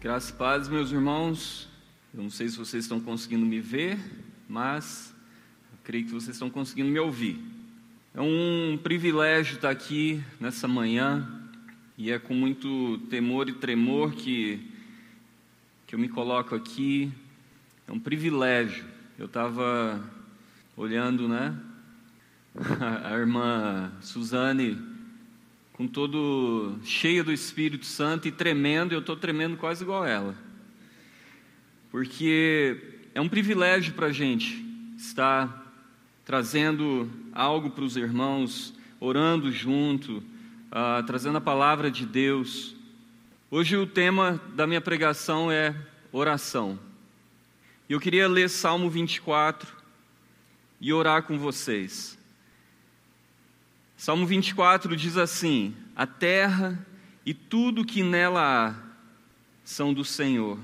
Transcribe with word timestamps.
Graças 0.00 0.30
paz, 0.30 0.66
meus 0.66 0.90
irmãos. 0.90 1.68
Eu 2.14 2.22
não 2.22 2.30
sei 2.30 2.48
se 2.48 2.56
vocês 2.56 2.84
estão 2.84 2.98
conseguindo 2.98 3.44
me 3.44 3.60
ver, 3.60 3.98
mas 4.48 5.14
creio 5.84 6.06
que 6.06 6.10
vocês 6.10 6.34
estão 6.34 6.48
conseguindo 6.48 6.88
me 6.88 6.98
ouvir. 6.98 7.38
É 8.14 8.20
um 8.22 8.78
privilégio 8.82 9.56
estar 9.56 9.68
aqui 9.68 10.24
nessa 10.40 10.66
manhã 10.66 11.28
e 11.98 12.10
é 12.10 12.18
com 12.18 12.32
muito 12.32 12.96
temor 13.10 13.50
e 13.50 13.52
tremor 13.52 14.12
que, 14.12 14.72
que 15.86 15.94
eu 15.94 15.98
me 15.98 16.08
coloco 16.08 16.54
aqui. 16.54 17.12
É 17.86 17.92
um 17.92 18.00
privilégio. 18.00 18.86
Eu 19.18 19.26
estava 19.26 20.02
olhando, 20.78 21.28
né? 21.28 21.54
A 23.04 23.12
irmã 23.18 23.92
Suzane 24.00 24.78
com 25.80 25.88
todo 25.88 26.76
cheia 26.84 27.24
do 27.24 27.32
Espírito 27.32 27.86
Santo 27.86 28.28
e 28.28 28.30
tremendo, 28.30 28.92
eu 28.92 28.98
estou 28.98 29.16
tremendo 29.16 29.56
quase 29.56 29.82
igual 29.82 30.04
ela. 30.04 30.36
Porque 31.90 32.76
é 33.14 33.20
um 33.20 33.30
privilégio 33.30 33.94
para 33.94 34.08
a 34.08 34.12
gente 34.12 34.62
estar 34.98 35.72
trazendo 36.22 37.10
algo 37.32 37.70
para 37.70 37.82
os 37.82 37.96
irmãos, 37.96 38.74
orando 39.00 39.50
junto, 39.50 40.18
uh, 40.18 41.02
trazendo 41.06 41.38
a 41.38 41.40
palavra 41.40 41.90
de 41.90 42.04
Deus. 42.04 42.76
Hoje 43.50 43.74
o 43.74 43.86
tema 43.86 44.38
da 44.54 44.66
minha 44.66 44.82
pregação 44.82 45.50
é 45.50 45.74
oração. 46.12 46.78
E 47.88 47.94
eu 47.94 48.00
queria 48.00 48.28
ler 48.28 48.50
Salmo 48.50 48.90
24 48.90 49.66
e 50.78 50.92
orar 50.92 51.22
com 51.22 51.38
vocês. 51.38 52.19
Salmo 54.00 54.24
24 54.24 54.96
diz 54.96 55.18
assim: 55.18 55.76
A 55.94 56.06
terra 56.06 56.86
e 57.26 57.34
tudo 57.34 57.84
que 57.84 58.02
nela 58.02 58.40
há 58.70 58.74
são 59.62 59.92
do 59.92 60.06
Senhor. 60.06 60.58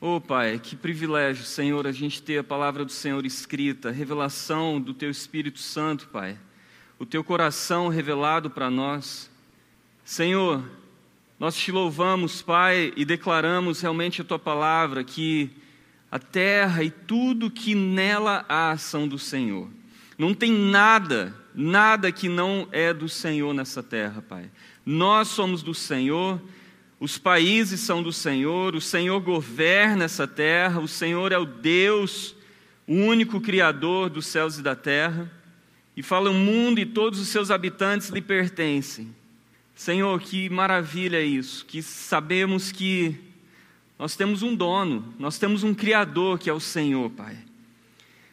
Oh 0.00 0.18
Pai, 0.18 0.58
que 0.58 0.74
privilégio, 0.74 1.44
Senhor, 1.44 1.86
a 1.86 1.92
gente 1.92 2.22
ter 2.22 2.38
a 2.38 2.42
palavra 2.42 2.82
do 2.82 2.90
Senhor 2.90 3.26
escrita, 3.26 3.90
revelação 3.90 4.80
do 4.80 4.94
Teu 4.94 5.10
Espírito 5.10 5.58
Santo, 5.58 6.08
Pai, 6.08 6.38
o 6.98 7.04
Teu 7.04 7.22
coração 7.22 7.88
revelado 7.88 8.48
para 8.48 8.70
nós. 8.70 9.30
Senhor, 10.02 10.64
nós 11.38 11.54
te 11.54 11.70
louvamos, 11.70 12.40
Pai, 12.40 12.90
e 12.96 13.04
declaramos 13.04 13.82
realmente 13.82 14.22
a 14.22 14.24
Tua 14.24 14.38
palavra, 14.38 15.04
que 15.04 15.50
a 16.10 16.18
terra 16.18 16.82
e 16.82 16.90
tudo 16.90 17.50
que 17.50 17.74
nela 17.74 18.46
há 18.48 18.78
são 18.78 19.06
do 19.06 19.18
Senhor. 19.18 19.68
Não 20.16 20.32
tem 20.32 20.50
nada 20.50 21.41
nada 21.54 22.10
que 22.10 22.28
não 22.28 22.68
é 22.72 22.92
do 22.92 23.08
Senhor 23.08 23.52
nessa 23.52 23.82
terra, 23.82 24.22
Pai. 24.22 24.50
Nós 24.84 25.28
somos 25.28 25.62
do 25.62 25.74
Senhor, 25.74 26.40
os 26.98 27.18
países 27.18 27.80
são 27.80 28.02
do 28.02 28.12
Senhor, 28.12 28.74
o 28.74 28.80
Senhor 28.80 29.20
governa 29.20 30.04
essa 30.04 30.26
terra, 30.26 30.80
o 30.80 30.88
Senhor 30.88 31.32
é 31.32 31.38
o 31.38 31.44
Deus, 31.44 32.34
o 32.86 32.94
único 32.94 33.40
Criador 33.40 34.08
dos 34.10 34.26
céus 34.26 34.58
e 34.58 34.62
da 34.62 34.74
terra. 34.74 35.30
E 35.96 36.02
fala: 36.02 36.30
o 36.30 36.34
mundo 36.34 36.80
e 36.80 36.86
todos 36.86 37.18
os 37.20 37.28
seus 37.28 37.50
habitantes 37.50 38.08
lhe 38.08 38.22
pertencem. 38.22 39.14
Senhor, 39.74 40.20
que 40.20 40.48
maravilha 40.48 41.22
isso, 41.22 41.64
que 41.66 41.82
sabemos 41.82 42.70
que 42.70 43.16
nós 43.98 44.16
temos 44.16 44.42
um 44.42 44.54
dono, 44.54 45.14
nós 45.18 45.38
temos 45.38 45.62
um 45.62 45.74
Criador 45.74 46.38
que 46.38 46.50
é 46.50 46.52
o 46.52 46.60
Senhor, 46.60 47.10
Pai. 47.10 47.36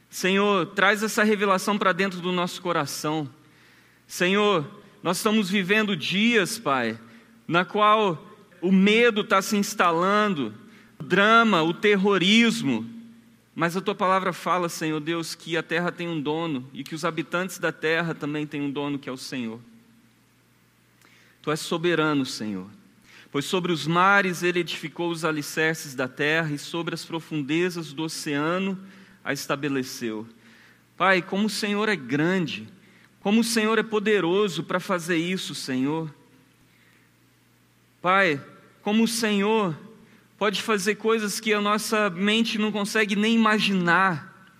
Senhor, 0.09 0.65
traz 0.67 1.03
essa 1.03 1.23
revelação 1.23 1.77
para 1.77 1.93
dentro 1.93 2.19
do 2.19 2.31
nosso 2.31 2.61
coração. 2.61 3.29
Senhor, 4.07 4.65
nós 5.03 5.17
estamos 5.17 5.49
vivendo 5.49 5.95
dias, 5.95 6.57
Pai, 6.57 6.99
na 7.47 7.63
qual 7.63 8.27
o 8.59 8.71
medo 8.71 9.21
está 9.21 9.41
se 9.41 9.55
instalando, 9.55 10.53
o 10.99 11.03
drama, 11.03 11.61
o 11.61 11.73
terrorismo. 11.73 12.89
Mas 13.55 13.77
a 13.77 13.81
tua 13.81 13.93
palavra 13.93 14.33
fala, 14.33 14.67
Senhor 14.67 14.99
Deus, 14.99 15.35
que 15.35 15.55
a 15.55 15.63
terra 15.63 15.91
tem 15.91 16.07
um 16.07 16.19
dono 16.19 16.67
e 16.73 16.83
que 16.83 16.95
os 16.95 17.05
habitantes 17.05 17.59
da 17.59 17.71
terra 17.71 18.15
também 18.15 18.47
têm 18.47 18.61
um 18.61 18.71
dono 18.71 18.97
que 18.97 19.09
é 19.09 19.11
o 19.11 19.17
Senhor. 19.17 19.59
Tu 21.41 21.51
és 21.51 21.59
soberano, 21.59 22.25
Senhor. 22.25 22.67
Pois 23.31 23.45
sobre 23.45 23.71
os 23.71 23.85
mares 23.85 24.41
ele 24.41 24.59
edificou 24.59 25.11
os 25.11 25.23
alicerces 25.23 25.93
da 25.93 26.07
terra 26.07 26.51
e 26.51 26.57
sobre 26.57 26.95
as 26.95 27.05
profundezas 27.05 27.93
do 27.93 28.03
oceano 28.03 28.77
a 29.29 29.33
estabeleceu. 29.33 30.27
Pai, 30.97 31.21
como 31.21 31.45
o 31.45 31.49
Senhor 31.51 31.87
é 31.87 31.95
grande, 31.95 32.67
como 33.21 33.41
o 33.41 33.43
Senhor 33.43 33.77
é 33.77 33.83
poderoso 33.83 34.63
para 34.63 34.79
fazer 34.79 35.17
isso, 35.17 35.53
Senhor. 35.53 36.11
Pai, 38.01 38.43
como 38.81 39.03
o 39.03 39.07
Senhor 39.07 39.77
pode 40.35 40.63
fazer 40.63 40.95
coisas 40.95 41.39
que 41.39 41.53
a 41.53 41.61
nossa 41.61 42.09
mente 42.09 42.57
não 42.57 42.71
consegue 42.71 43.15
nem 43.15 43.35
imaginar. 43.35 44.51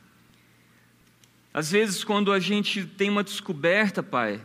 Às 1.51 1.71
vezes, 1.71 2.03
quando 2.03 2.31
a 2.31 2.39
gente 2.39 2.85
tem 2.85 3.09
uma 3.09 3.23
descoberta, 3.23 4.03
Pai, 4.03 4.39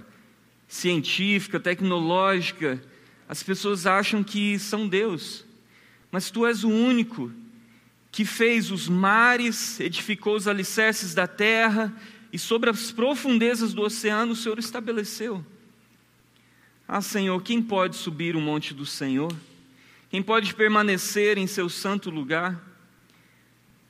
científica, 0.67 1.61
tecnológica, 1.61 2.83
as 3.29 3.43
pessoas 3.43 3.87
acham 3.87 4.25
que 4.25 4.59
são 4.59 4.89
Deus, 4.89 5.45
mas 6.11 6.31
Tu 6.31 6.47
és 6.47 6.65
o 6.65 6.71
único 6.71 7.31
que 8.15 8.25
fez 8.25 8.71
os 8.71 8.89
mares, 8.89 9.81
edificou 9.81 10.37
os 10.37 10.47
alicerces 10.47 11.15
da 11.15 11.27
terra, 11.27 11.93
e 12.33 12.39
sobre 12.39 12.71
as 12.71 12.93
profundezas 12.93 13.75
do 13.75 13.83
oceano 13.83 14.35
o 14.35 14.37
Senhor 14.37 14.57
estabeleceu. 14.57 15.45
Ah, 16.87 17.01
Senhor, 17.01 17.43
quem 17.43 17.61
pode 17.61 17.97
subir 17.97 18.37
o 18.37 18.41
monte 18.41 18.73
do 18.73 18.87
Senhor? 18.87 19.35
Quem 20.11 20.23
pode 20.23 20.55
permanecer 20.55 21.39
em 21.39 21.49
seu 21.49 21.69
santo 21.69 22.09
lugar? 22.09 22.65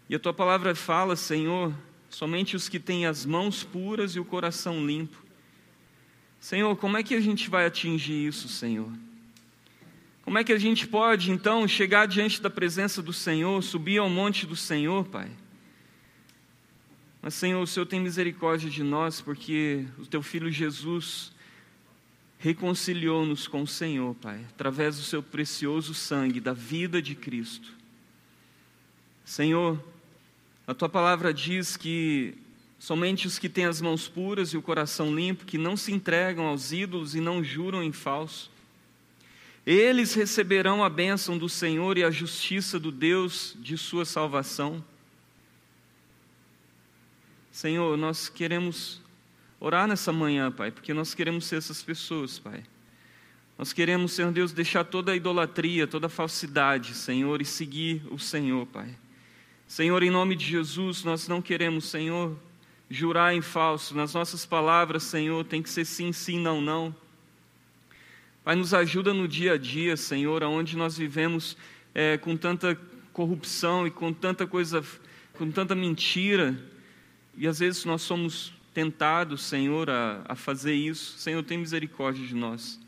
E 0.09 0.15
a 0.15 0.19
tua 0.19 0.33
palavra 0.33 0.75
fala, 0.75 1.17
Senhor, 1.17 1.75
somente 2.09 2.57
os 2.57 2.67
que 2.67 2.81
têm 2.81 3.05
as 3.05 3.27
mãos 3.27 3.63
puras 3.63 4.17
e 4.17 4.21
o 4.21 4.25
coração 4.25 4.87
limpo. 4.87 5.23
Senhor, 6.41 6.75
como 6.77 6.97
é 6.97 7.03
que 7.03 7.15
a 7.15 7.21
gente 7.21 7.51
vai 7.51 7.67
atingir 7.67 8.27
isso, 8.27 8.49
Senhor? 8.49 8.91
Como 10.25 10.39
é 10.39 10.43
que 10.43 10.55
a 10.55 10.59
gente 10.59 10.87
pode, 10.87 11.31
então, 11.31 11.69
chegar 11.69 12.07
diante 12.07 12.41
da 12.41 12.49
presença 12.49 13.03
do 13.03 13.13
Senhor, 13.13 13.63
subir 13.63 13.99
ao 13.99 14.09
monte 14.09 14.47
do 14.47 14.57
Senhor, 14.57 15.05
Pai? 15.05 15.31
Mas, 17.21 17.35
Senhor, 17.35 17.61
o 17.61 17.67
Senhor 17.67 17.85
tem 17.85 18.01
misericórdia 18.01 18.71
de 18.71 18.83
nós, 18.83 19.21
porque 19.21 19.85
o 19.99 20.07
Teu 20.07 20.23
Filho 20.23 20.51
Jesus 20.51 21.31
reconciliou-nos 22.39 23.47
com 23.47 23.63
o 23.63 23.67
Senhor, 23.67 24.15
Pai, 24.15 24.43
através 24.49 24.97
do 24.97 25.03
Seu 25.03 25.23
precioso 25.23 25.93
sangue, 25.93 26.41
da 26.41 26.55
vida 26.55 27.03
de 27.03 27.15
Cristo. 27.15 27.75
Senhor, 29.27 29.79
a 30.67 30.73
Tua 30.73 30.89
palavra 30.89 31.35
diz 31.35 31.77
que 31.77 32.35
somente 32.79 33.27
os 33.27 33.39
que 33.39 33.51
têm 33.51 33.67
as 33.67 33.83
mãos 33.83 34.09
puras 34.09 34.55
e 34.55 34.57
o 34.57 34.63
coração 34.63 35.15
limpo, 35.15 35.45
que 35.45 35.59
não 35.59 35.77
se 35.77 35.93
entregam 35.93 36.47
aos 36.47 36.73
ídolos 36.73 37.15
e 37.15 37.21
não 37.21 37.45
juram 37.45 37.83
em 37.83 37.93
falso, 37.93 38.54
eles 39.67 40.15
receberão 40.15 40.85
a 40.85 40.91
bênção 40.91 41.39
do 41.39 41.49
Senhor 41.49 41.97
e 41.97 42.05
a 42.05 42.11
justiça 42.11 42.79
do 42.79 42.93
Deus 42.93 43.57
de 43.59 43.79
sua 43.79 44.05
salvação. 44.05 44.85
Senhor, 47.51 47.97
nós 47.97 48.29
queremos 48.29 49.01
orar 49.59 49.87
nessa 49.87 50.13
manhã, 50.13 50.51
Pai, 50.51 50.71
porque 50.71 50.93
nós 50.93 51.15
queremos 51.15 51.47
ser 51.47 51.57
essas 51.57 51.83
pessoas, 51.83 52.39
Pai. 52.39 52.63
Nós 53.57 53.73
queremos, 53.73 54.13
Senhor 54.13 54.33
Deus, 54.33 54.53
deixar 54.53 54.85
toda 54.85 55.13
a 55.13 55.17
idolatria, 55.17 55.87
toda 55.87 56.09
a 56.09 56.11
falsidade, 56.11 56.95
Senhor, 56.95 57.41
e 57.41 57.45
seguir 57.45 58.03
o 58.11 58.19
Senhor, 58.19 58.67
Pai. 58.67 58.95
Senhor, 59.67 60.03
em 60.03 60.11
nome 60.11 60.35
de 60.37 60.45
Jesus, 60.45 61.05
nós 61.05 61.27
não 61.29 61.41
queremos, 61.41 61.87
Senhor, 61.87 62.37
jurar 62.91 63.35
em 63.35 63.41
falso. 63.41 63.95
Nas 63.95 64.13
nossas 64.13 64.45
palavras, 64.45 65.05
Senhor, 65.05 65.45
tem 65.45 65.63
que 65.63 65.71
ser 65.71 65.85
sim, 65.85 66.13
sim, 66.13 66.39
não, 66.39 66.61
não. 66.61 66.95
Pai, 68.45 68.55
nos 68.55 68.75
ajuda 68.75 69.15
no 69.15 69.27
dia 69.27 69.55
a 69.55 69.57
dia, 69.57 69.97
Senhor, 69.97 70.43
onde 70.43 70.77
nós 70.77 70.99
vivemos 70.99 71.57
é, 71.95 72.19
com 72.19 72.37
tanta 72.37 72.79
corrupção 73.11 73.87
e 73.87 73.91
com 73.91 74.13
tanta 74.13 74.47
coisa, 74.47 74.85
com 75.33 75.51
tanta 75.51 75.75
mentira, 75.75 76.55
e 77.39 77.49
às 77.49 77.61
vezes 77.61 77.87
nós 77.87 78.03
somos 78.03 78.53
tentados, 78.75 79.45
Senhor, 79.45 79.89
a, 79.89 80.23
a 80.29 80.35
fazer 80.35 80.75
isso. 80.75 81.17
Senhor, 81.17 81.43
tem 81.43 81.57
misericórdia 81.57 82.27
de 82.27 82.35
nós. 82.35 82.79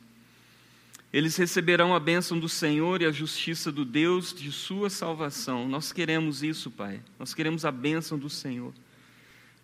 Eles 1.10 1.36
receberão 1.36 1.94
a 1.94 2.00
bênção 2.00 2.38
do 2.38 2.50
Senhor 2.50 3.00
e 3.00 3.06
a 3.06 3.10
justiça 3.10 3.72
do 3.72 3.86
Deus 3.86 4.34
de 4.34 4.52
sua 4.52 4.90
salvação. 4.90 5.66
Nós 5.66 5.90
queremos 5.90 6.42
isso, 6.42 6.70
Pai. 6.70 7.00
Nós 7.18 7.32
queremos 7.32 7.64
a 7.64 7.72
bênção 7.72 8.18
do 8.18 8.28
Senhor 8.28 8.74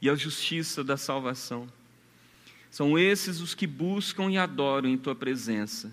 e 0.00 0.08
a 0.08 0.14
justiça 0.14 0.82
da 0.82 0.96
salvação. 0.96 1.68
São 2.72 2.98
esses 2.98 3.40
os 3.40 3.54
que 3.54 3.68
buscam 3.68 4.28
e 4.28 4.36
adoram 4.36 4.88
em 4.88 4.98
tua 4.98 5.14
presença, 5.14 5.92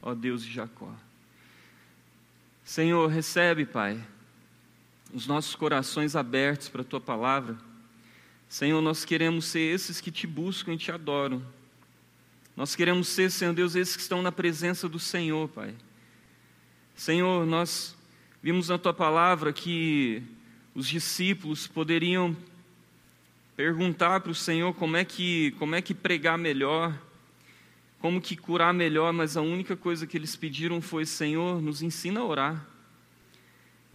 ó 0.00 0.14
Deus 0.14 0.44
de 0.44 0.52
Jacó. 0.52 0.94
Senhor, 2.64 3.08
recebe, 3.08 3.66
Pai, 3.66 4.00
os 5.12 5.26
nossos 5.26 5.56
corações 5.56 6.14
abertos 6.14 6.68
para 6.68 6.82
a 6.82 6.84
tua 6.84 7.00
palavra. 7.00 7.58
Senhor, 8.48 8.80
nós 8.80 9.04
queremos 9.04 9.46
ser 9.46 9.74
esses 9.74 10.00
que 10.00 10.12
te 10.12 10.28
buscam 10.28 10.74
e 10.74 10.78
te 10.78 10.92
adoram. 10.92 11.42
Nós 12.56 12.76
queremos 12.76 13.08
ser, 13.08 13.28
Senhor 13.32 13.52
Deus, 13.52 13.74
esses 13.74 13.96
que 13.96 14.02
estão 14.02 14.22
na 14.22 14.30
presença 14.30 14.88
do 14.88 15.00
Senhor, 15.00 15.48
Pai. 15.48 15.74
Senhor, 16.94 17.44
nós 17.44 17.98
Vimos 18.40 18.68
na 18.68 18.78
tua 18.78 18.94
palavra 18.94 19.52
que 19.52 20.22
os 20.72 20.86
discípulos 20.86 21.66
poderiam 21.66 22.36
perguntar 23.58 24.20
para 24.20 24.30
o 24.30 24.34
Senhor 24.36 24.72
como 24.72 24.96
é 24.96 25.04
que 25.04 25.50
como 25.58 25.74
é 25.74 25.82
que 25.82 25.92
pregar 25.92 26.38
melhor, 26.38 26.96
como 28.00 28.20
que 28.20 28.36
curar 28.36 28.72
melhor, 28.72 29.12
mas 29.12 29.36
a 29.36 29.42
única 29.42 29.76
coisa 29.76 30.06
que 30.06 30.16
eles 30.16 30.36
pediram 30.36 30.80
foi: 30.80 31.04
Senhor, 31.04 31.60
nos 31.60 31.82
ensina 31.82 32.20
a 32.20 32.24
orar. 32.24 32.66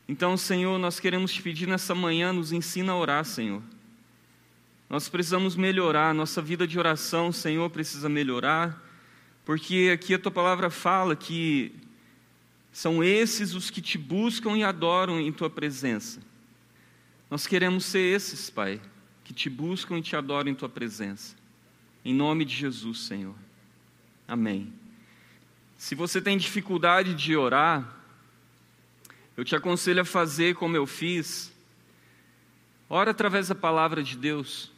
Então, 0.06 0.36
Senhor, 0.36 0.78
nós 0.78 1.00
queremos 1.00 1.32
te 1.32 1.42
pedir 1.42 1.66
nessa 1.66 1.96
manhã, 1.96 2.34
nos 2.34 2.52
ensina 2.52 2.92
a 2.92 2.98
orar, 2.98 3.24
Senhor. 3.24 3.64
Nós 4.90 5.08
precisamos 5.08 5.56
melhorar, 5.56 6.14
nossa 6.14 6.42
vida 6.42 6.68
de 6.68 6.78
oração, 6.78 7.32
Senhor, 7.32 7.70
precisa 7.70 8.10
melhorar, 8.10 8.84
porque 9.46 9.92
aqui 9.94 10.14
a 10.14 10.20
tua 10.20 10.30
palavra 10.30 10.70
fala 10.70 11.16
que 11.16 11.74
são 12.74 13.02
esses 13.02 13.54
os 13.54 13.70
que 13.70 13.82
te 13.82 13.98
buscam 13.98 14.58
e 14.58 14.64
adoram 14.66 15.22
em 15.22 15.32
tua 15.32 15.50
presença. 15.50 16.20
Nós 17.32 17.48
queremos 17.48 17.86
ser 17.86 18.14
esses, 18.14 18.50
Pai, 18.50 18.82
que 19.24 19.34
te 19.34 19.50
buscam 19.50 19.98
e 19.98 20.02
te 20.02 20.16
adoram 20.16 20.52
em 20.52 20.56
tua 20.56 20.70
presença. 20.70 21.36
Em 22.04 22.14
nome 22.14 22.46
de 22.46 22.56
Jesus, 22.56 23.00
Senhor. 23.00 23.36
Amém. 24.28 24.74
Se 25.78 25.96
você 25.96 26.22
tem 26.22 26.38
dificuldade 26.38 27.14
de 27.14 27.36
orar, 27.36 27.88
eu 29.36 29.44
te 29.44 29.56
aconselho 29.56 30.02
a 30.02 30.06
fazer 30.06 30.56
como 30.56 30.76
eu 30.76 30.86
fiz. 30.86 31.52
Ora 32.90 33.12
através 33.12 33.48
da 33.48 33.56
palavra 33.56 34.04
de 34.04 34.16
Deus. 34.16 34.72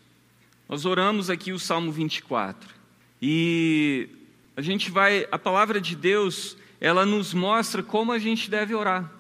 Nós 0.68 0.86
oramos 0.86 1.30
aqui 1.30 1.52
o 1.52 1.60
Salmo 1.60 1.92
24. 1.92 2.74
E 3.22 4.10
a 4.56 4.62
gente 4.62 4.90
vai, 4.90 5.28
a 5.32 5.38
palavra 5.38 5.82
de 5.82 5.96
Deus, 5.96 6.58
ela 6.80 7.06
nos 7.06 7.34
mostra 7.34 7.84
como 7.84 8.12
a 8.12 8.20
gente 8.20 8.50
deve 8.50 8.74
orar. 8.74 9.12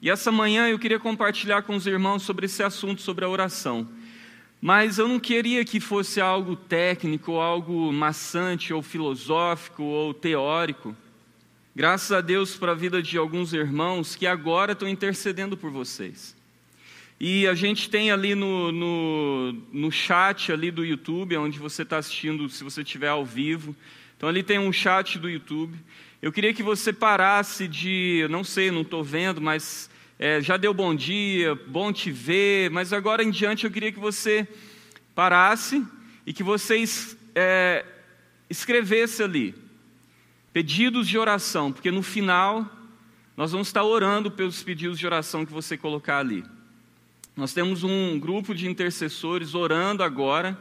E 0.00 0.10
essa 0.10 0.32
manhã 0.32 0.68
eu 0.68 0.78
queria 0.78 0.98
compartilhar 0.98 1.62
com 1.62 1.76
os 1.76 1.86
irmãos 1.86 2.22
sobre 2.22 2.46
esse 2.46 2.62
assunto, 2.62 3.00
sobre 3.00 3.24
a 3.24 3.28
oração. 3.28 3.88
Mas 4.64 4.96
eu 4.96 5.08
não 5.08 5.18
queria 5.18 5.64
que 5.64 5.80
fosse 5.80 6.20
algo 6.20 6.54
técnico, 6.54 7.32
algo 7.40 7.92
maçante, 7.92 8.72
ou 8.72 8.80
filosófico, 8.80 9.82
ou 9.82 10.14
teórico. 10.14 10.96
Graças 11.74 12.12
a 12.12 12.20
Deus 12.20 12.54
para 12.54 12.70
a 12.70 12.74
vida 12.76 13.02
de 13.02 13.18
alguns 13.18 13.52
irmãos 13.52 14.14
que 14.14 14.24
agora 14.24 14.70
estão 14.70 14.86
intercedendo 14.86 15.56
por 15.56 15.72
vocês. 15.72 16.36
E 17.18 17.44
a 17.48 17.56
gente 17.56 17.90
tem 17.90 18.12
ali 18.12 18.36
no, 18.36 18.70
no, 18.70 19.52
no 19.72 19.90
chat 19.90 20.52
ali 20.52 20.70
do 20.70 20.84
YouTube, 20.84 21.36
onde 21.38 21.58
você 21.58 21.82
está 21.82 21.98
assistindo, 21.98 22.48
se 22.48 22.62
você 22.62 22.82
estiver 22.82 23.08
ao 23.08 23.26
vivo. 23.26 23.74
Então 24.16 24.28
ali 24.28 24.44
tem 24.44 24.60
um 24.60 24.72
chat 24.72 25.18
do 25.18 25.28
YouTube. 25.28 25.76
Eu 26.22 26.30
queria 26.30 26.54
que 26.54 26.62
você 26.62 26.92
parasse 26.92 27.66
de, 27.66 28.28
não 28.30 28.44
sei, 28.44 28.70
não 28.70 28.82
estou 28.82 29.02
vendo, 29.02 29.40
mas 29.40 29.90
é, 30.24 30.40
já 30.40 30.56
deu 30.56 30.72
bom 30.72 30.94
dia, 30.94 31.52
bom 31.66 31.92
te 31.92 32.12
ver, 32.12 32.70
mas 32.70 32.92
agora 32.92 33.24
em 33.24 33.30
diante 33.32 33.64
eu 33.64 33.72
queria 33.72 33.90
que 33.90 33.98
você 33.98 34.46
parasse 35.16 35.84
e 36.24 36.32
que 36.32 36.44
você 36.44 36.84
é, 37.34 37.84
escrevesse 38.48 39.20
ali 39.20 39.52
Pedidos 40.52 41.08
de 41.08 41.18
oração, 41.18 41.72
porque 41.72 41.90
no 41.90 42.02
final 42.04 42.70
nós 43.36 43.50
vamos 43.50 43.66
estar 43.66 43.82
orando 43.82 44.30
pelos 44.30 44.62
pedidos 44.62 44.96
de 44.96 45.06
oração 45.06 45.44
que 45.44 45.52
você 45.52 45.76
colocar 45.76 46.18
ali. 46.18 46.44
Nós 47.34 47.52
temos 47.52 47.82
um 47.82 48.20
grupo 48.20 48.54
de 48.54 48.68
intercessores 48.68 49.54
orando 49.54 50.04
agora 50.04 50.56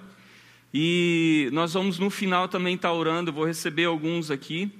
e 0.73 1.49
nós 1.51 1.73
vamos 1.73 1.99
no 1.99 2.09
final 2.09 2.47
também 2.47 2.75
estar 2.75 2.93
orando. 2.93 3.29
Eu 3.29 3.35
vou 3.35 3.45
receber 3.45 3.83
alguns 3.83 4.31
aqui. 4.31 4.71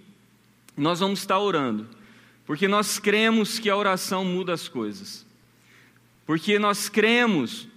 Nós 0.75 1.01
vamos 1.01 1.19
estar 1.19 1.37
orando, 1.37 1.85
porque 2.45 2.67
nós 2.67 2.99
cremos 2.99 3.59
que 3.59 3.69
a 3.69 3.75
oração 3.75 4.25
muda 4.25 4.53
as 4.53 4.67
coisas. 4.67 5.25
Porque 6.25 6.57
nós 6.59 6.89
cremos, 6.89 7.67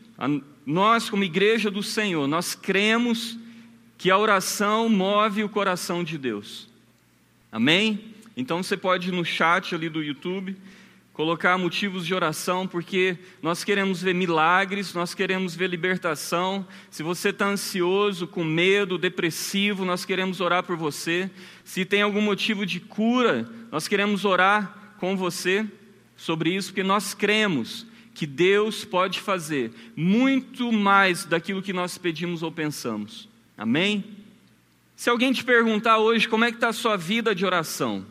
nós 0.65 1.11
como 1.11 1.25
igreja 1.25 1.71
do 1.71 1.83
Senhor, 1.83 2.27
nós 2.27 2.55
cremos 2.55 3.39
que 3.97 4.11
a 4.11 4.19
oração 4.19 4.89
move 4.89 5.45
o 5.45 5.49
coração 5.49 6.05
de 6.05 6.19
Deus. 6.19 6.69
Amém? 7.51 8.15
Então 8.37 8.63
você 8.63 8.77
pode 8.77 9.09
ir 9.09 9.13
no 9.13 9.25
chat 9.25 9.75
ali 9.75 9.89
do 9.89 10.03
YouTube 10.03 10.57
colocar 11.15 11.57
motivos 11.57 12.05
de 12.05 12.13
oração, 12.13 12.67
porque 12.67 13.17
nós 13.41 13.63
queremos 13.63 14.03
ver 14.03 14.13
milagres, 14.13 14.93
nós 14.93 15.15
queremos 15.15 15.55
ver 15.55 15.71
libertação. 15.71 16.67
Se 16.91 17.05
você 17.05 17.29
está 17.29 17.47
ansioso, 17.47 18.27
com 18.27 18.43
medo, 18.43 18.99
depressivo, 18.99 19.85
nós 19.85 20.05
queremos 20.05 20.41
orar 20.41 20.65
por 20.65 20.77
você. 20.77 21.31
Se 21.65 21.85
tem 21.85 22.03
algum 22.03 22.21
motivo 22.21 22.67
de 22.67 22.81
cura, 22.81 23.49
nós 23.71 23.87
queremos 23.87 24.25
orar 24.25 24.97
com 24.99 25.17
você 25.17 25.65
sobre 26.17 26.51
isso, 26.51 26.71
porque 26.71 26.83
nós 26.83 27.15
cremos 27.15 27.87
que 28.13 28.27
Deus 28.27 28.85
pode 28.85 29.21
fazer 29.21 29.73
muito 29.95 30.73
mais 30.73 31.25
daquilo 31.25 31.63
que 31.63 31.73
nós 31.73 31.97
pedimos 31.97 32.43
ou 32.43 32.51
pensamos. 32.51 33.29
Amém? 33.57 34.05
Se 34.97 35.09
alguém 35.09 35.33
te 35.33 35.45
perguntar 35.45 35.99
hoje 35.99 36.29
como 36.29 36.45
é 36.45 36.51
que 36.51 36.57
está 36.57 36.69
a 36.69 36.73
sua 36.73 36.97
vida 36.97 37.35
de 37.37 37.47
oração, 37.47 38.05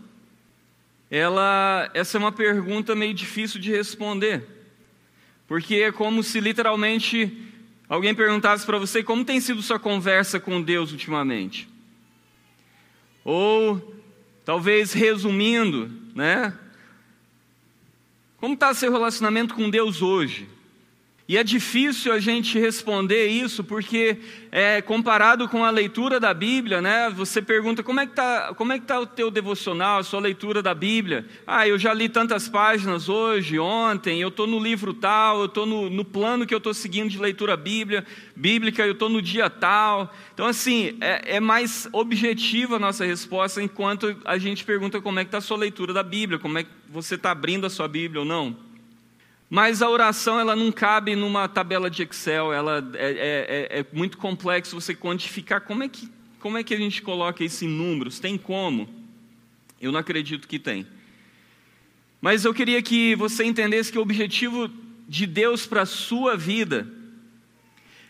ela, 1.09 1.89
essa 1.93 2.17
é 2.17 2.19
uma 2.19 2.31
pergunta 2.31 2.95
meio 2.95 3.13
difícil 3.13 3.59
de 3.59 3.71
responder, 3.71 4.45
porque 5.47 5.75
é 5.75 5.91
como 5.91 6.23
se 6.23 6.39
literalmente 6.39 7.51
alguém 7.87 8.15
perguntasse 8.15 8.65
para 8.65 8.77
você 8.79 9.03
como 9.03 9.23
tem 9.23 9.39
sido 9.39 9.61
sua 9.61 9.79
conversa 9.79 10.39
com 10.39 10.61
Deus 10.61 10.91
ultimamente, 10.91 11.69
ou 13.23 14.01
talvez 14.43 14.93
resumindo, 14.93 15.91
né? 16.15 16.57
Como 18.37 18.55
está 18.55 18.73
seu 18.73 18.91
relacionamento 18.91 19.53
com 19.53 19.69
Deus 19.69 20.01
hoje? 20.01 20.49
E 21.25 21.37
é 21.37 21.43
difícil 21.43 22.11
a 22.11 22.19
gente 22.19 22.59
responder 22.59 23.27
isso 23.27 23.63
porque, 23.63 24.17
é, 24.51 24.81
comparado 24.81 25.47
com 25.47 25.63
a 25.63 25.69
leitura 25.69 26.19
da 26.19 26.33
Bíblia, 26.33 26.81
né, 26.81 27.09
você 27.09 27.41
pergunta 27.41 27.81
como 27.81 28.01
é 28.01 28.05
que 28.05 28.11
está 28.11 28.53
é 28.53 28.79
tá 28.79 28.99
o 28.99 29.05
teu 29.05 29.31
devocional, 29.31 29.99
a 29.99 30.03
sua 30.03 30.19
leitura 30.19 30.61
da 30.61 30.73
Bíblia. 30.73 31.25
Ah, 31.47 31.65
eu 31.65 31.79
já 31.79 31.93
li 31.93 32.09
tantas 32.09 32.49
páginas 32.49 33.07
hoje, 33.07 33.57
ontem, 33.57 34.19
eu 34.19 34.27
estou 34.27 34.45
no 34.45 34.59
livro 34.59 34.93
tal, 34.93 35.39
eu 35.39 35.45
estou 35.45 35.65
no, 35.65 35.89
no, 35.89 36.03
plano 36.03 36.45
que 36.45 36.53
eu 36.53 36.57
estou 36.57 36.73
seguindo 36.73 37.09
de 37.09 37.17
leitura 37.17 37.55
bíblia, 37.55 38.05
bíblica, 38.35 38.85
eu 38.85 38.91
estou 38.91 39.07
no 39.07 39.21
dia 39.21 39.49
tal. 39.49 40.13
Então, 40.33 40.45
assim, 40.45 40.97
é, 40.99 41.37
é 41.37 41.39
mais 41.39 41.87
objetiva 41.93 42.75
a 42.75 42.79
nossa 42.79 43.05
resposta 43.05 43.63
enquanto 43.63 44.13
a 44.25 44.37
gente 44.37 44.65
pergunta 44.65 44.99
como 44.99 45.19
é 45.19 45.23
que 45.23 45.29
está 45.29 45.37
a 45.37 45.41
sua 45.41 45.55
leitura 45.55 45.93
da 45.93 46.03
Bíblia, 46.03 46.37
como 46.37 46.57
é 46.57 46.63
que 46.63 46.69
você 46.89 47.15
está 47.15 47.31
abrindo 47.31 47.65
a 47.65 47.69
sua 47.69 47.87
Bíblia 47.87 48.19
ou 48.19 48.25
não. 48.25 48.72
Mas 49.53 49.83
a 49.83 49.87
oração 49.87 50.39
ela 50.39 50.55
não 50.55 50.71
cabe 50.71 51.15
numa 51.15 51.47
tabela 51.47 51.87
de 51.87 52.01
Excel, 52.01 52.51
ela 52.51 52.83
é, 52.95 53.05
é, 53.05 53.69
é, 53.77 53.79
é 53.81 53.85
muito 53.93 54.17
complexo 54.17 54.81
você 54.81 54.95
quantificar 54.95 55.61
como 55.61 55.83
é, 55.83 55.87
que, 55.87 56.09
como 56.39 56.57
é 56.57 56.63
que 56.63 56.73
a 56.73 56.77
gente 56.77 57.03
coloca 57.03 57.43
isso 57.43 57.63
em 57.63 57.67
números. 57.67 58.19
Tem 58.19 58.35
como? 58.35 58.89
Eu 59.79 59.91
não 59.91 59.99
acredito 59.99 60.47
que 60.47 60.57
tem. 60.57 60.87
Mas 62.19 62.45
eu 62.45 62.51
queria 62.51 62.81
que 62.81 63.13
você 63.13 63.43
entendesse 63.43 63.91
que 63.91 63.99
o 63.99 64.01
objetivo 64.01 64.71
de 65.07 65.27
Deus 65.27 65.67
para 65.67 65.83
a 65.83 65.85
sua 65.85 66.35
vida 66.35 66.91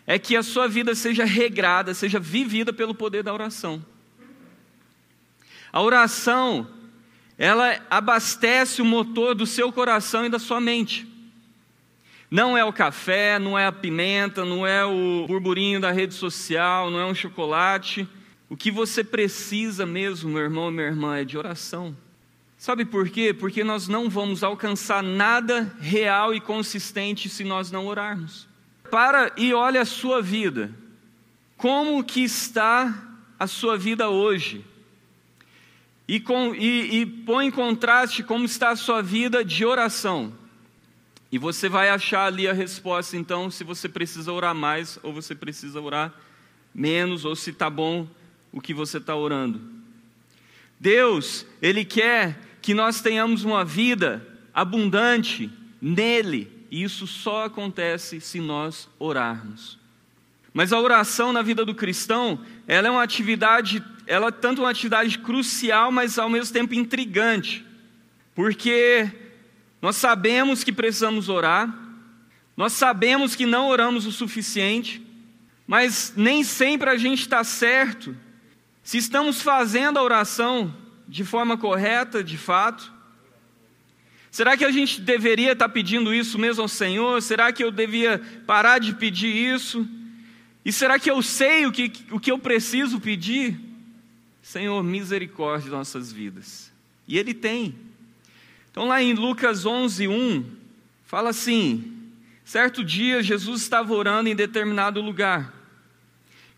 é 0.06 0.18
que 0.18 0.34
a 0.36 0.42
sua 0.42 0.66
vida 0.66 0.94
seja 0.94 1.26
regrada, 1.26 1.92
seja 1.92 2.18
vivida 2.18 2.72
pelo 2.72 2.94
poder 2.94 3.22
da 3.22 3.34
oração. 3.34 3.84
A 5.70 5.82
oração, 5.82 6.66
ela 7.36 7.84
abastece 7.90 8.80
o 8.80 8.84
motor 8.86 9.34
do 9.34 9.44
seu 9.44 9.70
coração 9.70 10.24
e 10.24 10.30
da 10.30 10.38
sua 10.38 10.58
mente. 10.58 11.12
Não 12.30 12.56
é 12.56 12.64
o 12.64 12.72
café, 12.72 13.38
não 13.38 13.58
é 13.58 13.66
a 13.66 13.72
pimenta, 13.72 14.44
não 14.44 14.66
é 14.66 14.84
o 14.84 15.26
burburinho 15.26 15.80
da 15.80 15.90
rede 15.90 16.14
social, 16.14 16.90
não 16.90 16.98
é 16.98 17.06
um 17.06 17.14
chocolate. 17.14 18.08
O 18.48 18.56
que 18.56 18.70
você 18.70 19.04
precisa 19.04 19.86
mesmo, 19.86 20.30
meu 20.30 20.42
irmão 20.42 20.68
e 20.68 20.72
minha 20.72 20.86
irmã, 20.86 21.16
é 21.16 21.24
de 21.24 21.38
oração. 21.38 21.96
Sabe 22.56 22.84
por 22.84 23.08
quê? 23.10 23.34
Porque 23.34 23.62
nós 23.62 23.88
não 23.88 24.08
vamos 24.08 24.42
alcançar 24.42 25.02
nada 25.02 25.70
real 25.80 26.34
e 26.34 26.40
consistente 26.40 27.28
se 27.28 27.44
nós 27.44 27.70
não 27.70 27.86
orarmos. 27.86 28.48
Para 28.90 29.32
e 29.36 29.52
olha 29.52 29.82
a 29.82 29.84
sua 29.84 30.22
vida. 30.22 30.70
Como 31.56 32.02
que 32.02 32.22
está 32.22 32.94
a 33.38 33.46
sua 33.46 33.76
vida 33.76 34.08
hoje? 34.08 34.64
E, 36.06 36.20
com, 36.20 36.54
e, 36.54 37.00
e 37.00 37.06
põe 37.06 37.46
em 37.46 37.50
contraste 37.50 38.22
como 38.22 38.44
está 38.44 38.70
a 38.70 38.76
sua 38.76 39.02
vida 39.02 39.44
de 39.44 39.64
oração. 39.64 40.32
E 41.34 41.38
você 41.38 41.68
vai 41.68 41.88
achar 41.88 42.26
ali 42.26 42.46
a 42.46 42.52
resposta, 42.52 43.16
então, 43.16 43.50
se 43.50 43.64
você 43.64 43.88
precisa 43.88 44.32
orar 44.32 44.54
mais 44.54 45.00
ou 45.02 45.12
você 45.12 45.34
precisa 45.34 45.80
orar 45.80 46.14
menos, 46.72 47.24
ou 47.24 47.34
se 47.34 47.50
está 47.50 47.68
bom 47.68 48.06
o 48.52 48.60
que 48.60 48.72
você 48.72 48.98
está 48.98 49.16
orando. 49.16 49.60
Deus, 50.78 51.44
Ele 51.60 51.84
quer 51.84 52.38
que 52.62 52.72
nós 52.72 53.00
tenhamos 53.00 53.42
uma 53.42 53.64
vida 53.64 54.24
abundante 54.54 55.50
nele, 55.82 56.52
e 56.70 56.84
isso 56.84 57.04
só 57.04 57.46
acontece 57.46 58.20
se 58.20 58.38
nós 58.38 58.88
orarmos. 58.96 59.76
Mas 60.52 60.72
a 60.72 60.78
oração 60.78 61.32
na 61.32 61.42
vida 61.42 61.64
do 61.64 61.74
cristão, 61.74 62.38
ela 62.68 62.86
é 62.86 62.90
uma 62.92 63.02
atividade, 63.02 63.82
ela 64.06 64.28
é 64.28 64.30
tanto 64.30 64.62
uma 64.62 64.70
atividade 64.70 65.18
crucial, 65.18 65.90
mas 65.90 66.16
ao 66.16 66.30
mesmo 66.30 66.54
tempo 66.54 66.74
intrigante. 66.74 67.66
Porque 68.36 69.23
nós 69.84 69.96
sabemos 69.96 70.64
que 70.64 70.72
precisamos 70.72 71.28
orar, 71.28 71.68
nós 72.56 72.72
sabemos 72.72 73.36
que 73.36 73.44
não 73.44 73.68
oramos 73.68 74.06
o 74.06 74.12
suficiente, 74.12 75.06
mas 75.66 76.14
nem 76.16 76.42
sempre 76.42 76.88
a 76.88 76.96
gente 76.96 77.20
está 77.20 77.44
certo 77.44 78.16
se 78.82 78.96
estamos 78.96 79.42
fazendo 79.42 79.98
a 79.98 80.02
oração 80.02 80.74
de 81.06 81.22
forma 81.22 81.58
correta, 81.58 82.24
de 82.24 82.38
fato. 82.38 82.90
Será 84.30 84.56
que 84.56 84.64
a 84.64 84.70
gente 84.70 85.02
deveria 85.02 85.52
estar 85.52 85.68
pedindo 85.68 86.14
isso 86.14 86.38
mesmo 86.38 86.62
ao 86.62 86.68
Senhor? 86.68 87.20
Será 87.20 87.52
que 87.52 87.62
eu 87.62 87.70
devia 87.70 88.22
parar 88.46 88.78
de 88.78 88.94
pedir 88.94 89.36
isso? 89.36 89.86
E 90.64 90.72
será 90.72 90.98
que 90.98 91.10
eu 91.10 91.20
sei 91.20 91.66
o 91.66 91.72
que, 91.72 91.92
o 92.10 92.18
que 92.18 92.32
eu 92.32 92.38
preciso 92.38 92.98
pedir? 92.98 93.60
Senhor, 94.40 94.82
misericórdia 94.82 95.66
de 95.66 95.76
nossas 95.76 96.10
vidas. 96.10 96.72
E 97.06 97.18
Ele 97.18 97.34
tem. 97.34 97.83
Então, 98.74 98.88
lá 98.88 99.00
em 99.00 99.14
Lucas 99.14 99.64
11, 99.64 100.08
1, 100.08 100.44
fala 101.04 101.30
assim: 101.30 102.10
certo 102.44 102.82
dia 102.82 103.22
Jesus 103.22 103.62
estava 103.62 103.94
orando 103.94 104.28
em 104.28 104.34
determinado 104.34 105.00
lugar. 105.00 105.54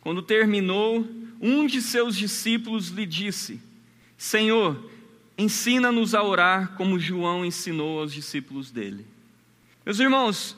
Quando 0.00 0.22
terminou, 0.22 1.06
um 1.38 1.66
de 1.66 1.82
seus 1.82 2.16
discípulos 2.16 2.88
lhe 2.88 3.04
disse: 3.04 3.60
Senhor, 4.16 4.90
ensina-nos 5.36 6.14
a 6.14 6.22
orar 6.22 6.72
como 6.78 6.98
João 6.98 7.44
ensinou 7.44 8.00
aos 8.00 8.14
discípulos 8.14 8.70
dele. 8.70 9.06
Meus 9.84 10.00
irmãos, 10.00 10.56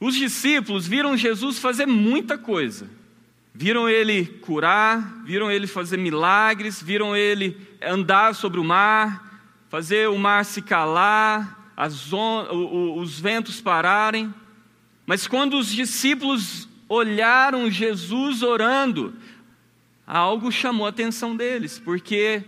os 0.00 0.16
discípulos 0.16 0.88
viram 0.88 1.16
Jesus 1.16 1.60
fazer 1.60 1.86
muita 1.86 2.36
coisa. 2.36 2.90
Viram 3.54 3.88
ele 3.88 4.26
curar, 4.26 5.22
viram 5.24 5.52
ele 5.52 5.68
fazer 5.68 5.98
milagres, 5.98 6.82
viram 6.82 7.16
ele 7.16 7.56
andar 7.80 8.34
sobre 8.34 8.58
o 8.58 8.64
mar, 8.64 9.29
fazer 9.70 10.08
o 10.08 10.18
mar 10.18 10.44
se 10.44 10.60
calar, 10.60 11.72
os 12.96 13.18
ventos 13.18 13.60
pararem. 13.60 14.34
Mas 15.06 15.26
quando 15.26 15.56
os 15.56 15.68
discípulos 15.72 16.68
olharam 16.88 17.70
Jesus 17.70 18.42
orando, 18.42 19.14
algo 20.04 20.50
chamou 20.50 20.86
a 20.86 20.90
atenção 20.90 21.36
deles, 21.36 21.78
porque 21.78 22.44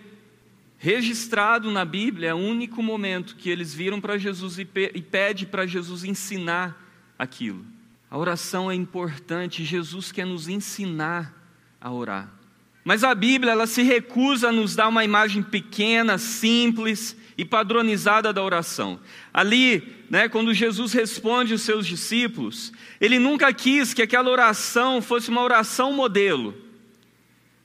registrado 0.77 1.71
na 1.71 1.85
Bíblia 1.85 2.31
é 2.31 2.35
o 2.35 2.39
único 2.39 2.83
momento 2.83 3.37
que 3.37 3.49
eles 3.49 3.73
viram 3.73 4.01
para 4.01 4.19
Jesus 4.19 4.59
e, 4.59 4.65
pe 4.65 4.91
e 4.93 5.01
pede 5.01 5.47
para 5.47 5.65
Jesus 5.65 6.03
ensinar 6.03 6.77
aquilo. 7.17 7.65
A 8.11 8.19
oração 8.19 8.69
é 8.69 8.75
importante, 8.75 9.65
Jesus 9.65 10.11
quer 10.11 10.27
nos 10.27 10.49
ensinar 10.49 11.33
a 11.81 11.91
orar. 11.91 12.42
Mas 12.85 13.05
a 13.05 13.15
Bíblia, 13.15 13.53
ela 13.53 13.67
se 13.67 13.83
recusa 13.83 14.49
a 14.49 14.53
nos 14.53 14.75
dar 14.75 14.89
uma 14.89 15.05
imagem 15.05 15.43
pequena, 15.43 16.19
simples 16.19 17.17
e 17.39 17.45
padronizada 17.45 18.33
da 18.33 18.43
oração. 18.43 18.99
Ali, 19.33 20.05
né, 20.11 20.29
quando 20.29 20.53
Jesus 20.53 20.93
responde 20.93 21.55
os 21.55 21.63
seus 21.63 21.87
discípulos, 21.87 22.73
ele 23.01 23.19
nunca 23.19 23.53
quis 23.53 23.95
que 23.95 24.03
aquela 24.03 24.31
oração 24.31 25.01
fosse 25.01 25.31
uma 25.31 25.43
oração 25.43 25.93
modelo 25.93 26.55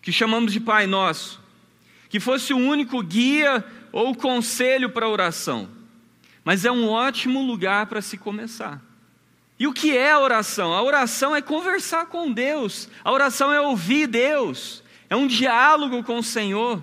que 0.02 0.12
chamamos 0.12 0.54
de 0.54 0.60
Pai 0.62 0.88
Nosso, 0.88 1.42
que 2.10 2.20
fosse 2.20 2.54
o 2.54 2.58
único 2.58 3.04
guia 3.04 3.66
ou 3.92 4.16
conselho 4.16 4.90
para 4.90 5.06
a 5.06 5.10
oração, 5.10 5.70
mas 6.46 6.64
é 6.64 6.72
um 6.72 6.88
ótimo 6.88 7.42
lugar 7.42 7.88
para 7.88 8.02
se 8.02 8.18
começar. 8.18 8.82
E 9.60 9.68
o 9.68 9.74
que 9.74 9.98
é 9.98 10.12
a 10.12 10.20
oração? 10.20 10.74
A 10.74 10.82
oração 10.82 11.36
é 11.36 11.42
conversar 11.42 12.06
com 12.06 12.32
Deus, 12.32 12.88
a 13.04 13.12
oração 13.12 13.52
é 13.52 13.60
ouvir 13.60 14.08
Deus, 14.08 14.82
é 15.10 15.16
um 15.16 15.28
diálogo 15.28 16.04
com 16.04 16.20
o 16.20 16.24
Senhor. 16.24 16.82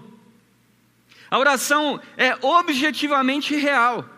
A 1.31 1.39
oração 1.39 2.01
é 2.17 2.37
objetivamente 2.45 3.57
real, 3.57 4.09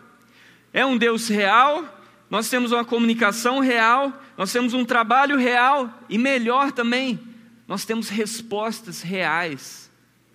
é 0.72 0.84
um 0.84 0.98
Deus 0.98 1.28
real, 1.28 1.84
nós 2.28 2.50
temos 2.50 2.72
uma 2.72 2.84
comunicação 2.84 3.60
real, 3.60 4.12
nós 4.36 4.52
temos 4.52 4.74
um 4.74 4.84
trabalho 4.84 5.38
real 5.38 5.90
e 6.08 6.18
melhor 6.18 6.72
também, 6.72 7.18
nós 7.66 7.84
temos 7.84 8.08
respostas 8.08 9.02
reais. 9.02 9.90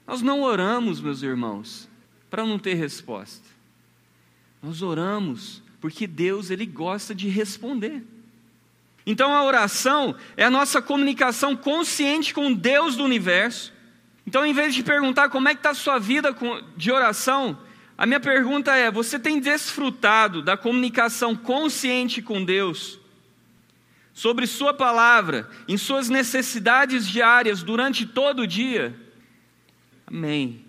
Nós 0.07 0.21
não 0.21 0.41
oramos, 0.41 0.99
meus 0.99 1.21
irmãos, 1.21 1.87
para 2.29 2.45
não 2.45 2.57
ter 2.57 2.73
resposta. 2.73 3.47
Nós 4.61 4.81
oramos 4.81 5.61
porque 5.79 6.05
Deus 6.05 6.49
ele 6.49 6.65
gosta 6.65 7.15
de 7.15 7.27
responder. 7.27 8.03
Então 9.05 9.33
a 9.33 9.43
oração 9.43 10.15
é 10.37 10.45
a 10.45 10.49
nossa 10.49 10.81
comunicação 10.81 11.55
consciente 11.55 12.33
com 12.33 12.53
Deus 12.53 12.95
do 12.95 13.03
universo. 13.03 13.73
Então, 14.25 14.45
em 14.45 14.53
vez 14.53 14.75
de 14.75 14.83
perguntar 14.83 15.29
como 15.29 15.49
é 15.49 15.53
que 15.53 15.59
está 15.59 15.71
a 15.71 15.75
sua 15.75 15.97
vida 15.97 16.35
de 16.77 16.91
oração, 16.91 17.57
a 17.97 18.05
minha 18.05 18.19
pergunta 18.19 18.75
é: 18.75 18.91
você 18.91 19.17
tem 19.17 19.39
desfrutado 19.39 20.41
da 20.41 20.55
comunicação 20.55 21.35
consciente 21.35 22.21
com 22.21 22.45
Deus? 22.45 23.01
sobre 24.13 24.45
Sua 24.45 24.73
palavra, 24.73 25.49
em 25.67 25.77
suas 25.77 26.09
necessidades 26.09 27.07
diárias 27.07 27.63
durante 27.63 28.05
todo 28.05 28.43
o 28.43 28.47
dia? 28.47 28.95
Amém. 30.05 30.63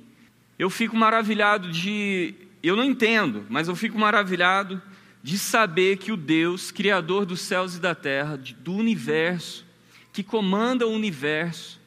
Eu 0.58 0.70
fico 0.70 0.96
maravilhado 0.96 1.70
de. 1.70 2.34
Eu 2.62 2.76
não 2.76 2.84
entendo, 2.84 3.44
mas 3.48 3.68
eu 3.68 3.74
fico 3.74 3.98
maravilhado 3.98 4.80
de 5.22 5.38
saber 5.38 5.98
que 5.98 6.10
o 6.10 6.16
Deus, 6.16 6.70
Criador 6.70 7.24
dos 7.24 7.40
céus 7.40 7.76
e 7.76 7.80
da 7.80 7.94
terra, 7.94 8.36
do 8.36 8.74
universo, 8.74 9.64
que 10.12 10.22
comanda 10.22 10.86
o 10.86 10.92
universo, 10.92 11.80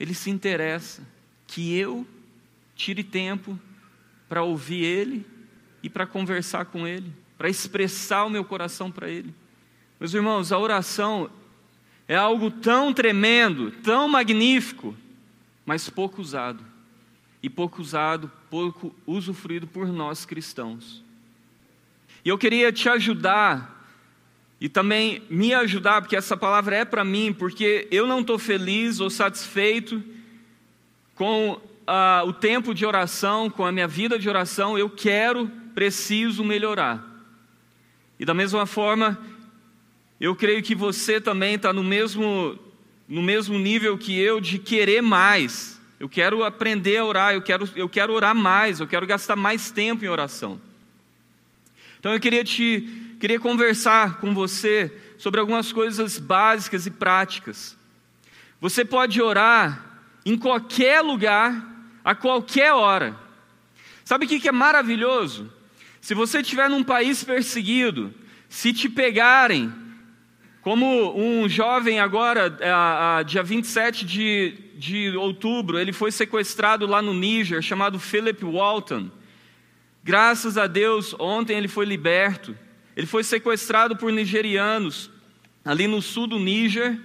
Ele 0.00 0.14
se 0.14 0.30
interessa 0.30 1.06
que 1.46 1.76
eu 1.76 2.06
tire 2.74 3.04
tempo 3.04 3.58
para 4.28 4.42
ouvir 4.42 4.82
Ele 4.82 5.26
e 5.82 5.90
para 5.90 6.06
conversar 6.06 6.64
com 6.66 6.86
Ele, 6.86 7.12
para 7.36 7.50
expressar 7.50 8.24
o 8.24 8.30
meu 8.30 8.44
coração 8.44 8.90
para 8.90 9.10
Ele. 9.10 9.34
Meus 10.00 10.14
irmãos, 10.14 10.50
a 10.50 10.58
oração 10.58 11.30
é 12.06 12.16
algo 12.16 12.50
tão 12.50 12.94
tremendo, 12.94 13.70
tão 13.82 14.08
magnífico, 14.08 14.96
mas 15.66 15.90
pouco 15.90 16.22
usado. 16.22 16.64
E 17.42 17.48
pouco 17.48 17.80
usado, 17.80 18.30
pouco 18.50 18.94
usufruído 19.06 19.66
por 19.66 19.86
nós 19.88 20.24
cristãos. 20.24 21.04
E 22.24 22.28
eu 22.28 22.38
queria 22.38 22.72
te 22.72 22.88
ajudar 22.88 23.78
e 24.60 24.68
também 24.68 25.22
me 25.30 25.54
ajudar, 25.54 26.02
porque 26.02 26.16
essa 26.16 26.36
palavra 26.36 26.76
é 26.76 26.84
para 26.84 27.04
mim, 27.04 27.32
porque 27.32 27.86
eu 27.90 28.06
não 28.06 28.20
estou 28.20 28.38
feliz 28.38 28.98
ou 28.98 29.08
satisfeito 29.08 30.02
com 31.14 31.52
uh, 31.52 32.26
o 32.26 32.32
tempo 32.32 32.74
de 32.74 32.84
oração, 32.84 33.48
com 33.48 33.64
a 33.64 33.72
minha 33.72 33.88
vida 33.88 34.18
de 34.18 34.28
oração, 34.28 34.76
eu 34.76 34.90
quero, 34.90 35.50
preciso 35.74 36.44
melhorar. 36.44 37.04
E 38.18 38.24
da 38.24 38.34
mesma 38.34 38.66
forma, 38.66 39.18
eu 40.20 40.34
creio 40.34 40.62
que 40.62 40.74
você 40.74 41.20
também 41.20 41.54
está 41.54 41.72
no 41.72 41.84
mesmo, 41.84 42.58
no 43.08 43.22
mesmo 43.22 43.58
nível 43.58 43.96
que 43.96 44.18
eu 44.18 44.40
de 44.40 44.58
querer 44.58 45.00
mais. 45.00 45.80
Eu 46.00 46.08
quero 46.08 46.44
aprender 46.44 46.98
a 46.98 47.04
orar, 47.04 47.34
eu 47.34 47.42
quero, 47.42 47.68
eu 47.76 47.88
quero 47.88 48.12
orar 48.12 48.34
mais, 48.34 48.80
eu 48.80 48.86
quero 48.86 49.06
gastar 49.06 49.36
mais 49.36 49.70
tempo 49.70 50.04
em 50.04 50.08
oração. 50.08 50.60
Então 51.98 52.12
eu 52.12 52.20
queria 52.20 52.44
te 52.44 53.16
queria 53.18 53.40
conversar 53.40 54.18
com 54.20 54.32
você 54.32 54.92
sobre 55.18 55.40
algumas 55.40 55.72
coisas 55.72 56.18
básicas 56.18 56.86
e 56.86 56.90
práticas. 56.90 57.76
Você 58.60 58.84
pode 58.84 59.20
orar 59.20 60.00
em 60.24 60.36
qualquer 60.36 61.00
lugar, 61.00 61.66
a 62.04 62.14
qualquer 62.14 62.72
hora. 62.72 63.16
Sabe 64.04 64.24
o 64.24 64.28
que 64.28 64.48
é 64.48 64.52
maravilhoso? 64.52 65.52
Se 66.00 66.14
você 66.14 66.40
estiver 66.40 66.70
num 66.70 66.84
país 66.84 67.24
perseguido, 67.24 68.14
se 68.48 68.72
te 68.72 68.88
pegarem 68.88 69.72
como 70.62 71.18
um 71.18 71.48
jovem 71.48 71.98
agora, 71.98 72.56
a, 72.62 73.18
a, 73.18 73.22
dia 73.22 73.42
27 73.42 74.04
de, 74.04 74.54
de 74.76 75.16
outubro, 75.16 75.78
ele 75.78 75.92
foi 75.92 76.12
sequestrado 76.12 76.86
lá 76.86 77.00
no 77.00 77.14
Níger, 77.14 77.62
chamado 77.62 77.98
Philip 77.98 78.44
Walton. 78.44 79.10
Graças 80.08 80.56
a 80.56 80.66
Deus, 80.66 81.14
ontem 81.18 81.58
ele 81.58 81.68
foi 81.68 81.84
liberto. 81.84 82.56
Ele 82.96 83.06
foi 83.06 83.22
sequestrado 83.22 83.94
por 83.94 84.10
nigerianos, 84.10 85.10
ali 85.62 85.86
no 85.86 86.00
sul 86.00 86.26
do 86.26 86.38
Níger. 86.38 86.98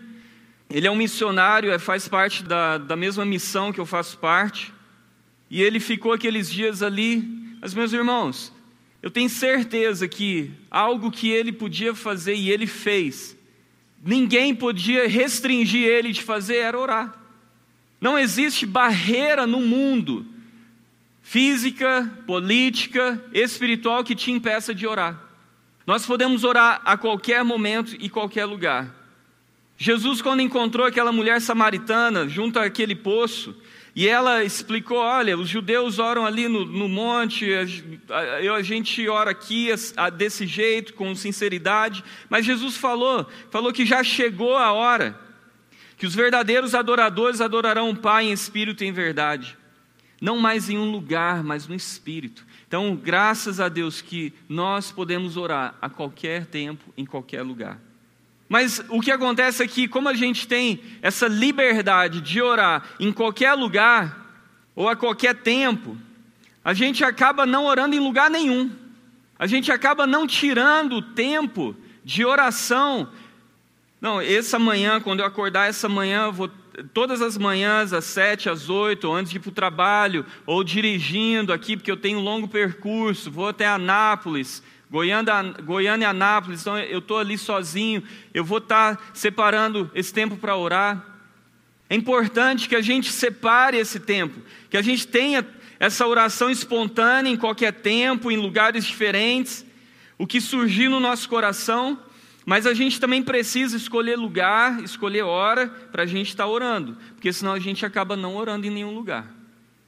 Ele 0.69 0.87
é 0.87 0.89
um 0.89 0.95
missionário, 0.95 1.69
é, 1.69 1.77
faz 1.77 2.07
parte 2.07 2.45
da, 2.45 2.77
da 2.77 2.95
mesma 2.95 3.25
missão 3.25 3.73
que 3.73 3.79
eu 3.81 3.85
faço 3.85 4.17
parte. 4.19 4.73
E 5.49 5.61
ele 5.61 5.81
ficou 5.81 6.13
aqueles 6.13 6.49
dias 6.49 6.81
ali. 6.81 7.21
Mas, 7.59 7.73
meus 7.73 7.91
irmãos, 7.91 8.53
eu 9.01 9.11
tenho 9.11 9.29
certeza 9.29 10.07
que 10.07 10.51
algo 10.71 11.11
que 11.11 11.29
ele 11.29 11.51
podia 11.51 11.93
fazer 11.93 12.35
e 12.35 12.49
ele 12.49 12.67
fez, 12.67 13.37
ninguém 14.01 14.55
podia 14.55 15.09
restringir 15.09 15.85
ele 15.85 16.13
de 16.13 16.23
fazer 16.23 16.55
era 16.55 16.79
orar. 16.79 17.13
Não 17.99 18.17
existe 18.17 18.65
barreira 18.65 19.45
no 19.45 19.59
mundo, 19.59 20.25
física, 21.23 22.11
política, 22.27 23.19
espiritual, 23.33 24.03
que 24.03 24.13
te 24.13 24.29
impeça 24.29 24.75
de 24.75 24.85
orar. 24.85 25.19
Nós 25.87 26.05
podemos 26.05 26.43
orar 26.43 26.81
a 26.85 26.95
qualquer 26.95 27.43
momento 27.43 27.95
e 27.99 28.09
qualquer 28.09 28.45
lugar. 28.45 28.93
Jesus, 29.77 30.21
quando 30.21 30.41
encontrou 30.41 30.85
aquela 30.85 31.11
mulher 31.11 31.41
samaritana 31.41 32.29
junto 32.29 32.59
àquele 32.59 32.93
poço, 32.93 33.55
E 33.95 34.07
ela 34.07 34.43
explicou: 34.43 34.97
olha, 34.97 35.37
os 35.37 35.47
judeus 35.47 35.99
oram 35.99 36.25
ali 36.25 36.47
no, 36.47 36.65
no 36.65 36.89
monte, 36.89 37.47
a, 38.09 38.55
a, 38.55 38.61
gente 38.61 39.07
ora 39.07 39.31
aqui 39.31 39.69
a, 39.95 40.09
desse 40.09 40.47
jeito, 40.47 40.93
com 40.93 41.13
sinceridade, 41.13 42.03
mas 42.29 42.45
Jesus 42.45 42.75
falou, 42.75 43.27
falou 43.51 43.71
que 43.71 43.85
já 43.85 44.03
chegou 44.03 44.57
a 44.57 44.71
hora, 44.71 45.19
que 45.95 46.07
os 46.07 46.15
verdadeiros 46.15 46.73
adoradores 46.73 47.39
adorarão 47.39 47.91
o 47.91 47.95
Pai 47.95 48.25
em 48.25 48.31
espírito 48.31 48.83
e 48.83 48.87
em 48.87 48.91
verdade, 48.91 49.55
não 50.23 50.37
mais 50.37 50.69
em 50.69 50.77
um 50.77 50.89
lugar, 50.89 51.43
mas 51.43 51.67
no 51.67 51.75
espírito. 51.75 52.45
Então, 52.65 52.95
graças 52.95 53.59
a 53.59 53.67
Deus 53.67 54.01
que 54.01 54.31
nós 54.47 54.89
podemos 54.89 55.35
orar 55.35 55.75
a 55.81 55.89
qualquer 55.89 56.45
tempo, 56.45 56.93
em 56.95 57.05
qualquer 57.05 57.41
lugar. 57.41 57.77
Mas 58.47 58.81
o 58.87 59.01
que 59.01 59.11
acontece 59.11 59.61
é 59.61 59.67
que, 59.67 59.85
como 59.85 60.07
a 60.07 60.13
gente 60.13 60.47
tem 60.47 60.79
essa 61.01 61.27
liberdade 61.27 62.21
de 62.21 62.41
orar 62.41 62.85
em 63.01 63.11
qualquer 63.11 63.53
lugar, 63.53 64.39
ou 64.73 64.87
a 64.87 64.95
qualquer 64.95 65.35
tempo, 65.35 65.97
a 66.63 66.73
gente 66.73 67.03
acaba 67.03 67.45
não 67.45 67.65
orando 67.65 67.93
em 67.93 67.99
lugar 67.99 68.29
nenhum. 68.29 68.71
A 69.37 69.45
gente 69.45 69.73
acaba 69.73 70.07
não 70.07 70.25
tirando 70.25 70.93
o 70.93 71.01
tempo 71.01 71.75
de 72.01 72.23
oração. 72.23 73.09
Não, 73.99 74.21
essa 74.21 74.57
manhã, 74.57 75.01
quando 75.01 75.19
eu 75.19 75.25
acordar 75.25 75.67
essa 75.67 75.89
manhã, 75.89 76.31
vou, 76.31 76.49
todas 76.93 77.21
as 77.21 77.37
manhãs, 77.37 77.93
às 77.93 78.05
sete, 78.05 78.49
às 78.49 78.69
oito, 78.69 79.11
antes 79.11 79.31
de 79.31 79.37
ir 79.37 79.39
para 79.39 79.49
o 79.49 79.53
trabalho, 79.53 80.25
ou 80.45 80.63
dirigindo 80.63 81.53
aqui, 81.53 81.77
porque 81.77 81.91
eu 81.91 81.97
tenho 81.97 82.19
um 82.19 82.23
longo 82.23 82.47
percurso, 82.47 83.31
vou 83.31 83.47
até 83.47 83.67
Anápolis, 83.67 84.63
Goiânia, 84.89 85.43
Goiânia 85.63 86.05
e 86.05 86.09
Anápolis, 86.09 86.61
então 86.61 86.77
eu 86.77 86.99
estou 86.99 87.17
ali 87.17 87.37
sozinho, 87.37 88.03
eu 88.33 88.43
vou 88.43 88.59
estar 88.59 88.97
tá 88.97 89.03
separando 89.13 89.89
esse 89.93 90.13
tempo 90.13 90.35
para 90.35 90.55
orar. 90.55 91.03
É 91.89 91.95
importante 91.95 92.69
que 92.69 92.75
a 92.75 92.81
gente 92.81 93.11
separe 93.11 93.77
esse 93.77 93.99
tempo, 93.99 94.39
que 94.69 94.77
a 94.77 94.81
gente 94.81 95.07
tenha 95.07 95.45
essa 95.79 96.07
oração 96.07 96.49
espontânea 96.49 97.29
em 97.29 97.37
qualquer 97.37 97.73
tempo, 97.73 98.31
em 98.31 98.37
lugares 98.37 98.85
diferentes, 98.85 99.65
o 100.17 100.25
que 100.25 100.39
surgir 100.39 100.87
no 100.87 100.99
nosso 100.99 101.27
coração, 101.27 101.99
mas 102.45 102.65
a 102.65 102.73
gente 102.73 102.99
também 102.99 103.23
precisa 103.23 103.77
escolher 103.77 104.17
lugar, 104.17 104.83
escolher 104.83 105.23
hora 105.23 105.67
para 105.67 106.03
a 106.03 106.05
gente 106.05 106.29
estar 106.29 106.43
tá 106.43 106.49
orando, 106.49 106.97
porque 107.15 107.31
senão 107.31 107.53
a 107.53 107.59
gente 107.59 107.85
acaba 107.85 108.15
não 108.15 108.35
orando 108.35 108.67
em 108.67 108.71
nenhum 108.71 108.93
lugar. 108.93 109.31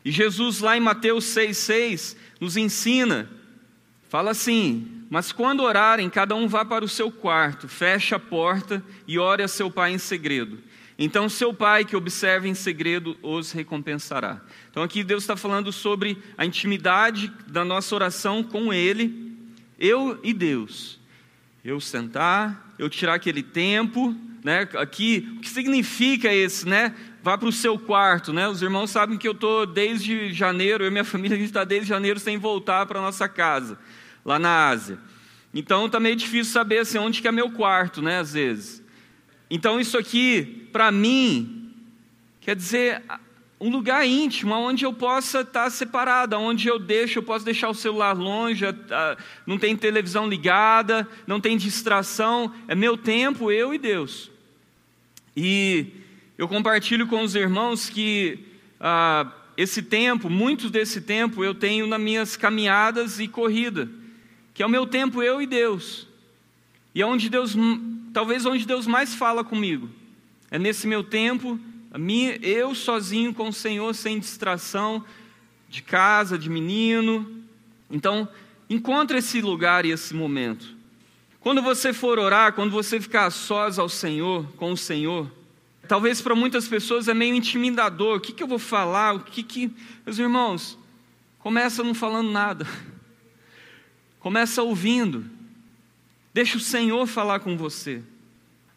E 0.03 0.11
Jesus, 0.11 0.59
lá 0.59 0.77
em 0.77 0.81
Mateus 0.81 1.25
6,6, 1.25 2.15
nos 2.39 2.55
ensina, 2.55 3.29
fala 4.07 4.31
assim: 4.31 5.05
mas 5.09 5.31
quando 5.31 5.63
orarem, 5.63 6.09
cada 6.09 6.35
um 6.35 6.47
vá 6.47 6.65
para 6.65 6.83
o 6.83 6.89
seu 6.89 7.11
quarto, 7.11 7.67
feche 7.67 8.15
a 8.15 8.19
porta 8.19 8.83
e 9.07 9.19
ore 9.19 9.43
a 9.43 9.47
seu 9.47 9.69
pai 9.69 9.93
em 9.93 9.97
segredo. 9.97 10.59
Então, 10.97 11.27
seu 11.27 11.53
pai 11.53 11.83
que 11.83 11.95
observa 11.95 12.47
em 12.47 12.53
segredo 12.53 13.17
os 13.21 13.51
recompensará. 13.51 14.41
Então, 14.71 14.81
aqui 14.81 15.03
Deus 15.03 15.23
está 15.23 15.35
falando 15.35 15.71
sobre 15.71 16.17
a 16.37 16.45
intimidade 16.45 17.31
da 17.47 17.65
nossa 17.65 17.93
oração 17.93 18.41
com 18.41 18.73
Ele, 18.73 19.33
eu 19.77 20.19
e 20.23 20.33
Deus. 20.33 20.99
Eu 21.65 21.81
sentar, 21.81 22.75
eu 22.77 22.87
tirar 22.87 23.15
aquele 23.15 23.41
tempo, 23.41 24.15
né? 24.43 24.69
Aqui, 24.75 25.33
o 25.35 25.41
que 25.41 25.49
significa 25.49 26.31
esse, 26.31 26.69
né? 26.69 26.93
Vá 27.23 27.39
para 27.39 27.47
o 27.47 27.51
seu 27.51 27.79
quarto, 27.79 28.31
né? 28.31 28.47
Os 28.47 28.61
irmãos 28.61 28.91
sabem 28.91 29.17
que 29.17 29.27
eu 29.27 29.31
estou 29.31 29.65
desde 29.65 30.31
janeiro, 30.31 30.83
eu 30.83 30.89
e 30.89 30.91
minha 30.91 31.01
família, 31.03 31.35
a 31.35 31.39
gente 31.39 31.49
está 31.49 31.63
desde 31.63 31.89
janeiro 31.89 32.19
sem 32.19 32.37
voltar 32.37 32.85
para 32.85 32.99
a 32.99 33.01
nossa 33.01 33.27
casa 33.27 33.79
lá 34.23 34.37
na 34.37 34.67
Ásia. 34.67 34.99
Então 35.51 35.87
está 35.87 35.99
meio 35.99 36.15
difícil 36.15 36.53
saber 36.53 36.77
assim, 36.77 36.99
onde 36.99 37.19
que 37.19 37.27
é 37.27 37.31
meu 37.31 37.49
quarto, 37.49 37.99
né, 37.99 38.19
às 38.19 38.33
vezes. 38.33 38.83
Então 39.49 39.79
isso 39.79 39.97
aqui, 39.97 40.69
para 40.71 40.91
mim, 40.91 41.73
quer 42.41 42.55
dizer 42.55 43.01
um 43.65 43.71
lugar 43.71 44.05
íntimo, 44.05 44.53
onde 44.53 44.85
eu 44.85 44.93
possa 44.93 45.41
estar 45.41 45.69
separado, 45.69 46.35
onde 46.37 46.67
eu 46.67 46.77
deixo, 46.77 47.19
eu 47.19 47.23
posso 47.23 47.43
deixar 47.43 47.69
o 47.69 47.73
celular 47.73 48.13
longe, 48.13 48.65
não 49.45 49.57
tem 49.57 49.75
televisão 49.75 50.27
ligada, 50.27 51.07
não 51.25 51.39
tem 51.39 51.57
distração, 51.57 52.53
é 52.67 52.75
meu 52.75 52.97
tempo, 52.97 53.51
eu 53.51 53.73
e 53.73 53.77
Deus. 53.77 54.29
E 55.35 55.87
eu 56.37 56.47
compartilho 56.47 57.07
com 57.07 57.21
os 57.21 57.33
irmãos 57.33 57.89
que 57.89 58.39
ah, 58.79 59.31
esse 59.57 59.81
tempo, 59.81 60.29
muitos 60.29 60.69
desse 60.69 61.01
tempo, 61.01 61.43
eu 61.43 61.55
tenho 61.55 61.87
nas 61.87 61.99
minhas 61.99 62.37
caminhadas 62.37 63.19
e 63.19 63.27
corrida 63.27 63.89
que 64.55 64.63
é 64.63 64.65
o 64.65 64.69
meu 64.69 64.87
tempo 64.87 65.21
eu 65.21 65.41
e 65.41 65.45
Deus. 65.45 66.07
E 66.95 67.01
é 67.01 67.05
onde 67.05 67.29
Deus, 67.29 67.55
talvez 68.13 68.45
onde 68.45 68.65
Deus 68.65 68.87
mais 68.87 69.13
fala 69.13 69.43
comigo. 69.43 69.89
É 70.49 70.57
nesse 70.57 70.87
meu 70.87 71.03
tempo, 71.03 71.59
minha, 71.97 72.35
eu 72.37 72.75
sozinho 72.75 73.33
com 73.33 73.49
o 73.49 73.53
Senhor, 73.53 73.93
sem 73.93 74.19
distração 74.19 75.03
de 75.69 75.81
casa, 75.81 76.37
de 76.37 76.49
menino. 76.49 77.43
Então, 77.89 78.27
encontre 78.69 79.19
esse 79.19 79.41
lugar 79.41 79.85
e 79.85 79.91
esse 79.91 80.13
momento. 80.13 80.75
Quando 81.39 81.61
você 81.61 81.93
for 81.93 82.17
orar, 82.17 82.53
quando 82.53 82.71
você 82.71 82.99
ficar 82.99 83.29
sós 83.29 83.77
ao 83.77 83.87
Senhor, 83.87 84.45
com 84.57 84.71
o 84.71 84.77
Senhor, 84.77 85.31
talvez 85.87 86.21
para 86.21 86.33
muitas 86.33 86.67
pessoas 86.67 87.07
é 87.07 87.13
meio 87.13 87.35
intimidador. 87.35 88.17
O 88.17 88.19
que, 88.19 88.33
que 88.33 88.41
eu 88.41 88.47
vou 88.47 88.59
falar? 88.59 89.15
O 89.15 89.19
que 89.19 89.43
que, 89.43 89.71
meus 90.05 90.17
irmãos, 90.17 90.77
começa 91.39 91.83
não 91.83 91.93
falando 91.93 92.31
nada. 92.31 92.67
Começa 94.19 94.63
ouvindo. 94.63 95.23
Deixa 96.33 96.57
o 96.57 96.59
Senhor 96.59 97.05
falar 97.05 97.39
com 97.41 97.55
você. 97.55 98.01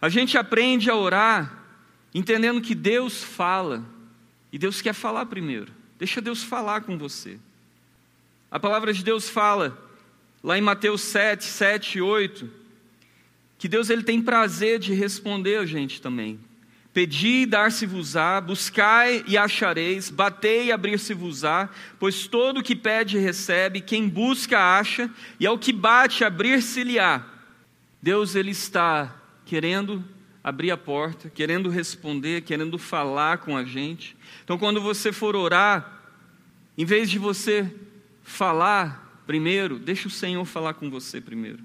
A 0.00 0.08
gente 0.08 0.36
aprende 0.36 0.90
a 0.90 0.94
orar 0.94 1.57
entendendo 2.14 2.60
que 2.60 2.74
Deus 2.74 3.22
fala 3.22 3.84
e 4.52 4.58
Deus 4.58 4.80
quer 4.80 4.94
falar 4.94 5.26
primeiro. 5.26 5.72
Deixa 5.98 6.20
Deus 6.20 6.42
falar 6.42 6.82
com 6.82 6.96
você. 6.96 7.38
A 8.50 8.58
palavra 8.58 8.92
de 8.92 9.04
Deus 9.04 9.28
fala 9.28 9.76
lá 10.42 10.56
em 10.56 10.62
Mateus 10.62 11.02
7, 11.02 11.44
7 11.44 11.98
e 11.98 12.00
8, 12.00 12.50
que 13.58 13.68
Deus 13.68 13.90
ele 13.90 14.02
tem 14.02 14.22
prazer 14.22 14.78
de 14.78 14.94
responder 14.94 15.56
a 15.56 15.66
gente 15.66 16.00
também. 16.00 16.38
Pedi 16.94 17.42
e 17.42 17.46
dar-se-vos-á, 17.46 18.40
buscai 18.40 19.22
e 19.26 19.36
achareis, 19.36 20.08
batei 20.08 20.66
e 20.66 20.72
abrir-se-vos-á, 20.72 21.68
pois 21.98 22.26
todo 22.26 22.58
o 22.58 22.62
que 22.62 22.74
pede 22.74 23.18
recebe, 23.18 23.80
quem 23.80 24.08
busca 24.08 24.58
acha, 24.58 25.10
e 25.38 25.46
ao 25.46 25.58
que 25.58 25.72
bate 25.72 26.24
abrir-se-lhe-á. 26.24 27.24
Deus 28.00 28.34
ele 28.34 28.52
está 28.52 29.14
querendo 29.44 30.02
abrir 30.48 30.70
a 30.70 30.76
porta, 30.76 31.30
querendo 31.30 31.68
responder, 31.68 32.42
querendo 32.42 32.78
falar 32.78 33.38
com 33.38 33.56
a 33.56 33.64
gente. 33.64 34.16
Então 34.44 34.58
quando 34.58 34.80
você 34.80 35.12
for 35.12 35.36
orar, 35.36 36.00
em 36.76 36.84
vez 36.84 37.10
de 37.10 37.18
você 37.18 37.72
falar 38.22 39.22
primeiro, 39.26 39.78
deixa 39.78 40.08
o 40.08 40.10
Senhor 40.10 40.44
falar 40.44 40.74
com 40.74 40.90
você 40.90 41.20
primeiro. 41.20 41.60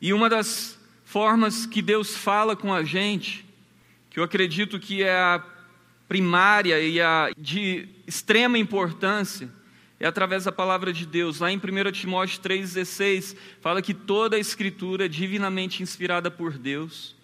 E 0.00 0.12
uma 0.12 0.28
das 0.28 0.78
formas 1.04 1.66
que 1.66 1.82
Deus 1.82 2.16
fala 2.16 2.54
com 2.54 2.72
a 2.72 2.84
gente 2.84 3.48
que 4.10 4.20
eu 4.20 4.24
acredito 4.24 4.80
que 4.80 5.02
é 5.02 5.16
a 5.16 5.44
primária 6.08 6.80
e 6.80 7.00
a 7.00 7.30
de 7.36 7.88
extrema 8.06 8.58
importância, 8.58 9.48
é 10.00 10.06
através 10.06 10.44
da 10.44 10.52
palavra 10.52 10.92
de 10.92 11.04
Deus. 11.04 11.40
Lá 11.40 11.52
em 11.52 11.56
1 11.56 11.92
Timóteo 11.92 12.40
3,16, 12.40 13.36
fala 13.60 13.82
que 13.82 13.92
toda 13.92 14.36
a 14.36 14.38
Escritura 14.38 15.04
é 15.04 15.08
divinamente 15.08 15.82
inspirada 15.82 16.30
por 16.30 16.56
Deus. 16.56 17.14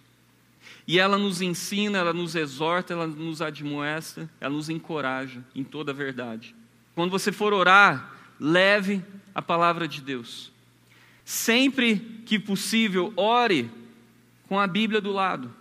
E 0.87 0.99
ela 0.99 1.17
nos 1.17 1.41
ensina, 1.41 1.97
ela 1.97 2.13
nos 2.13 2.35
exorta, 2.35 2.93
ela 2.93 3.07
nos 3.07 3.41
admoesta, 3.41 4.29
ela 4.39 4.53
nos 4.53 4.69
encoraja 4.69 5.43
em 5.55 5.63
toda 5.63 5.91
a 5.91 5.95
verdade. 5.95 6.55
Quando 6.93 7.11
você 7.11 7.31
for 7.31 7.53
orar, 7.53 8.13
leve 8.39 9.03
a 9.33 9.41
palavra 9.41 9.87
de 9.87 10.01
Deus. 10.01 10.51
Sempre 11.23 11.97
que 12.25 12.37
possível, 12.37 13.11
ore 13.15 13.69
com 14.47 14.59
a 14.59 14.67
Bíblia 14.67 15.01
do 15.01 15.11
lado. 15.11 15.53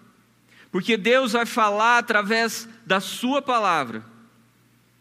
Porque 0.71 0.97
Deus 0.97 1.33
vai 1.33 1.47
falar 1.47 1.99
através 1.99 2.69
da 2.85 3.01
Sua 3.01 3.41
palavra. 3.41 4.05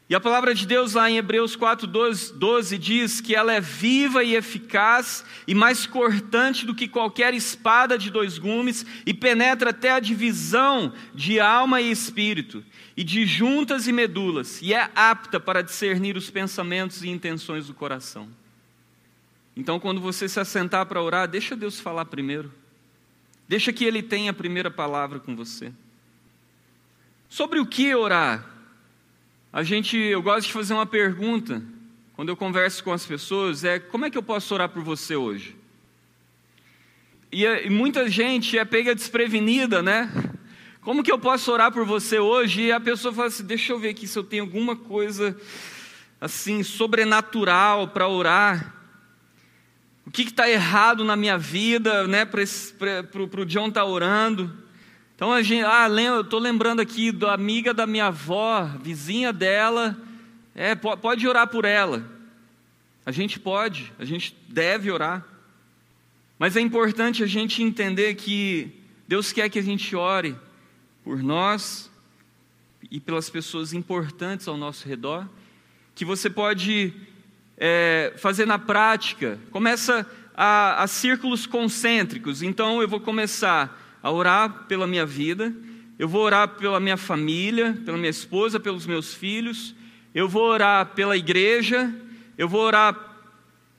E 0.09 0.15
a 0.15 0.19
palavra 0.19 0.53
de 0.53 0.67
Deus 0.67 0.93
lá 0.93 1.09
em 1.09 1.17
Hebreus 1.17 1.55
4, 1.55 1.87
12, 1.87 2.33
12 2.33 2.77
diz 2.77 3.21
que 3.21 3.33
ela 3.33 3.53
é 3.53 3.61
viva 3.61 4.23
e 4.23 4.35
eficaz 4.35 5.23
e 5.47 5.55
mais 5.55 5.85
cortante 5.85 6.65
do 6.65 6.75
que 6.75 6.89
qualquer 6.89 7.33
espada 7.33 7.97
de 7.97 8.11
dois 8.11 8.37
gumes 8.37 8.85
e 9.05 9.13
penetra 9.13 9.69
até 9.69 9.91
a 9.91 10.01
divisão 10.01 10.93
de 11.15 11.39
alma 11.39 11.79
e 11.79 11.89
espírito 11.89 12.63
e 12.97 13.03
de 13.03 13.25
juntas 13.25 13.87
e 13.87 13.93
medulas 13.93 14.61
e 14.61 14.73
é 14.73 14.89
apta 14.93 15.39
para 15.39 15.63
discernir 15.63 16.17
os 16.17 16.29
pensamentos 16.29 17.01
e 17.01 17.09
intenções 17.09 17.67
do 17.67 17.73
coração. 17.73 18.27
Então, 19.55 19.79
quando 19.79 20.01
você 20.01 20.27
se 20.27 20.39
assentar 20.39 20.85
para 20.85 21.01
orar, 21.01 21.27
deixa 21.27 21.55
Deus 21.55 21.79
falar 21.79 22.05
primeiro. 22.05 22.51
Deixa 23.47 23.71
que 23.71 23.85
Ele 23.85 24.01
tenha 24.01 24.31
a 24.31 24.33
primeira 24.33 24.69
palavra 24.69 25.19
com 25.19 25.35
você. 25.35 25.71
Sobre 27.29 27.59
o 27.59 27.65
que 27.65 27.93
orar? 27.95 28.52
A 29.55 29.61
gente, 29.61 29.95
eu 29.95 30.19
gosto 30.19 30.47
de 30.47 30.53
fazer 30.53 30.73
uma 30.73 30.83
pergunta 30.87 31.61
quando 32.15 32.29
eu 32.29 32.35
converso 32.35 32.83
com 32.83 32.91
as 32.91 33.05
pessoas, 33.05 33.63
é 33.63 33.77
como 33.77 34.03
é 34.03 34.09
que 34.09 34.17
eu 34.17 34.23
posso 34.23 34.51
orar 34.51 34.67
por 34.67 34.81
você 34.81 35.15
hoje? 35.15 35.55
E, 37.31 37.45
e 37.45 37.69
muita 37.69 38.09
gente 38.09 38.57
é 38.57 38.65
pega 38.65 38.95
desprevenida, 38.95 39.83
né? 39.83 40.11
Como 40.81 41.03
que 41.03 41.11
eu 41.11 41.19
posso 41.19 41.51
orar 41.51 41.71
por 41.71 41.85
você 41.85 42.17
hoje? 42.17 42.63
E 42.63 42.71
a 42.71 42.79
pessoa 42.79 43.13
fala 43.13 43.27
assim: 43.27 43.45
deixa 43.45 43.71
eu 43.71 43.77
ver 43.77 43.89
aqui 43.89 44.07
se 44.07 44.17
eu 44.17 44.23
tenho 44.23 44.41
alguma 44.41 44.75
coisa 44.75 45.37
assim 46.19 46.63
sobrenatural 46.63 47.89
para 47.89 48.07
orar. 48.07 48.73
O 50.03 50.09
que 50.09 50.23
está 50.23 50.49
errado 50.49 51.05
na 51.05 51.15
minha 51.15 51.37
vida, 51.37 52.07
né? 52.07 52.25
Para 52.25 52.41
o 52.41 53.45
John 53.45 53.67
estar 53.67 53.81
tá 53.81 53.85
orando. 53.85 54.62
Então 55.15 55.31
a 55.31 55.41
gente, 55.41 55.63
ah, 55.63 55.87
eu 55.87 56.21
estou 56.21 56.39
lembrando 56.39 56.81
aqui 56.81 57.11
da 57.11 57.33
amiga 57.33 57.73
da 57.73 57.85
minha 57.85 58.07
avó, 58.07 58.63
vizinha 58.81 59.31
dela, 59.31 59.97
é, 60.55 60.73
pode 60.75 61.27
orar 61.27 61.47
por 61.47 61.65
ela. 61.65 62.03
A 63.05 63.11
gente 63.11 63.39
pode, 63.39 63.91
a 63.99 64.05
gente 64.05 64.35
deve 64.47 64.89
orar. 64.89 65.25
Mas 66.39 66.55
é 66.55 66.61
importante 66.61 67.23
a 67.23 67.27
gente 67.27 67.61
entender 67.61 68.15
que 68.15 68.71
Deus 69.07 69.31
quer 69.31 69.49
que 69.49 69.59
a 69.59 69.63
gente 69.63 69.95
ore 69.95 70.35
por 71.03 71.21
nós 71.21 71.91
e 72.89 72.99
pelas 72.99 73.29
pessoas 73.29 73.73
importantes 73.73 74.47
ao 74.47 74.57
nosso 74.57 74.87
redor, 74.87 75.27
que 75.93 76.03
você 76.03 76.29
pode 76.29 76.93
é, 77.57 78.13
fazer 78.17 78.47
na 78.47 78.57
prática. 78.57 79.39
Começa 79.51 80.09
a, 80.35 80.81
a 80.81 80.87
círculos 80.87 81.45
concêntricos. 81.45 82.41
Então 82.41 82.81
eu 82.81 82.87
vou 82.87 82.99
começar 82.99 83.82
a 84.03 84.11
orar 84.11 84.65
pela 84.67 84.85
minha 84.85 85.05
vida, 85.05 85.55
eu 85.97 86.09
vou 86.09 86.23
orar 86.23 86.49
pela 86.49 86.77
minha 86.77 86.97
família, 86.97 87.81
pela 87.85 87.97
minha 87.97 88.09
esposa, 88.09 88.59
pelos 88.59 88.85
meus 88.85 89.13
filhos, 89.13 89.73
eu 90.13 90.27
vou 90.27 90.43
orar 90.43 90.87
pela 90.87 91.15
igreja, 91.15 91.93
eu 92.37 92.49
vou 92.49 92.61
orar 92.61 92.93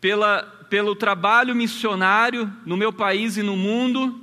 pela, 0.00 0.42
pelo 0.70 0.96
trabalho 0.96 1.54
missionário 1.54 2.50
no 2.64 2.76
meu 2.76 2.92
país 2.92 3.36
e 3.36 3.42
no 3.42 3.54
mundo, 3.54 4.18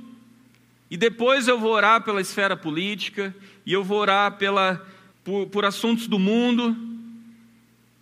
e 0.90 0.96
depois 0.96 1.46
eu 1.46 1.58
vou 1.58 1.70
orar 1.70 2.02
pela 2.02 2.20
esfera 2.20 2.56
política, 2.56 3.34
e 3.64 3.72
eu 3.72 3.84
vou 3.84 3.98
orar 3.98 4.32
pela, 4.32 4.84
por, 5.22 5.46
por 5.46 5.64
assuntos 5.64 6.08
do 6.08 6.18
mundo, 6.18 6.76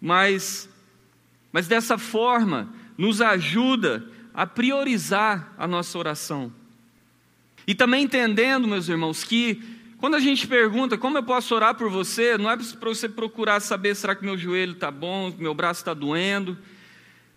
mas, 0.00 0.68
mas 1.52 1.68
dessa 1.68 1.98
forma 1.98 2.72
nos 2.96 3.20
ajuda 3.20 4.04
a 4.32 4.46
priorizar 4.46 5.52
a 5.58 5.68
nossa 5.68 5.98
oração. 5.98 6.60
E 7.66 7.75
também 7.75 8.05
entendendo, 8.05 8.66
meus 8.66 8.88
irmãos, 8.88 9.25
que 9.25 9.62
quando 9.99 10.14
a 10.14 10.20
gente 10.20 10.46
pergunta 10.46 10.96
como 10.96 11.18
eu 11.18 11.23
posso 11.23 11.55
orar 11.55 11.75
por 11.75 11.90
você, 11.90 12.38
não 12.38 12.51
é 12.51 12.57
para 12.57 12.88
você 12.88 13.09
procurar 13.09 13.61
saber 13.61 13.94
será 13.94 14.14
que 14.14 14.25
meu 14.25 14.37
joelho 14.37 14.73
está 14.73 14.90
bom, 14.90 15.35
meu 15.38 15.53
braço 15.53 15.83
está 15.83 15.92
doendo. 15.92 16.57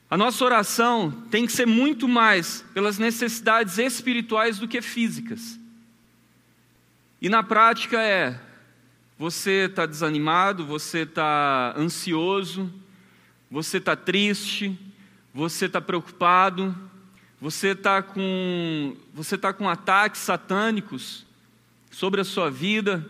A 0.10 0.16
nossa 0.16 0.46
oração 0.46 1.12
tem 1.30 1.46
que 1.46 1.52
ser 1.52 1.66
muito 1.66 2.08
mais 2.08 2.64
pelas 2.74 2.98
necessidades 2.98 3.78
espirituais 3.78 4.60
do 4.60 4.68
que 4.68 4.82
físicas. 4.82 5.60
E 7.22 7.28
na 7.28 7.42
prática 7.42 8.02
é: 8.02 8.40
você 9.18 9.66
está 9.66 9.86
desanimado, 9.86 10.66
você 10.66 11.00
está 11.00 11.74
ansioso, 11.78 12.72
você 13.50 13.78
está 13.78 13.96
triste, 13.96 14.78
você 15.34 15.66
está 15.66 15.82
preocupado, 15.82 16.76
você 17.44 17.72
está 17.72 18.02
com, 18.02 18.96
você 19.14 19.38
tá 19.38 19.52
com 19.52 19.68
ataques 19.68 20.22
satânicos 20.22 21.26
sobre 21.92 22.22
a 22.22 22.24
sua 22.24 22.50
vida, 22.50 23.06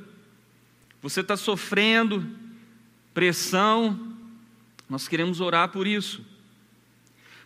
você 1.04 1.20
está 1.20 1.38
sofrendo 1.38 2.28
pressão, 3.14 4.16
nós 4.90 5.08
queremos 5.08 5.40
orar 5.40 5.70
por 5.70 5.86
isso. 5.86 6.26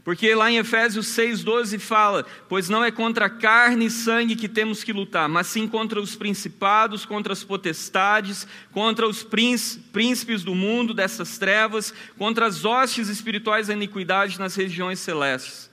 Porque 0.02 0.34
lá 0.34 0.50
em 0.50 0.60
Efésios 0.60 1.08
6,12 1.08 1.78
fala: 1.78 2.26
Pois 2.47 2.69
não 2.69 2.82
é 2.82 2.89
contra 2.89 3.30
carne 3.30 3.88
e 3.88 3.91
sangue 3.91 4.38
que 4.38 4.47
temos 4.47 4.82
que 4.82 4.93
lutar, 4.93 5.28
mas 5.28 5.47
sim 5.47 5.67
contra 5.67 6.00
os 6.00 6.15
principados, 6.15 7.06
contra 7.06 7.34
as 7.34 7.43
potestades, 7.43 8.47
contra 8.71 9.06
os 9.06 9.23
príncipes 9.23 10.41
do 10.41 10.56
mundo 10.56 10.93
dessas 10.93 11.38
trevas, 11.38 11.93
contra 12.17 12.45
as 12.45 12.63
hostes 12.63 13.10
espirituais 13.10 13.67
da 13.67 13.73
iniquidade 13.73 14.39
nas 14.39 14.56
regiões 14.56 15.00
celestes. 15.00 15.66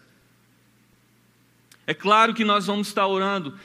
É 1.87 1.95
claro 1.95 2.33
que 2.33 2.45
nós 2.45 2.67
vamos 2.67 2.89
estar 2.89 3.07
orando 3.07 3.59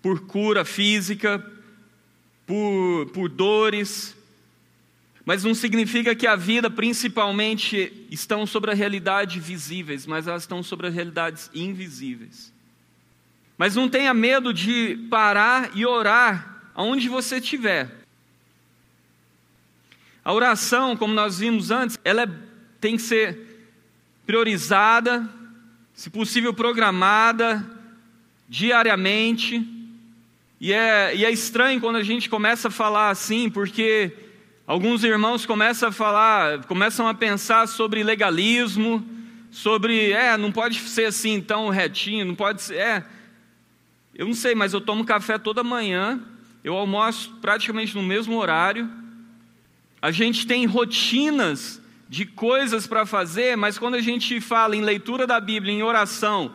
por 0.00 0.20
cura 0.26 0.64
física, 0.64 1.44
por, 2.46 3.06
por 3.12 3.28
dores, 3.28 4.16
mas 5.24 5.44
não 5.44 5.54
significa 5.54 6.14
que 6.14 6.26
a 6.26 6.34
vida 6.34 6.70
principalmente 6.70 8.06
estão 8.10 8.46
sobre 8.46 8.70
a 8.70 8.74
realidade 8.74 9.38
visíveis, 9.38 10.06
mas 10.06 10.26
elas 10.26 10.42
estão 10.42 10.62
sobre 10.62 10.88
as 10.88 10.94
realidades 10.94 11.50
invisíveis. 11.54 12.52
Mas 13.56 13.76
não 13.76 13.88
tenha 13.88 14.14
medo 14.14 14.54
de 14.54 14.96
parar 15.10 15.70
e 15.76 15.84
orar 15.84 16.72
aonde 16.74 17.08
você 17.08 17.36
estiver. 17.36 18.00
A 20.24 20.32
oração, 20.32 20.96
como 20.96 21.12
nós 21.12 21.38
vimos 21.38 21.70
antes, 21.70 21.98
ela 22.02 22.22
é, 22.22 22.28
tem 22.80 22.96
que 22.96 23.02
ser 23.02 23.68
priorizada, 24.26 25.28
se 26.00 26.08
possível 26.08 26.54
programada 26.54 27.62
diariamente. 28.48 29.62
E 30.58 30.72
é, 30.72 31.14
e 31.14 31.26
é 31.26 31.30
estranho 31.30 31.78
quando 31.78 31.96
a 31.96 32.02
gente 32.02 32.26
começa 32.26 32.68
a 32.68 32.70
falar 32.70 33.10
assim, 33.10 33.50
porque 33.50 34.10
Alguns 34.66 35.02
irmãos 35.02 35.44
começam 35.44 35.88
a 35.88 35.92
falar, 35.92 36.64
começam 36.64 37.08
a 37.08 37.12
pensar 37.12 37.66
sobre 37.66 38.04
legalismo, 38.04 39.04
sobre, 39.50 40.12
é, 40.12 40.36
não 40.36 40.52
pode 40.52 40.78
ser 40.78 41.06
assim 41.06 41.40
tão 41.40 41.70
retinho, 41.70 42.24
não 42.24 42.36
pode 42.36 42.62
ser, 42.62 42.76
é. 42.76 43.04
Eu 44.14 44.26
não 44.26 44.32
sei, 44.32 44.54
mas 44.54 44.72
eu 44.72 44.80
tomo 44.80 45.04
café 45.04 45.38
toda 45.38 45.64
manhã, 45.64 46.22
eu 46.62 46.76
almoço 46.76 47.36
praticamente 47.42 47.96
no 47.96 48.02
mesmo 48.04 48.38
horário. 48.38 48.88
A 50.00 50.12
gente 50.12 50.46
tem 50.46 50.64
rotinas 50.66 51.79
de 52.10 52.26
coisas 52.26 52.88
para 52.88 53.06
fazer, 53.06 53.56
mas 53.56 53.78
quando 53.78 53.94
a 53.94 54.00
gente 54.00 54.40
fala 54.40 54.74
em 54.74 54.80
leitura 54.80 55.28
da 55.28 55.38
Bíblia, 55.38 55.72
em 55.72 55.80
oração, 55.80 56.52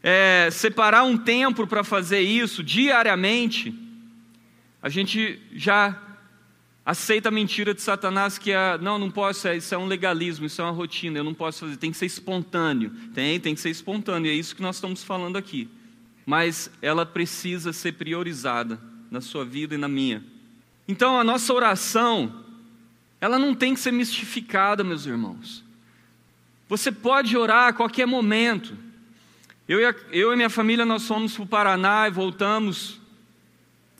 é, 0.00 0.48
separar 0.52 1.02
um 1.02 1.18
tempo 1.18 1.66
para 1.66 1.82
fazer 1.82 2.20
isso 2.20 2.62
diariamente, 2.62 3.74
a 4.80 4.88
gente 4.88 5.42
já 5.54 6.00
aceita 6.86 7.30
a 7.30 7.32
mentira 7.32 7.74
de 7.74 7.82
Satanás 7.82 8.38
que 8.38 8.52
é, 8.52 8.78
não, 8.78 8.96
não 8.96 9.10
posso, 9.10 9.48
é, 9.48 9.56
isso 9.56 9.74
é 9.74 9.78
um 9.78 9.86
legalismo, 9.86 10.46
isso 10.46 10.62
é 10.62 10.64
uma 10.64 10.70
rotina, 10.70 11.18
eu 11.18 11.24
não 11.24 11.34
posso 11.34 11.66
fazer, 11.66 11.76
tem 11.78 11.90
que 11.90 11.96
ser 11.96 12.06
espontâneo. 12.06 12.92
Tem, 13.12 13.40
tem 13.40 13.56
que 13.56 13.60
ser 13.60 13.70
espontâneo, 13.70 14.30
é 14.30 14.34
isso 14.34 14.54
que 14.54 14.62
nós 14.62 14.76
estamos 14.76 15.02
falando 15.02 15.36
aqui. 15.36 15.68
Mas 16.24 16.70
ela 16.80 17.04
precisa 17.04 17.72
ser 17.72 17.94
priorizada 17.94 18.80
na 19.10 19.20
sua 19.20 19.44
vida 19.44 19.74
e 19.74 19.78
na 19.78 19.88
minha. 19.88 20.22
Então 20.86 21.18
a 21.18 21.24
nossa 21.24 21.52
oração, 21.52 22.41
ela 23.22 23.38
não 23.38 23.54
tem 23.54 23.72
que 23.72 23.78
ser 23.78 23.92
mistificada, 23.92 24.82
meus 24.82 25.06
irmãos. 25.06 25.62
Você 26.68 26.90
pode 26.90 27.36
orar 27.36 27.68
a 27.68 27.72
qualquer 27.72 28.04
momento. 28.04 28.76
Eu 29.68 29.78
e, 29.78 29.84
a, 29.86 29.94
eu 30.10 30.32
e 30.32 30.36
minha 30.36 30.50
família, 30.50 30.84
nós 30.84 31.06
fomos 31.06 31.32
para 31.34 31.42
o 31.44 31.46
Paraná 31.46 32.08
e 32.08 32.10
voltamos 32.10 33.00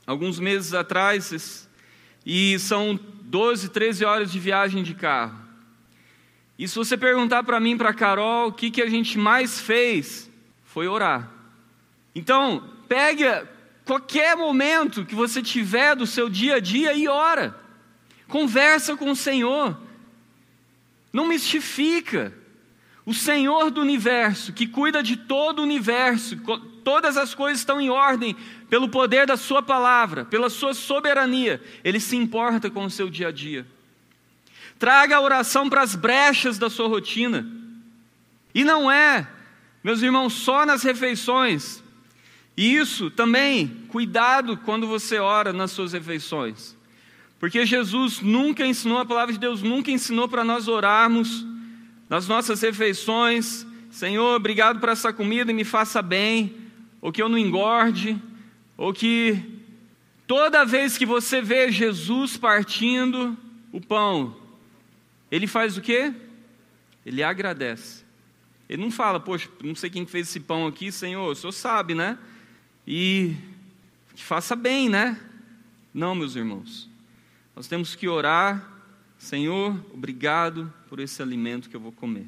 alguns 0.04 0.40
meses 0.40 0.74
atrás, 0.74 1.68
e 2.26 2.58
são 2.58 2.98
12, 3.22 3.68
13 3.68 4.04
horas 4.04 4.32
de 4.32 4.40
viagem 4.40 4.82
de 4.82 4.92
carro. 4.92 5.38
E 6.58 6.66
se 6.66 6.74
você 6.74 6.96
perguntar 6.96 7.44
para 7.44 7.60
mim, 7.60 7.76
para 7.76 7.94
Carol, 7.94 8.48
o 8.48 8.52
que, 8.52 8.72
que 8.72 8.82
a 8.82 8.90
gente 8.90 9.16
mais 9.16 9.60
fez, 9.60 10.28
foi 10.64 10.88
orar. 10.88 11.30
Então, 12.12 12.68
pegue 12.88 13.22
qualquer 13.84 14.36
momento 14.36 15.06
que 15.06 15.14
você 15.14 15.40
tiver 15.40 15.94
do 15.94 16.08
seu 16.08 16.28
dia 16.28 16.56
a 16.56 16.60
dia 16.60 16.92
e 16.92 17.06
ora. 17.06 17.61
Conversa 18.28 18.96
com 18.96 19.10
o 19.10 19.16
Senhor. 19.16 19.76
Não 21.12 21.26
mistifica. 21.26 22.32
O 23.04 23.12
Senhor 23.12 23.70
do 23.70 23.80
universo, 23.80 24.52
que 24.52 24.66
cuida 24.66 25.02
de 25.02 25.16
todo 25.16 25.58
o 25.58 25.62
universo, 25.62 26.36
todas 26.84 27.16
as 27.16 27.34
coisas 27.34 27.58
estão 27.58 27.80
em 27.80 27.90
ordem 27.90 28.36
pelo 28.70 28.88
poder 28.88 29.26
da 29.26 29.36
Sua 29.36 29.60
palavra, 29.60 30.24
pela 30.24 30.48
Sua 30.48 30.72
soberania. 30.72 31.60
Ele 31.82 31.98
se 31.98 32.16
importa 32.16 32.70
com 32.70 32.84
o 32.84 32.90
seu 32.90 33.10
dia 33.10 33.28
a 33.28 33.32
dia. 33.32 33.66
Traga 34.78 35.16
a 35.16 35.20
oração 35.20 35.68
para 35.68 35.82
as 35.82 35.94
brechas 35.94 36.58
da 36.58 36.68
sua 36.68 36.88
rotina. 36.88 37.46
E 38.52 38.64
não 38.64 38.90
é, 38.90 39.28
meus 39.82 40.02
irmãos, 40.02 40.32
só 40.32 40.66
nas 40.66 40.82
refeições. 40.82 41.82
E 42.56 42.74
isso 42.74 43.10
também, 43.10 43.86
cuidado 43.88 44.56
quando 44.56 44.86
você 44.86 45.18
ora 45.18 45.52
nas 45.52 45.70
suas 45.70 45.92
refeições. 45.92 46.76
Porque 47.42 47.66
Jesus 47.66 48.20
nunca 48.20 48.64
ensinou, 48.64 48.98
a 48.98 49.04
palavra 49.04 49.32
de 49.32 49.40
Deus 49.40 49.64
nunca 49.64 49.90
ensinou 49.90 50.28
para 50.28 50.44
nós 50.44 50.68
orarmos 50.68 51.44
nas 52.08 52.28
nossas 52.28 52.62
refeições, 52.62 53.66
Senhor, 53.90 54.36
obrigado 54.36 54.78
por 54.78 54.88
essa 54.88 55.12
comida 55.12 55.50
e 55.50 55.54
me 55.54 55.64
faça 55.64 56.00
bem, 56.00 56.54
ou 57.00 57.10
que 57.10 57.20
eu 57.20 57.28
não 57.28 57.36
engorde, 57.36 58.16
ou 58.76 58.92
que 58.92 59.42
toda 60.24 60.64
vez 60.64 60.96
que 60.96 61.04
você 61.04 61.42
vê 61.42 61.72
Jesus 61.72 62.36
partindo 62.36 63.36
o 63.72 63.80
pão, 63.80 64.36
ele 65.28 65.48
faz 65.48 65.76
o 65.76 65.80
quê? 65.80 66.14
Ele 67.04 67.24
agradece. 67.24 68.04
Ele 68.68 68.82
não 68.82 68.90
fala, 68.92 69.18
poxa, 69.18 69.48
não 69.64 69.74
sei 69.74 69.90
quem 69.90 70.06
fez 70.06 70.28
esse 70.28 70.38
pão 70.38 70.64
aqui, 70.68 70.92
Senhor, 70.92 71.28
o 71.28 71.34
Senhor 71.34 71.50
sabe, 71.50 71.92
né? 71.92 72.16
E 72.86 73.34
que 74.14 74.22
faça 74.22 74.54
bem, 74.54 74.88
né? 74.88 75.18
Não, 75.92 76.14
meus 76.14 76.36
irmãos. 76.36 76.91
Nós 77.54 77.68
temos 77.68 77.94
que 77.94 78.08
orar, 78.08 78.66
Senhor, 79.18 79.78
obrigado 79.92 80.72
por 80.88 80.98
esse 80.98 81.20
alimento 81.22 81.68
que 81.68 81.76
eu 81.76 81.80
vou 81.80 81.92
comer. 81.92 82.26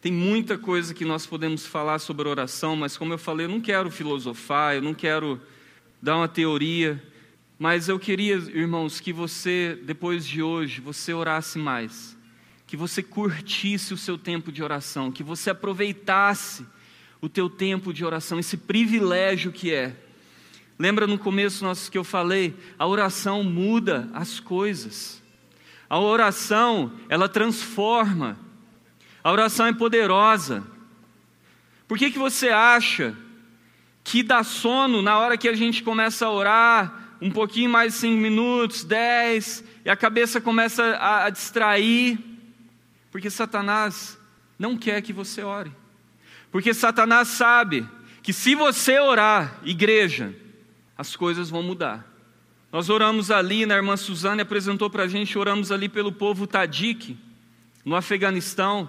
Tem 0.00 0.12
muita 0.12 0.58
coisa 0.58 0.92
que 0.92 1.04
nós 1.04 1.26
podemos 1.26 1.64
falar 1.64 1.98
sobre 1.98 2.28
oração, 2.28 2.76
mas 2.76 2.96
como 2.96 3.12
eu 3.12 3.18
falei, 3.18 3.46
eu 3.46 3.50
não 3.50 3.60
quero 3.60 3.90
filosofar, 3.90 4.74
eu 4.74 4.82
não 4.82 4.94
quero 4.94 5.40
dar 6.02 6.16
uma 6.16 6.28
teoria, 6.28 7.02
mas 7.58 7.88
eu 7.88 7.98
queria, 7.98 8.34
irmãos, 8.34 8.98
que 8.98 9.12
você, 9.12 9.78
depois 9.84 10.26
de 10.26 10.42
hoje, 10.42 10.80
você 10.80 11.14
orasse 11.14 11.58
mais, 11.58 12.18
que 12.66 12.76
você 12.76 13.02
curtisse 13.02 13.94
o 13.94 13.96
seu 13.96 14.18
tempo 14.18 14.50
de 14.50 14.62
oração, 14.62 15.12
que 15.12 15.22
você 15.22 15.50
aproveitasse 15.50 16.66
o 17.20 17.28
teu 17.28 17.48
tempo 17.48 17.92
de 17.92 18.04
oração, 18.04 18.38
esse 18.40 18.56
privilégio 18.56 19.52
que 19.52 19.72
é. 19.72 19.96
Lembra 20.78 21.06
no 21.06 21.18
começo 21.18 21.64
nosso 21.64 21.90
que 21.90 21.98
eu 21.98 22.04
falei, 22.04 22.56
a 22.78 22.86
oração 22.86 23.44
muda 23.44 24.08
as 24.12 24.40
coisas. 24.40 25.22
A 25.88 25.98
oração, 25.98 26.92
ela 27.08 27.28
transforma. 27.28 28.38
A 29.22 29.30
oração 29.30 29.66
é 29.66 29.72
poderosa. 29.72 30.64
Por 31.86 31.98
que, 31.98 32.10
que 32.10 32.18
você 32.18 32.48
acha 32.48 33.14
que 34.02 34.22
dá 34.22 34.42
sono 34.42 35.02
na 35.02 35.18
hora 35.18 35.36
que 35.36 35.48
a 35.48 35.54
gente 35.54 35.82
começa 35.82 36.26
a 36.26 36.30
orar, 36.30 37.16
um 37.20 37.30
pouquinho 37.30 37.70
mais 37.70 37.94
cinco 37.94 38.20
minutos, 38.20 38.82
dez, 38.82 39.62
e 39.84 39.90
a 39.90 39.96
cabeça 39.96 40.40
começa 40.40 40.82
a, 40.96 41.26
a 41.26 41.30
distrair? 41.30 42.18
Porque 43.10 43.28
Satanás 43.28 44.18
não 44.58 44.76
quer 44.76 45.02
que 45.02 45.12
você 45.12 45.42
ore. 45.42 45.70
Porque 46.50 46.72
Satanás 46.72 47.28
sabe 47.28 47.86
que 48.22 48.32
se 48.32 48.54
você 48.54 48.98
orar, 48.98 49.60
igreja, 49.64 50.34
as 51.02 51.16
coisas 51.16 51.50
vão 51.50 51.64
mudar. 51.64 52.08
Nós 52.70 52.88
oramos 52.88 53.28
ali, 53.28 53.66
na 53.66 53.74
irmã 53.74 53.96
Suzane 53.96 54.40
apresentou 54.40 54.88
para 54.88 55.02
a 55.02 55.08
gente, 55.08 55.36
oramos 55.36 55.72
ali 55.72 55.88
pelo 55.88 56.12
povo 56.12 56.46
Tadik, 56.46 57.18
no 57.84 57.96
Afeganistão. 57.96 58.88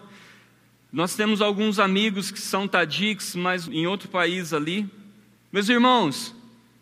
Nós 0.91 1.15
temos 1.15 1.41
alguns 1.41 1.79
amigos 1.79 2.29
que 2.29 2.39
são 2.39 2.67
Tadiks, 2.67 3.35
mas 3.35 3.67
em 3.67 3.87
outro 3.87 4.09
país 4.09 4.53
ali. 4.53 4.87
Meus 5.51 5.69
irmãos, 5.69 6.35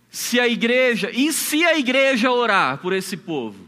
se 0.10 0.38
a 0.38 0.50
igreja, 0.50 1.10
e 1.14 1.32
se 1.32 1.64
a 1.64 1.80
igreja 1.80 2.30
orar 2.30 2.80
por 2.80 2.92
esse 2.92 3.16
povo, 3.16 3.66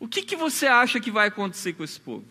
o 0.00 0.08
que, 0.08 0.20
que 0.20 0.34
você 0.34 0.66
acha 0.66 0.98
que 0.98 1.12
vai 1.12 1.28
acontecer 1.28 1.74
com 1.74 1.84
esse 1.84 2.00
povo? 2.00 2.24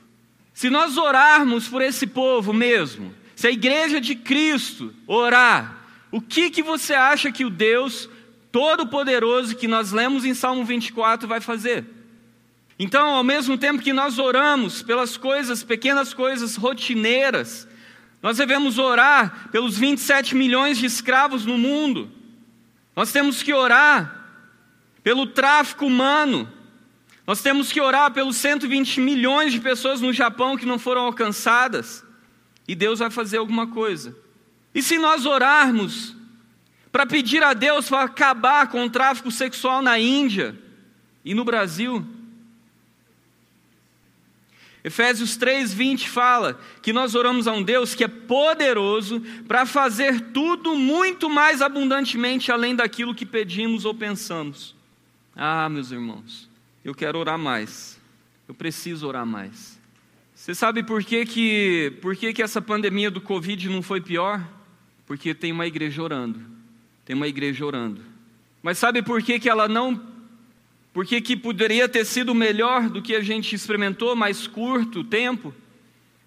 Se 0.53 0.69
nós 0.69 0.97
orarmos 0.97 1.69
por 1.69 1.81
esse 1.81 2.05
povo 2.05 2.51
mesmo, 2.51 3.15
se 3.33 3.47
a 3.47 3.51
igreja 3.51 4.01
de 4.01 4.13
Cristo 4.13 4.93
orar, 5.07 5.87
o 6.11 6.19
que, 6.19 6.49
que 6.49 6.61
você 6.61 6.93
acha 6.93 7.31
que 7.31 7.45
o 7.45 7.49
Deus 7.49 8.09
Todo-Poderoso 8.51 9.55
que 9.55 9.67
nós 9.67 9.91
lemos 9.91 10.25
em 10.25 10.33
Salmo 10.33 10.63
24 10.63 11.27
vai 11.27 11.39
fazer? 11.41 11.85
Então, 12.79 13.15
ao 13.15 13.23
mesmo 13.23 13.57
tempo 13.57 13.81
que 13.81 13.93
nós 13.93 14.19
oramos 14.19 14.83
pelas 14.83 15.17
coisas, 15.17 15.63
pequenas 15.63 16.13
coisas 16.13 16.55
rotineiras, 16.55 17.67
nós 18.21 18.37
devemos 18.37 18.77
orar 18.77 19.49
pelos 19.51 19.77
27 19.77 20.35
milhões 20.35 20.77
de 20.77 20.85
escravos 20.85 21.45
no 21.45 21.57
mundo. 21.57 22.11
Nós 22.95 23.11
temos 23.11 23.41
que 23.41 23.53
orar 23.53 24.25
pelo 25.03 25.25
tráfico 25.27 25.85
humano. 25.85 26.51
Nós 27.25 27.41
temos 27.41 27.71
que 27.71 27.79
orar 27.79 28.11
pelos 28.11 28.35
120 28.37 28.99
milhões 28.99 29.53
de 29.53 29.59
pessoas 29.59 30.01
no 30.01 30.11
Japão 30.11 30.57
que 30.57 30.65
não 30.65 30.77
foram 30.77 31.03
alcançadas 31.03 32.03
e 32.67 32.75
Deus 32.75 32.99
vai 32.99 33.09
fazer 33.09 33.37
alguma 33.37 33.67
coisa. 33.67 34.13
E 34.75 34.83
se 34.83 34.97
nós 34.97 35.25
orarmos 35.25 36.16
para 36.97 37.05
pedir 37.05 37.43
a 37.43 37.53
Deus 37.53 37.87
para 37.87 38.05
acabar 38.05 38.69
com 38.69 38.83
o 38.83 38.89
tráfico 38.89 39.29
sexual 39.29 39.83
na 39.83 39.99
Índia 39.99 40.57
e 41.23 41.35
no 41.35 41.45
Brasil? 41.45 42.03
Efésios 44.83 45.37
3:20 45.37 46.09
fala 46.09 46.59
que 46.81 46.91
nós 46.91 47.13
oramos 47.13 47.47
a 47.47 47.51
um 47.51 47.61
Deus 47.61 47.93
que 47.93 48.03
é 48.03 48.07
poderoso 48.07 49.21
para 49.47 49.63
fazer 49.63 50.31
tudo 50.31 50.75
muito 50.75 51.29
mais 51.29 51.61
abundantemente 51.61 52.51
além 52.51 52.75
daquilo 52.75 53.13
que 53.13 53.27
pedimos 53.27 53.85
ou 53.85 53.93
pensamos. 53.93 54.75
Ah, 55.35 55.69
meus 55.69 55.91
irmãos, 55.91 56.49
eu 56.83 56.95
quero 56.95 57.19
orar 57.19 57.37
mais. 57.37 58.01
Eu 58.47 58.55
preciso 58.55 59.07
orar 59.07 59.23
mais. 59.23 59.79
Você 60.33 60.55
sabe 60.55 60.81
por 60.81 61.03
que, 61.03 61.27
que, 61.27 61.93
por 62.01 62.15
que, 62.15 62.33
que 62.33 62.41
essa 62.41 62.59
pandemia 62.59 63.11
do 63.11 63.21
Covid 63.21 63.69
não 63.69 63.83
foi 63.83 64.01
pior? 64.01 64.43
Porque 65.05 65.35
tem 65.35 65.51
uma 65.51 65.67
igreja 65.67 66.01
orando. 66.01 66.56
Tem 67.07 67.15
uma 67.15 67.27
igreja 67.29 67.65
orando. 67.65 68.01
Mas 68.61 68.77
sabe 68.77 69.01
por 69.01 69.23
que, 69.23 69.39
que 69.39 69.49
ela 69.49 69.65
não. 69.65 69.97
Por 70.91 71.05
que, 71.05 71.21
que 71.21 71.37
poderia 71.37 71.87
ter 71.87 72.03
sido 72.03 72.35
melhor 72.35 72.89
do 72.89 73.01
que 73.01 73.15
a 73.15 73.21
gente 73.21 73.55
experimentou, 73.55 74.13
mais 74.13 74.45
curto 74.45 75.05
tempo? 75.05 75.53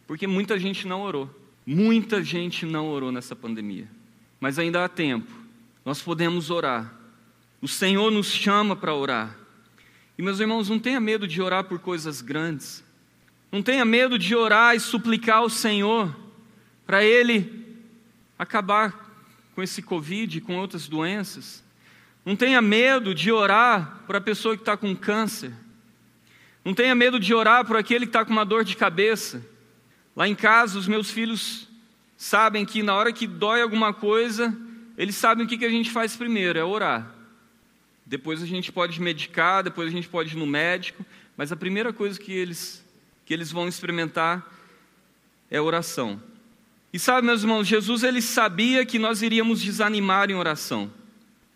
Porque 0.07 0.27
muita 0.27 0.59
gente 0.59 0.88
não 0.88 1.03
orou. 1.03 1.29
Muita 1.66 2.25
gente 2.25 2.64
não 2.64 2.88
orou 2.88 3.12
nessa 3.12 3.37
pandemia. 3.37 3.87
Mas 4.40 4.59
ainda 4.59 4.83
há 4.83 4.88
tempo. 4.88 5.31
Nós 5.85 6.01
podemos 6.01 6.49
orar. 6.49 6.95
O 7.61 7.69
Senhor 7.69 8.11
nos 8.11 8.33
chama 8.33 8.75
para 8.75 8.95
orar. 8.95 9.37
E 10.16 10.23
meus 10.23 10.40
irmãos, 10.40 10.71
não 10.71 10.79
tenha 10.79 10.99
medo 10.99 11.29
de 11.29 11.43
orar 11.43 11.64
por 11.64 11.79
coisas 11.79 12.23
grandes. 12.23 12.83
Não 13.53 13.61
tenha 13.62 13.85
medo 13.85 14.19
de 14.19 14.35
orar 14.35 14.75
e 14.75 14.81
suplicar 14.81 15.38
ao 15.38 15.51
Senhor 15.51 16.16
para 16.87 17.05
Ele 17.05 17.66
acabar 18.38 19.10
com 19.55 19.63
esse 19.63 19.83
Covid, 19.83 20.41
com 20.41 20.57
outras 20.57 20.89
doenças. 20.89 21.63
Não 22.25 22.37
tenha 22.37 22.61
medo 22.61 23.15
de 23.15 23.33
orar 23.33 24.03
para 24.07 24.19
a 24.19 24.21
pessoa 24.21 24.57
que 24.57 24.63
está 24.63 24.77
com 24.77 24.95
câncer. 24.95 25.53
Não 26.65 26.75
tenha 26.75 26.95
medo 26.95 27.19
de 27.19 27.33
orar 27.33 27.65
por 27.65 27.77
aquele 27.77 28.07
que 28.07 28.11
está 28.11 28.25
com 28.25 28.33
uma 28.33 28.45
dor 28.45 28.65
de 28.65 28.77
cabeça. 28.77 29.45
Lá 30.15 30.29
em 30.29 30.35
casa, 30.35 30.79
os 30.79 30.87
meus 30.87 31.11
filhos 31.11 31.69
sabem 32.17 32.67
que 32.67 32.83
na 32.83 32.95
hora 32.95 33.13
que 33.13 33.27
dói 33.27 33.63
alguma 33.63 33.95
coisa, 33.95 34.57
eles 34.99 35.17
sabem 35.17 35.47
o 35.47 35.49
que, 35.49 35.57
que 35.57 35.65
a 35.65 35.71
gente 35.71 35.91
faz 35.91 36.17
primeiro: 36.17 36.59
é 36.59 36.65
orar. 36.65 37.15
Depois 38.05 38.43
a 38.43 38.47
gente 38.47 38.71
pode 38.71 39.01
medicar, 39.01 39.63
depois 39.63 39.89
a 39.89 39.91
gente 39.91 40.09
pode 40.09 40.35
ir 40.35 40.39
no 40.39 40.47
médico, 40.47 41.05
mas 41.37 41.53
a 41.53 41.57
primeira 41.57 41.93
coisa 41.93 42.19
que 42.21 42.33
eles 42.33 42.85
que 43.25 43.33
eles 43.33 43.53
vão 43.53 43.69
experimentar 43.69 44.45
é 45.49 45.61
oração. 45.61 46.21
E 46.92 46.98
sabe, 46.98 47.26
meus 47.26 47.42
irmãos, 47.42 47.66
Jesus 47.66 48.03
ele 48.03 48.20
sabia 48.20 48.85
que 48.85 48.98
nós 48.98 49.22
iríamos 49.22 49.62
desanimar 49.62 50.31
em 50.31 50.35
oração. 50.35 50.90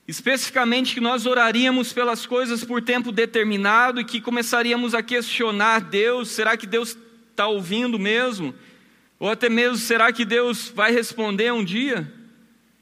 Especificamente 0.06 0.94
que 0.94 1.00
nós 1.00 1.26
oraríamos 1.26 1.92
pelas 1.92 2.26
coisas 2.26 2.62
por 2.62 2.82
tempo 2.82 3.10
determinado 3.10 4.00
e 4.00 4.04
que 4.04 4.20
começaríamos 4.20 4.94
a 4.94 5.02
questionar 5.02 5.80
Deus: 5.80 6.28
será 6.28 6.56
que 6.56 6.66
Deus 6.66 6.96
está 7.30 7.46
ouvindo 7.46 7.98
mesmo? 7.98 8.54
Ou 9.18 9.30
até 9.30 9.48
mesmo, 9.48 9.78
será 9.78 10.12
que 10.12 10.24
Deus 10.24 10.68
vai 10.74 10.92
responder 10.92 11.52
um 11.52 11.64
dia? 11.64 12.12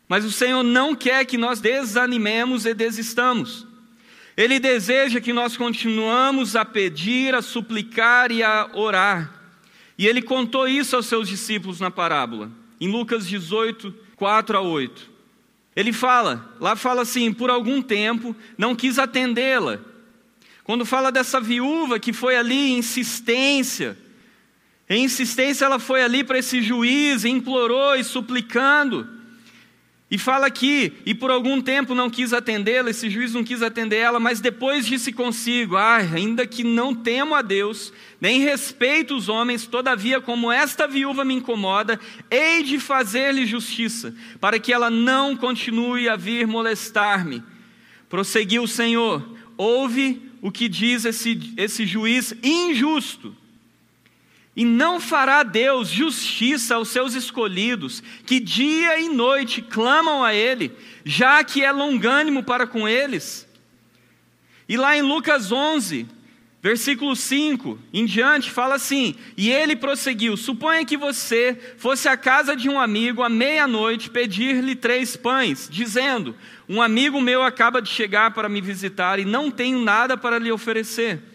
Mas 0.08 0.24
o 0.24 0.32
Senhor 0.32 0.62
não 0.62 0.94
quer 0.94 1.24
que 1.24 1.38
nós 1.38 1.60
desanimemos 1.60 2.66
e 2.66 2.74
desistamos. 2.74 3.66
Ele 4.36 4.58
deseja 4.58 5.20
que 5.20 5.32
nós 5.32 5.56
continuamos 5.56 6.56
a 6.56 6.64
pedir, 6.64 7.34
a 7.34 7.40
suplicar 7.40 8.32
e 8.32 8.42
a 8.42 8.68
orar. 8.74 9.41
E 10.02 10.08
ele 10.08 10.20
contou 10.20 10.66
isso 10.66 10.96
aos 10.96 11.06
seus 11.06 11.28
discípulos 11.28 11.78
na 11.78 11.88
parábola, 11.88 12.50
em 12.80 12.90
Lucas 12.90 13.24
18, 13.24 13.94
4 14.16 14.58
a 14.58 14.60
8. 14.60 15.08
Ele 15.76 15.92
fala, 15.92 16.56
lá 16.58 16.74
fala 16.74 17.02
assim: 17.02 17.32
por 17.32 17.50
algum 17.50 17.80
tempo 17.80 18.34
não 18.58 18.74
quis 18.74 18.98
atendê-la. 18.98 19.78
Quando 20.64 20.84
fala 20.84 21.12
dessa 21.12 21.40
viúva 21.40 22.00
que 22.00 22.12
foi 22.12 22.34
ali 22.34 22.72
em 22.72 22.78
insistência, 22.78 23.96
em 24.90 25.04
insistência 25.04 25.66
ela 25.66 25.78
foi 25.78 26.02
ali 26.02 26.24
para 26.24 26.40
esse 26.40 26.60
juiz, 26.60 27.24
implorou 27.24 27.94
e 27.94 28.02
suplicando. 28.02 29.08
E 30.12 30.18
fala 30.18 30.46
aqui, 30.46 30.92
e 31.06 31.14
por 31.14 31.30
algum 31.30 31.58
tempo 31.58 31.94
não 31.94 32.10
quis 32.10 32.34
atendê-la, 32.34 32.90
esse 32.90 33.08
juiz 33.08 33.32
não 33.32 33.42
quis 33.42 33.62
atender 33.62 33.96
ela, 33.96 34.20
mas 34.20 34.42
depois 34.42 34.84
disse 34.84 35.10
consigo: 35.10 35.74
ah, 35.74 35.96
ainda 35.96 36.46
que 36.46 36.62
não 36.62 36.94
temo 36.94 37.34
a 37.34 37.40
Deus, 37.40 37.90
nem 38.20 38.42
respeito 38.42 39.16
os 39.16 39.30
homens, 39.30 39.66
todavia, 39.66 40.20
como 40.20 40.52
esta 40.52 40.86
viúva 40.86 41.24
me 41.24 41.32
incomoda, 41.32 41.98
hei 42.30 42.62
de 42.62 42.78
fazer-lhe 42.78 43.46
justiça, 43.46 44.14
para 44.38 44.58
que 44.58 44.70
ela 44.70 44.90
não 44.90 45.34
continue 45.34 46.10
a 46.10 46.14
vir 46.14 46.46
molestar-me. 46.46 47.42
Prosseguiu 48.10 48.64
o 48.64 48.68
Senhor: 48.68 49.26
ouve 49.56 50.30
o 50.42 50.52
que 50.52 50.68
diz 50.68 51.06
esse, 51.06 51.54
esse 51.56 51.86
juiz 51.86 52.34
injusto. 52.42 53.34
E 54.54 54.64
não 54.64 55.00
fará 55.00 55.42
Deus 55.42 55.88
justiça 55.88 56.74
aos 56.74 56.88
seus 56.88 57.14
escolhidos, 57.14 58.02
que 58.26 58.38
dia 58.38 59.00
e 59.00 59.08
noite 59.08 59.62
clamam 59.62 60.22
a 60.22 60.34
Ele, 60.34 60.70
já 61.04 61.42
que 61.42 61.64
é 61.64 61.72
longânimo 61.72 62.42
para 62.42 62.66
com 62.66 62.86
eles? 62.86 63.48
E 64.68 64.76
lá 64.76 64.96
em 64.96 65.02
Lucas 65.02 65.50
11, 65.50 66.06
Versículo 66.62 67.16
5 67.16 67.76
em 67.92 68.06
diante 68.06 68.48
fala 68.48 68.76
assim: 68.76 69.16
E 69.36 69.50
ele 69.50 69.74
prosseguiu: 69.74 70.36
Suponha 70.36 70.84
que 70.84 70.96
você 70.96 71.58
fosse 71.76 72.06
à 72.06 72.16
casa 72.16 72.54
de 72.54 72.68
um 72.68 72.78
amigo 72.78 73.20
à 73.20 73.28
meia-noite 73.28 74.08
pedir-lhe 74.08 74.76
três 74.76 75.16
pães, 75.16 75.68
dizendo: 75.68 76.36
Um 76.68 76.80
amigo 76.80 77.20
meu 77.20 77.42
acaba 77.42 77.82
de 77.82 77.88
chegar 77.88 78.30
para 78.30 78.48
me 78.48 78.60
visitar 78.60 79.18
e 79.18 79.24
não 79.24 79.50
tenho 79.50 79.80
nada 79.80 80.16
para 80.16 80.38
lhe 80.38 80.52
oferecer. 80.52 81.31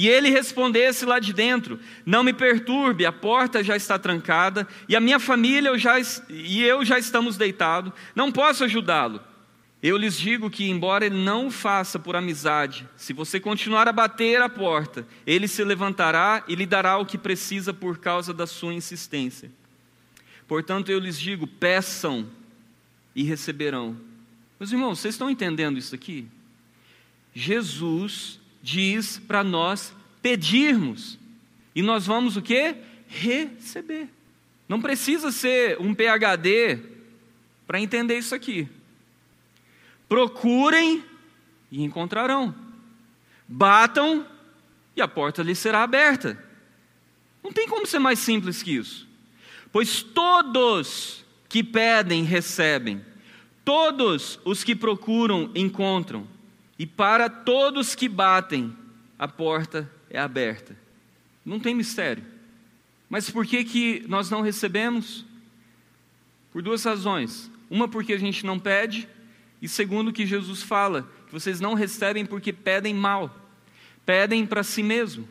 E 0.00 0.08
ele 0.08 0.30
respondesse 0.30 1.04
lá 1.04 1.18
de 1.18 1.30
dentro: 1.30 1.78
Não 2.06 2.24
me 2.24 2.32
perturbe, 2.32 3.04
a 3.04 3.12
porta 3.12 3.62
já 3.62 3.76
está 3.76 3.98
trancada 3.98 4.66
e 4.88 4.96
a 4.96 5.00
minha 5.00 5.20
família 5.20 5.68
eu 5.68 5.76
já, 5.76 5.96
e 6.30 6.62
eu 6.62 6.82
já 6.86 6.98
estamos 6.98 7.36
deitados, 7.36 7.92
não 8.14 8.32
posso 8.32 8.64
ajudá-lo. 8.64 9.20
Eu 9.82 9.98
lhes 9.98 10.18
digo 10.18 10.48
que, 10.48 10.70
embora 10.70 11.04
ele 11.04 11.22
não 11.22 11.50
faça 11.50 11.98
por 11.98 12.16
amizade, 12.16 12.88
se 12.96 13.12
você 13.12 13.38
continuar 13.38 13.88
a 13.88 13.92
bater 13.92 14.40
a 14.40 14.48
porta, 14.48 15.06
ele 15.26 15.46
se 15.46 15.62
levantará 15.62 16.44
e 16.48 16.54
lhe 16.54 16.64
dará 16.64 16.96
o 16.96 17.04
que 17.04 17.18
precisa 17.18 17.74
por 17.74 17.98
causa 17.98 18.32
da 18.32 18.46
sua 18.46 18.72
insistência. 18.72 19.52
Portanto, 20.48 20.88
eu 20.88 20.98
lhes 20.98 21.20
digo: 21.20 21.46
peçam 21.46 22.26
e 23.14 23.22
receberão. 23.22 23.98
Meus 24.58 24.72
irmãos, 24.72 24.98
vocês 24.98 25.12
estão 25.12 25.28
entendendo 25.28 25.76
isso 25.76 25.94
aqui? 25.94 26.26
Jesus 27.34 28.39
diz 28.62 29.18
para 29.18 29.42
nós 29.42 29.94
pedirmos, 30.22 31.18
e 31.74 31.82
nós 31.82 32.06
vamos 32.06 32.36
o 32.36 32.42
que? 32.42 32.74
Receber. 33.06 34.08
Não 34.68 34.80
precisa 34.80 35.32
ser 35.32 35.80
um 35.80 35.94
PhD 35.94 36.78
para 37.66 37.80
entender 37.80 38.18
isso 38.18 38.34
aqui. 38.34 38.68
Procurem 40.08 41.04
e 41.70 41.82
encontrarão. 41.82 42.54
Batam 43.46 44.26
e 44.94 45.00
a 45.00 45.08
porta 45.08 45.42
lhes 45.42 45.58
será 45.58 45.82
aberta. 45.82 46.42
Não 47.42 47.52
tem 47.52 47.66
como 47.68 47.86
ser 47.86 47.98
mais 47.98 48.18
simples 48.18 48.62
que 48.62 48.76
isso. 48.76 49.08
Pois 49.72 50.02
todos 50.02 51.24
que 51.48 51.62
pedem, 51.62 52.24
recebem. 52.24 53.04
Todos 53.64 54.38
os 54.44 54.64
que 54.64 54.74
procuram, 54.74 55.50
encontram. 55.54 56.26
E 56.80 56.86
para 56.86 57.28
todos 57.28 57.94
que 57.94 58.08
batem, 58.08 58.74
a 59.18 59.28
porta 59.28 59.86
é 60.08 60.18
aberta. 60.18 60.74
Não 61.44 61.60
tem 61.60 61.74
mistério. 61.74 62.24
Mas 63.06 63.28
por 63.28 63.44
que, 63.44 63.62
que 63.64 64.02
nós 64.08 64.30
não 64.30 64.40
recebemos? 64.40 65.26
Por 66.50 66.62
duas 66.62 66.82
razões. 66.82 67.50
Uma, 67.68 67.86
porque 67.86 68.14
a 68.14 68.18
gente 68.18 68.46
não 68.46 68.58
pede, 68.58 69.06
e 69.60 69.68
segundo 69.68 70.10
que 70.10 70.24
Jesus 70.24 70.62
fala, 70.62 71.06
que 71.26 71.34
vocês 71.34 71.60
não 71.60 71.74
recebem 71.74 72.24
porque 72.24 72.50
pedem 72.50 72.94
mal, 72.94 73.30
pedem 74.06 74.46
para 74.46 74.62
si 74.62 74.82
mesmo. 74.82 75.28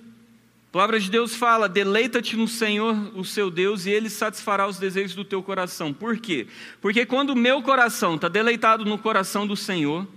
A 0.69 0.71
palavra 0.71 0.99
de 0.99 1.09
Deus 1.09 1.33
fala: 1.33 1.67
deleita-te 1.67 2.37
no 2.37 2.47
Senhor, 2.47 2.95
o 3.17 3.25
seu 3.25 3.49
Deus, 3.49 3.87
e 3.87 3.89
Ele 3.89 4.11
satisfará 4.11 4.67
os 4.67 4.77
desejos 4.77 5.15
do 5.15 5.25
teu 5.25 5.41
coração. 5.41 5.95
Por 5.95 6.19
quê? 6.19 6.45
Porque 6.79 7.07
quando 7.07 7.31
o 7.31 7.35
meu 7.35 7.63
coração 7.63 8.13
está 8.13 8.27
deleitado 8.27 8.85
no 8.85 8.99
coração 8.99 9.47
do 9.47 9.55
Senhor, 9.55 10.07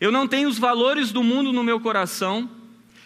eu 0.00 0.12
não 0.12 0.28
tenho 0.28 0.48
os 0.48 0.58
valores 0.58 1.10
do 1.10 1.22
mundo 1.22 1.52
no 1.52 1.64
meu 1.64 1.80
coração, 1.80 2.50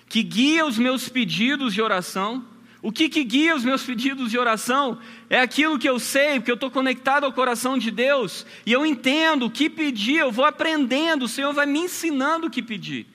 que 0.08 0.22
guia 0.22 0.66
os 0.66 0.78
meus 0.78 1.08
pedidos 1.08 1.72
de 1.72 1.80
oração, 1.80 2.44
o 2.82 2.90
que, 2.90 3.08
que 3.08 3.22
guia 3.22 3.54
os 3.54 3.64
meus 3.64 3.84
pedidos 3.84 4.30
de 4.30 4.38
oração 4.38 4.98
é 5.30 5.40
aquilo 5.40 5.78
que 5.78 5.88
eu 5.88 6.00
sei, 6.00 6.40
porque 6.40 6.50
eu 6.50 6.56
estou 6.56 6.70
conectado 6.70 7.24
ao 7.24 7.32
coração 7.32 7.78
de 7.78 7.90
Deus, 7.90 8.44
e 8.66 8.72
eu 8.72 8.84
entendo 8.84 9.46
o 9.46 9.50
que 9.50 9.70
pedir, 9.70 10.16
eu 10.16 10.32
vou 10.32 10.44
aprendendo, 10.44 11.24
o 11.24 11.28
Senhor 11.28 11.52
vai 11.52 11.64
me 11.64 11.78
ensinando 11.78 12.48
o 12.48 12.50
que 12.50 12.62
pedir, 12.62 13.06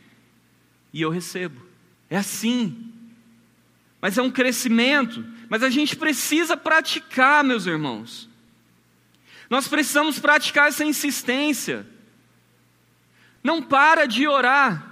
e 0.94 1.02
eu 1.02 1.10
recebo. 1.10 1.68
É 2.10 2.18
assim. 2.18 2.94
Mas 4.02 4.18
é 4.18 4.22
um 4.22 4.32
crescimento, 4.32 5.26
mas 5.50 5.63
a 5.63 5.70
gente 5.70 5.96
precisa 5.96 6.56
praticar, 6.56 7.44
meus 7.44 7.66
irmãos. 7.66 8.30
Nós 9.50 9.68
precisamos 9.68 10.20
praticar 10.20 10.70
essa 10.70 10.86
insistência. 10.86 11.86
Não 13.47 13.62
para 13.62 14.05
de 14.05 14.27
orar. 14.27 14.86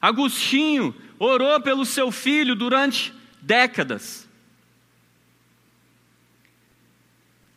Agostinho 0.00 0.94
orou 1.18 1.60
pelo 1.60 1.84
seu 1.84 2.12
filho 2.12 2.54
durante 2.54 3.12
décadas. 3.42 4.28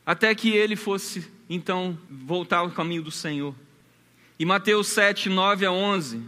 Até 0.03 0.33
que 0.33 0.49
ele 0.49 0.75
fosse, 0.75 1.31
então, 1.47 1.95
voltar 2.09 2.57
ao 2.57 2.71
caminho 2.71 3.03
do 3.03 3.11
Senhor. 3.11 3.53
E 4.39 4.45
Mateus 4.45 4.87
7, 4.87 5.29
9 5.29 5.67
a 5.67 5.71
11, 5.71 6.23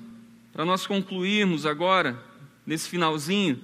para 0.53 0.63
nós 0.63 0.85
concluirmos 0.85 1.65
agora, 1.65 2.23
nesse 2.63 2.87
finalzinho, 2.87 3.59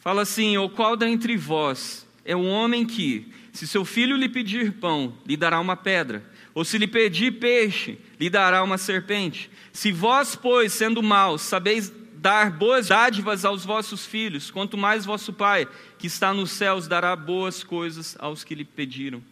fala 0.00 0.20
assim: 0.20 0.58
O 0.58 0.68
qual 0.68 0.98
dentre 0.98 1.34
vós 1.34 2.06
é 2.26 2.36
o 2.36 2.44
homem 2.44 2.84
que, 2.84 3.32
se 3.54 3.66
seu 3.66 3.86
filho 3.86 4.18
lhe 4.18 4.28
pedir 4.28 4.72
pão, 4.72 5.16
lhe 5.24 5.34
dará 5.34 5.58
uma 5.58 5.76
pedra, 5.76 6.22
ou 6.56 6.64
se 6.64 6.78
lhe 6.78 6.86
pedir 6.86 7.32
peixe, 7.32 7.98
lhe 8.18 8.30
dará 8.30 8.62
uma 8.62 8.78
serpente? 8.78 9.50
Se 9.74 9.92
vós, 9.92 10.34
pois, 10.34 10.72
sendo 10.72 11.02
maus, 11.02 11.42
sabeis 11.42 11.92
dar 12.14 12.50
boas 12.50 12.88
dádivas 12.88 13.44
aos 13.44 13.62
vossos 13.62 14.06
filhos, 14.06 14.50
quanto 14.50 14.74
mais 14.74 15.04
vosso 15.04 15.34
Pai, 15.34 15.68
que 15.98 16.06
está 16.06 16.32
nos 16.32 16.50
céus, 16.50 16.88
dará 16.88 17.14
boas 17.14 17.62
coisas 17.62 18.16
aos 18.18 18.42
que 18.42 18.54
lhe 18.54 18.64
pediram. 18.64 19.22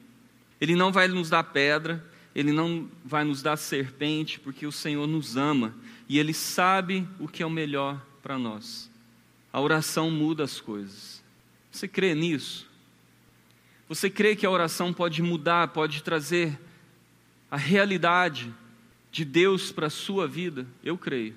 Ele 0.60 0.76
não 0.76 0.92
vai 0.92 1.08
nos 1.08 1.30
dar 1.30 1.44
pedra, 1.44 2.04
ele 2.34 2.52
não 2.52 2.90
vai 3.02 3.24
nos 3.24 3.40
dar 3.40 3.56
serpente, 3.56 4.38
porque 4.38 4.66
o 4.66 4.72
Senhor 4.72 5.06
nos 5.06 5.34
ama 5.34 5.74
e 6.06 6.18
ele 6.18 6.34
sabe 6.34 7.08
o 7.18 7.26
que 7.26 7.42
é 7.42 7.46
o 7.46 7.50
melhor 7.50 7.98
para 8.22 8.38
nós. 8.38 8.90
A 9.50 9.62
oração 9.62 10.10
muda 10.10 10.44
as 10.44 10.60
coisas. 10.60 11.24
Você 11.72 11.88
crê 11.88 12.14
nisso? 12.14 12.68
Você 13.88 14.10
crê 14.10 14.36
que 14.36 14.44
a 14.44 14.50
oração 14.50 14.92
pode 14.92 15.22
mudar, 15.22 15.68
pode 15.68 16.02
trazer 16.02 16.60
a 17.54 17.56
realidade 17.56 18.52
de 19.12 19.24
Deus 19.24 19.70
para 19.70 19.86
a 19.86 19.90
sua 19.90 20.26
vida? 20.26 20.66
Eu 20.82 20.98
creio. 20.98 21.36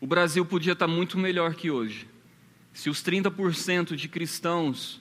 O 0.00 0.06
Brasil 0.06 0.42
podia 0.46 0.72
estar 0.72 0.88
muito 0.88 1.18
melhor 1.18 1.54
que 1.54 1.70
hoje. 1.70 2.08
Se 2.72 2.88
os 2.88 3.02
30% 3.02 3.94
de 3.94 4.08
cristãos, 4.08 4.98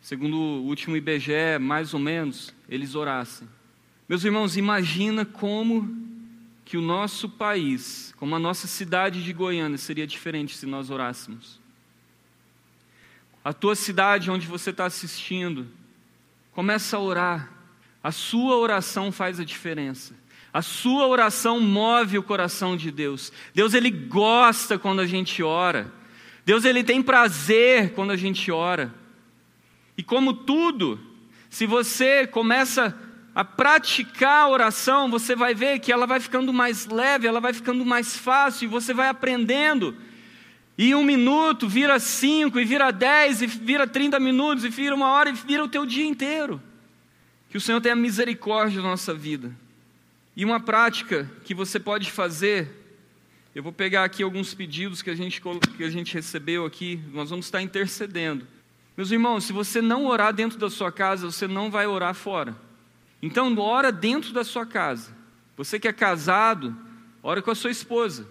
segundo 0.00 0.38
o 0.38 0.62
último 0.62 0.96
IBGE, 0.96 1.58
mais 1.60 1.92
ou 1.92 2.00
menos, 2.00 2.54
eles 2.70 2.94
orassem. 2.94 3.46
Meus 4.08 4.24
irmãos, 4.24 4.56
imagina 4.56 5.26
como 5.26 5.94
que 6.64 6.78
o 6.78 6.82
nosso 6.82 7.28
país, 7.28 8.14
como 8.16 8.34
a 8.34 8.38
nossa 8.38 8.66
cidade 8.66 9.22
de 9.22 9.32
Goiânia 9.34 9.76
seria 9.76 10.06
diferente 10.06 10.56
se 10.56 10.64
nós 10.64 10.88
orássemos. 10.88 11.60
A 13.44 13.52
tua 13.52 13.76
cidade 13.76 14.30
onde 14.30 14.46
você 14.46 14.70
está 14.70 14.86
assistindo, 14.86 15.68
começa 16.52 16.96
a 16.96 17.00
orar. 17.00 17.57
A 18.02 18.12
sua 18.12 18.56
oração 18.56 19.10
faz 19.10 19.40
a 19.40 19.44
diferença. 19.44 20.14
A 20.52 20.62
sua 20.62 21.06
oração 21.06 21.60
move 21.60 22.18
o 22.18 22.22
coração 22.22 22.76
de 22.76 22.90
Deus. 22.90 23.32
Deus 23.54 23.74
ele 23.74 23.90
gosta 23.90 24.78
quando 24.78 25.00
a 25.00 25.06
gente 25.06 25.42
ora. 25.42 25.92
Deus 26.44 26.64
ele 26.64 26.82
tem 26.82 27.02
prazer 27.02 27.92
quando 27.92 28.10
a 28.10 28.16
gente 28.16 28.50
ora. 28.50 28.94
E 29.96 30.02
como 30.02 30.32
tudo, 30.32 30.98
se 31.50 31.66
você 31.66 32.26
começa 32.26 32.96
a 33.34 33.44
praticar 33.44 34.46
a 34.46 34.48
oração, 34.48 35.10
você 35.10 35.36
vai 35.36 35.54
ver 35.54 35.78
que 35.78 35.92
ela 35.92 36.06
vai 36.06 36.18
ficando 36.18 36.52
mais 36.52 36.86
leve, 36.86 37.26
ela 37.26 37.40
vai 37.40 37.52
ficando 37.52 37.84
mais 37.84 38.16
fácil, 38.16 38.64
e 38.64 38.68
você 38.68 38.94
vai 38.94 39.08
aprendendo. 39.08 39.94
E 40.76 40.94
um 40.94 41.04
minuto 41.04 41.68
vira 41.68 41.98
cinco, 41.98 42.58
e 42.58 42.64
vira 42.64 42.90
dez, 42.90 43.42
e 43.42 43.46
vira 43.46 43.86
trinta 43.86 44.18
minutos, 44.18 44.64
e 44.64 44.68
vira 44.68 44.94
uma 44.94 45.08
hora, 45.10 45.30
e 45.30 45.32
vira 45.32 45.62
o 45.62 45.68
teu 45.68 45.84
dia 45.84 46.06
inteiro. 46.06 46.60
Que 47.50 47.56
o 47.56 47.60
Senhor 47.60 47.80
tenha 47.80 47.96
misericórdia 47.96 48.82
da 48.82 48.88
nossa 48.88 49.14
vida. 49.14 49.50
E 50.36 50.44
uma 50.44 50.60
prática 50.60 51.30
que 51.44 51.54
você 51.54 51.80
pode 51.80 52.10
fazer, 52.10 52.68
eu 53.54 53.62
vou 53.62 53.72
pegar 53.72 54.04
aqui 54.04 54.22
alguns 54.22 54.54
pedidos 54.54 55.02
que 55.02 55.10
a 55.10 55.14
gente, 55.14 55.42
que 55.76 55.82
a 55.82 55.90
gente 55.90 56.14
recebeu 56.14 56.64
aqui, 56.64 57.00
nós 57.12 57.30
vamos 57.30 57.46
estar 57.46 57.60
intercedendo. 57.60 58.46
Meus 58.96 59.10
irmãos, 59.10 59.44
se 59.44 59.52
você 59.52 59.80
não 59.80 60.06
orar 60.06 60.32
dentro 60.32 60.58
da 60.58 60.68
sua 60.68 60.92
casa, 60.92 61.30
você 61.30 61.46
não 61.46 61.70
vai 61.70 61.86
orar 61.86 62.14
fora. 62.14 62.56
Então, 63.22 63.56
ora 63.58 63.90
dentro 63.90 64.32
da 64.32 64.44
sua 64.44 64.66
casa. 64.66 65.10
Você 65.56 65.80
que 65.80 65.88
é 65.88 65.92
casado, 65.92 66.76
ora 67.22 67.42
com 67.42 67.50
a 67.50 67.54
sua 67.54 67.70
esposa. 67.70 68.28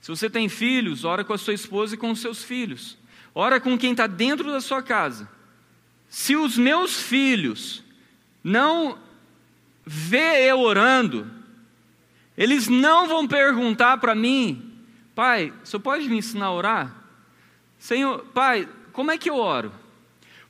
Se 0.00 0.08
você 0.08 0.28
tem 0.28 0.48
filhos, 0.48 1.04
ora 1.04 1.24
com 1.24 1.32
a 1.32 1.38
sua 1.38 1.54
esposa 1.54 1.94
e 1.94 1.98
com 1.98 2.10
os 2.10 2.20
seus 2.20 2.42
filhos. 2.42 2.98
Ora 3.34 3.60
com 3.60 3.78
quem 3.78 3.92
está 3.92 4.06
dentro 4.06 4.50
da 4.50 4.60
sua 4.60 4.82
casa. 4.82 5.28
Se 6.08 6.34
os 6.36 6.58
meus 6.58 7.00
filhos 7.00 7.82
não 8.42 8.98
vê 9.84 10.48
eu 10.50 10.60
orando, 10.60 11.30
eles 12.36 12.68
não 12.68 13.08
vão 13.08 13.26
perguntar 13.26 13.98
para 13.98 14.14
mim, 14.14 14.72
pai, 15.14 15.52
senhor 15.64 15.80
pode 15.80 16.08
me 16.08 16.18
ensinar 16.18 16.46
a 16.46 16.52
orar? 16.52 16.96
Senhor, 17.78 18.24
pai, 18.34 18.68
como 18.92 19.10
é 19.10 19.18
que 19.18 19.28
eu 19.28 19.36
oro? 19.36 19.72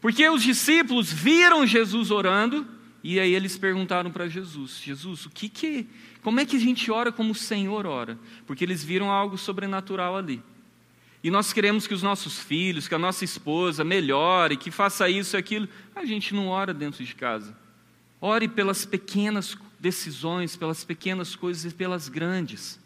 Porque 0.01 0.29
os 0.29 0.43
discípulos 0.43 1.13
viram 1.13 1.67
Jesus 1.67 2.11
orando 2.11 2.67
e 3.03 3.19
aí 3.19 3.35
eles 3.35 3.57
perguntaram 3.57 4.11
para 4.11 4.29
Jesus: 4.29 4.81
Jesus, 4.83 5.27
o 5.27 5.31
que 5.31 5.49
que, 5.49 5.87
como 6.23 6.41
é 6.41 6.47
que 6.47 6.57
a 6.57 6.61
gente 6.61 6.91
ora 6.91 7.11
como 7.11 7.33
o 7.33 7.35
Senhor 7.35 7.87
ora? 7.87 8.19
Porque 8.47 8.65
eles 8.65 8.85
viram 8.85 9.11
algo 9.11 9.39
sobrenatural 9.39 10.17
ali. 10.17 10.43
e 11.23 11.31
nós 11.31 11.53
queremos 11.53 11.87
que 11.87 11.95
os 11.95 12.03
nossos 12.03 12.39
filhos, 12.39 12.89
que 12.89 12.95
a 12.95 12.99
nossa 12.99 13.25
esposa 13.25 13.85
melhore, 13.85 14.57
que 14.57 14.71
faça 14.71 15.09
isso 15.09 15.37
e 15.37 15.39
aquilo, 15.39 15.69
a 15.95 16.05
gente 16.05 16.35
não 16.35 16.49
ora 16.49 16.73
dentro 16.73 17.05
de 17.05 17.15
casa. 17.15 17.55
Ore 18.21 18.49
pelas 18.49 18.85
pequenas 18.85 19.57
decisões, 19.79 20.57
pelas 20.57 20.85
pequenas 20.85 21.35
coisas 21.35 21.73
e 21.73 21.75
pelas 21.75 22.09
grandes. 22.09 22.79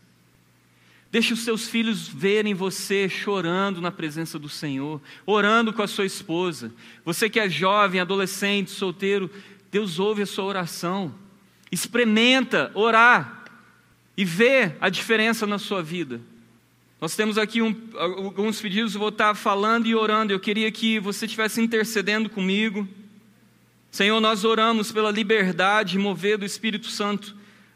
Deixe 1.10 1.32
os 1.32 1.40
seus 1.40 1.68
filhos 1.68 2.08
verem 2.08 2.54
você 2.54 3.08
chorando 3.08 3.80
na 3.80 3.92
presença 3.92 4.36
do 4.38 4.48
Senhor, 4.48 5.00
orando 5.24 5.72
com 5.72 5.80
a 5.80 5.86
sua 5.86 6.04
esposa. 6.04 6.72
Você 7.04 7.30
que 7.30 7.38
é 7.38 7.48
jovem, 7.48 8.00
adolescente, 8.00 8.70
solteiro, 8.70 9.30
Deus 9.70 10.00
ouve 10.00 10.22
a 10.22 10.26
sua 10.26 10.44
oração. 10.44 11.14
Experimenta 11.70 12.70
orar 12.74 13.44
e 14.16 14.24
vê 14.24 14.74
a 14.80 14.88
diferença 14.88 15.46
na 15.46 15.58
sua 15.58 15.82
vida. 15.82 16.20
Nós 17.00 17.14
temos 17.14 17.36
aqui 17.38 17.60
um, 17.60 17.76
alguns 17.96 18.60
pedidos, 18.60 18.94
vou 18.94 19.10
estar 19.10 19.34
falando 19.34 19.86
e 19.86 19.94
orando. 19.94 20.32
Eu 20.32 20.40
queria 20.40 20.70
que 20.72 20.98
você 20.98 21.26
estivesse 21.26 21.60
intercedendo 21.60 22.30
comigo. 22.30 22.88
Senhor, 23.94 24.18
nós 24.18 24.44
oramos 24.44 24.90
pela 24.90 25.12
liberdade 25.12 26.00
mover 26.00 26.36
do 26.36 26.44
Espírito 26.44 26.88
Santo 26.88 27.32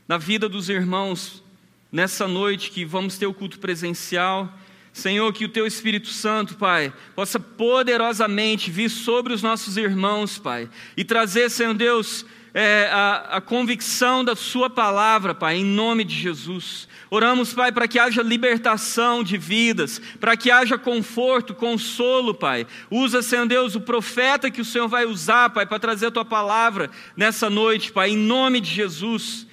na 0.09 0.19
vida 0.19 0.49
dos 0.49 0.69
irmãos 0.69 1.45
nessa 1.93 2.27
noite 2.27 2.73
que 2.73 2.85
vamos 2.85 3.17
ter 3.17 3.27
o 3.27 3.33
culto 3.33 3.61
presencial. 3.61 4.53
Senhor, 4.93 5.33
que 5.33 5.45
o 5.45 5.49
Teu 5.49 5.65
Espírito 5.65 6.09
Santo, 6.09 6.57
Pai, 6.57 6.93
possa 7.15 7.39
poderosamente 7.39 8.69
vir 8.69 8.91
sobre 8.91 9.33
os 9.33 9.45
nossos 9.45 9.77
irmãos, 9.77 10.39
Pai, 10.39 10.69
e 10.97 11.05
trazer, 11.05 11.49
Senhor 11.51 11.73
Deus, 11.75 12.27
é, 12.61 12.91
a, 12.91 13.37
a 13.37 13.41
convicção 13.41 14.25
da 14.25 14.35
Sua 14.35 14.69
palavra, 14.69 15.33
Pai, 15.33 15.59
em 15.59 15.65
nome 15.65 16.03
de 16.03 16.13
Jesus. 16.13 16.89
Oramos, 17.09 17.55
Pai, 17.55 17.71
para 17.71 17.87
que 17.87 18.01
haja 18.01 18.21
libertação 18.21 19.23
de 19.23 19.39
vidas, 19.39 20.01
para 20.19 20.37
que 20.37 20.51
haja 20.51 20.77
conforto, 20.77 21.55
consolo, 21.55 22.35
Pai. 22.35 22.67
Usa, 22.91 23.23
Senhor 23.23 23.47
Deus, 23.47 23.77
o 23.77 23.81
profeta 23.81 24.51
que 24.51 24.61
o 24.61 24.65
Senhor 24.65 24.89
vai 24.89 25.07
usar, 25.07 25.51
Pai, 25.51 25.67
para 25.67 25.79
trazer 25.79 26.07
a 26.07 26.11
tua 26.11 26.25
palavra 26.25 26.91
nessa 27.17 27.49
noite, 27.49 27.93
Pai, 27.93 28.11
em 28.11 28.17
nome 28.17 28.61
de 28.61 28.75
Jesus. 28.75 29.47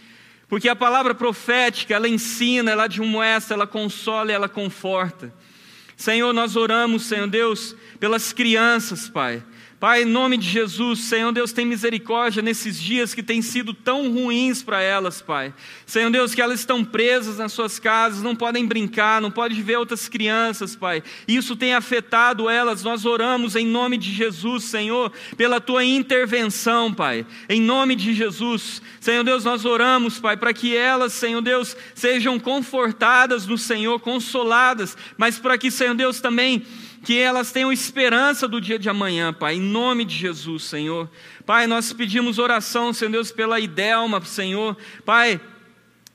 Porque 0.48 0.68
a 0.68 0.76
palavra 0.76 1.14
profética, 1.14 1.94
ela 1.94 2.10
ensina, 2.10 2.72
ela 2.72 2.86
admoesta, 2.86 3.54
ela 3.54 3.68
consola 3.68 4.32
ela 4.32 4.50
conforta. 4.50 5.32
Senhor, 5.96 6.34
nós 6.34 6.56
oramos, 6.56 7.04
Senhor 7.04 7.28
Deus, 7.28 7.76
pelas 8.00 8.34
crianças, 8.34 9.08
Pai. 9.08 9.44
Pai, 9.78 10.04
em 10.04 10.06
nome 10.06 10.38
de 10.38 10.50
Jesus, 10.50 11.02
Senhor 11.02 11.34
Deus, 11.34 11.52
tem 11.52 11.66
misericórdia 11.66 12.42
nesses 12.42 12.82
dias 12.82 13.14
que 13.14 13.22
têm 13.22 13.42
sido 13.42 13.74
tão 13.74 14.10
ruins 14.10 14.64
para 14.64 14.82
elas, 14.82 15.22
Pai. 15.22 15.54
Senhor 15.86 16.10
Deus, 16.10 16.34
que 16.34 16.42
elas 16.42 16.62
estão 16.62 16.84
presas 16.84 17.40
nas 17.40 17.52
suas 17.52 17.78
casas, 17.78 18.24
não 18.24 18.38
podem 18.38 18.66
brincar, 18.66 19.22
não 19.22 19.30
podem 19.30 19.62
ver 19.62 19.76
outras 19.76 20.08
crianças, 20.08 20.78
Pai. 20.78 21.04
Isso 21.28 21.58
tem 21.58 21.74
afetado 21.74 22.50
elas. 22.50 22.84
Nós 22.84 23.06
oramos 23.06 23.58
em 23.58 23.68
nome 23.68 23.98
de 23.98 24.14
Jesus, 24.14 24.64
Senhor, 24.64 25.12
pela 25.36 25.60
tua 25.60 25.84
intervenção, 25.84 26.94
Pai. 26.94 27.26
Em 27.50 27.60
nome 27.60 27.96
de 27.98 28.14
Jesus, 28.14 28.82
Senhor 29.02 29.26
Deus, 29.26 29.44
nós 29.44 29.66
oramos, 29.66 30.20
Pai, 30.20 30.38
para 30.38 30.54
que 30.54 30.74
elas, 30.74 31.12
Senhor 31.12 31.42
Deus, 31.42 31.76
sejam 31.94 32.40
confortadas 32.40 33.46
no 33.46 33.58
Senhor, 33.58 34.00
consoladas, 34.00 34.96
mas 35.18 35.38
para 35.38 35.58
que, 35.58 35.70
Senhor 35.70 35.96
Deus, 35.96 36.22
também 36.22 36.66
que 37.06 37.20
elas 37.20 37.52
tenham 37.52 37.72
esperança 37.72 38.48
do 38.48 38.60
dia 38.60 38.80
de 38.80 38.90
amanhã, 38.90 39.32
Pai, 39.32 39.56
em 39.56 39.62
nome 39.62 40.04
de 40.04 40.16
Jesus, 40.16 40.64
Senhor. 40.64 41.08
Pai, 41.46 41.68
nós 41.68 41.94
pedimos 41.94 42.40
oração, 42.40 42.92
Senhor 42.92 43.12
Deus, 43.12 43.32
pela 43.32 43.60
Idelma, 43.60 44.20
Senhor. 44.26 44.76
Pai, 45.06 45.40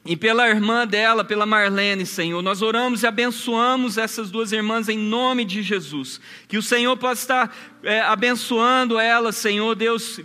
e 0.05 0.17
pela 0.17 0.49
irmã 0.49 0.85
dela, 0.85 1.25
pela 1.25 1.47
Marlene, 1.47 2.05
Senhor. 2.05 2.43
Nós 2.43 2.61
oramos 2.61 3.05
e 3.05 3.07
abençoamos 3.07 3.99
essas 3.99 4.33
duas 4.33 4.51
irmãs 4.51 4.89
em 4.89 4.99
nome 4.99 5.45
de 5.45 5.63
Jesus. 5.63 6.21
Que 6.49 6.59
o 6.59 6.63
Senhor 6.63 6.97
possa 6.97 7.21
estar 7.21 7.57
é, 7.85 8.01
abençoando 8.01 8.99
elas, 8.99 9.37
Senhor 9.37 9.77
Deus. 9.77 10.19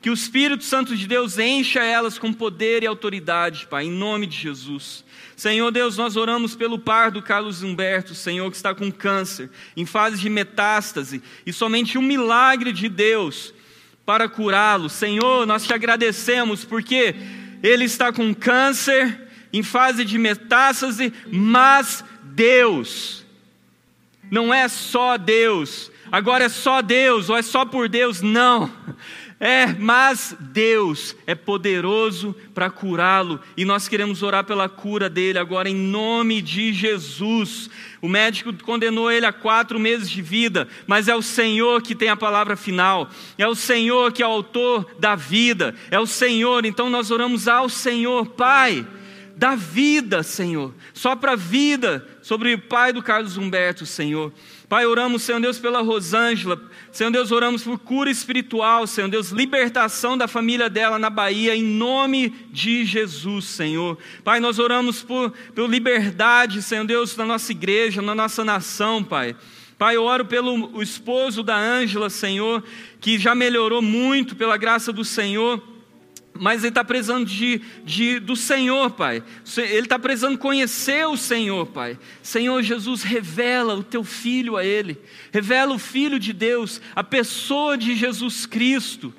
Que 0.00 0.08
o 0.08 0.14
Espírito 0.14 0.62
Santo 0.62 0.96
de 0.96 1.08
Deus 1.08 1.36
encha 1.36 1.82
elas 1.82 2.16
com 2.16 2.32
poder 2.32 2.84
e 2.84 2.86
autoridade, 2.86 3.66
Pai, 3.66 3.86
em 3.86 3.90
nome 3.90 4.26
de 4.28 4.36
Jesus. 4.36 5.04
Senhor 5.42 5.72
Deus, 5.72 5.96
nós 5.96 6.16
oramos 6.16 6.54
pelo 6.54 6.78
par 6.78 7.10
do 7.10 7.20
Carlos 7.20 7.64
Humberto, 7.64 8.14
Senhor, 8.14 8.48
que 8.48 8.56
está 8.56 8.72
com 8.72 8.92
câncer, 8.92 9.50
em 9.76 9.84
fase 9.84 10.20
de 10.20 10.30
metástase, 10.30 11.20
e 11.44 11.52
somente 11.52 11.98
um 11.98 12.02
milagre 12.02 12.72
de 12.72 12.88
Deus 12.88 13.52
para 14.06 14.28
curá-lo. 14.28 14.88
Senhor, 14.88 15.44
nós 15.44 15.66
te 15.66 15.74
agradecemos 15.74 16.64
porque 16.64 17.16
ele 17.60 17.86
está 17.86 18.12
com 18.12 18.32
câncer, 18.32 19.20
em 19.52 19.64
fase 19.64 20.04
de 20.04 20.16
metástase, 20.16 21.12
mas 21.32 22.04
Deus, 22.22 23.26
não 24.30 24.54
é 24.54 24.68
só 24.68 25.16
Deus, 25.16 25.90
agora 26.12 26.44
é 26.44 26.48
só 26.48 26.80
Deus, 26.80 27.28
ou 27.28 27.36
é 27.36 27.42
só 27.42 27.64
por 27.64 27.88
Deus, 27.88 28.22
não. 28.22 28.70
É, 29.44 29.66
mas 29.66 30.36
Deus 30.38 31.16
é 31.26 31.34
poderoso 31.34 32.32
para 32.54 32.70
curá-lo 32.70 33.40
e 33.56 33.64
nós 33.64 33.88
queremos 33.88 34.22
orar 34.22 34.44
pela 34.44 34.68
cura 34.68 35.10
dele 35.10 35.36
agora 35.36 35.68
em 35.68 35.74
nome 35.74 36.40
de 36.40 36.72
Jesus. 36.72 37.68
O 38.00 38.08
médico 38.08 38.54
condenou 38.62 39.10
ele 39.10 39.26
a 39.26 39.32
quatro 39.32 39.80
meses 39.80 40.08
de 40.08 40.22
vida, 40.22 40.68
mas 40.86 41.08
é 41.08 41.16
o 41.16 41.20
Senhor 41.20 41.82
que 41.82 41.92
tem 41.92 42.08
a 42.08 42.16
palavra 42.16 42.54
final, 42.54 43.10
é 43.36 43.48
o 43.48 43.56
Senhor 43.56 44.12
que 44.12 44.22
é 44.22 44.26
o 44.28 44.30
autor 44.30 44.88
da 45.00 45.16
vida, 45.16 45.74
é 45.90 45.98
o 45.98 46.06
Senhor. 46.06 46.64
Então 46.64 46.88
nós 46.88 47.10
oramos 47.10 47.48
ao 47.48 47.68
Senhor, 47.68 48.26
Pai 48.26 48.86
da 49.36 49.56
vida, 49.56 50.22
Senhor. 50.22 50.72
Só 50.94 51.16
para 51.16 51.32
a 51.32 51.36
vida, 51.36 52.06
sobre 52.20 52.54
o 52.54 52.58
pai 52.58 52.92
do 52.92 53.02
Carlos 53.02 53.36
Humberto, 53.36 53.84
Senhor. 53.84 54.32
Pai, 54.72 54.86
oramos, 54.86 55.20
Senhor 55.20 55.38
Deus, 55.38 55.58
pela 55.58 55.82
Rosângela. 55.82 56.58
Senhor 56.90 57.10
Deus, 57.10 57.30
oramos 57.30 57.62
por 57.62 57.78
cura 57.78 58.08
espiritual, 58.08 58.86
Senhor 58.86 59.06
Deus, 59.06 59.28
libertação 59.28 60.16
da 60.16 60.26
família 60.26 60.70
dela 60.70 60.98
na 60.98 61.10
Bahia, 61.10 61.54
em 61.54 61.62
nome 61.62 62.30
de 62.50 62.82
Jesus, 62.86 63.44
Senhor. 63.44 63.98
Pai, 64.24 64.40
nós 64.40 64.58
oramos 64.58 65.02
por, 65.02 65.30
por 65.54 65.68
liberdade, 65.68 66.62
Senhor 66.62 66.86
Deus, 66.86 67.14
na 67.18 67.26
nossa 67.26 67.52
igreja, 67.52 68.00
na 68.00 68.14
nossa 68.14 68.42
nação, 68.46 69.04
Pai. 69.04 69.36
Pai, 69.76 69.96
eu 69.96 70.04
oro 70.04 70.24
pelo 70.24 70.82
esposo 70.82 71.42
da 71.42 71.54
Ângela, 71.54 72.08
Senhor, 72.08 72.64
que 72.98 73.18
já 73.18 73.34
melhorou 73.34 73.82
muito 73.82 74.34
pela 74.34 74.56
graça 74.56 74.90
do 74.90 75.04
Senhor 75.04 75.62
mas 76.34 76.62
ele 76.62 76.70
está 76.70 76.82
precisando 76.84 77.26
de, 77.26 77.60
de, 77.84 78.18
do 78.18 78.34
Senhor, 78.34 78.90
Pai. 78.92 79.22
Ele 79.56 79.80
está 79.80 79.98
precisando 79.98 80.38
conhecer 80.38 81.06
o 81.06 81.16
Senhor, 81.16 81.66
Pai. 81.66 81.98
Senhor 82.22 82.62
Jesus, 82.62 83.02
revela 83.02 83.74
o 83.74 83.82
teu 83.82 84.02
filho 84.02 84.56
a 84.56 84.64
ele, 84.64 84.98
revela 85.30 85.74
o 85.74 85.78
Filho 85.78 86.18
de 86.18 86.32
Deus, 86.32 86.80
a 86.94 87.04
pessoa 87.04 87.76
de 87.76 87.94
Jesus 87.94 88.46
Cristo. 88.46 89.12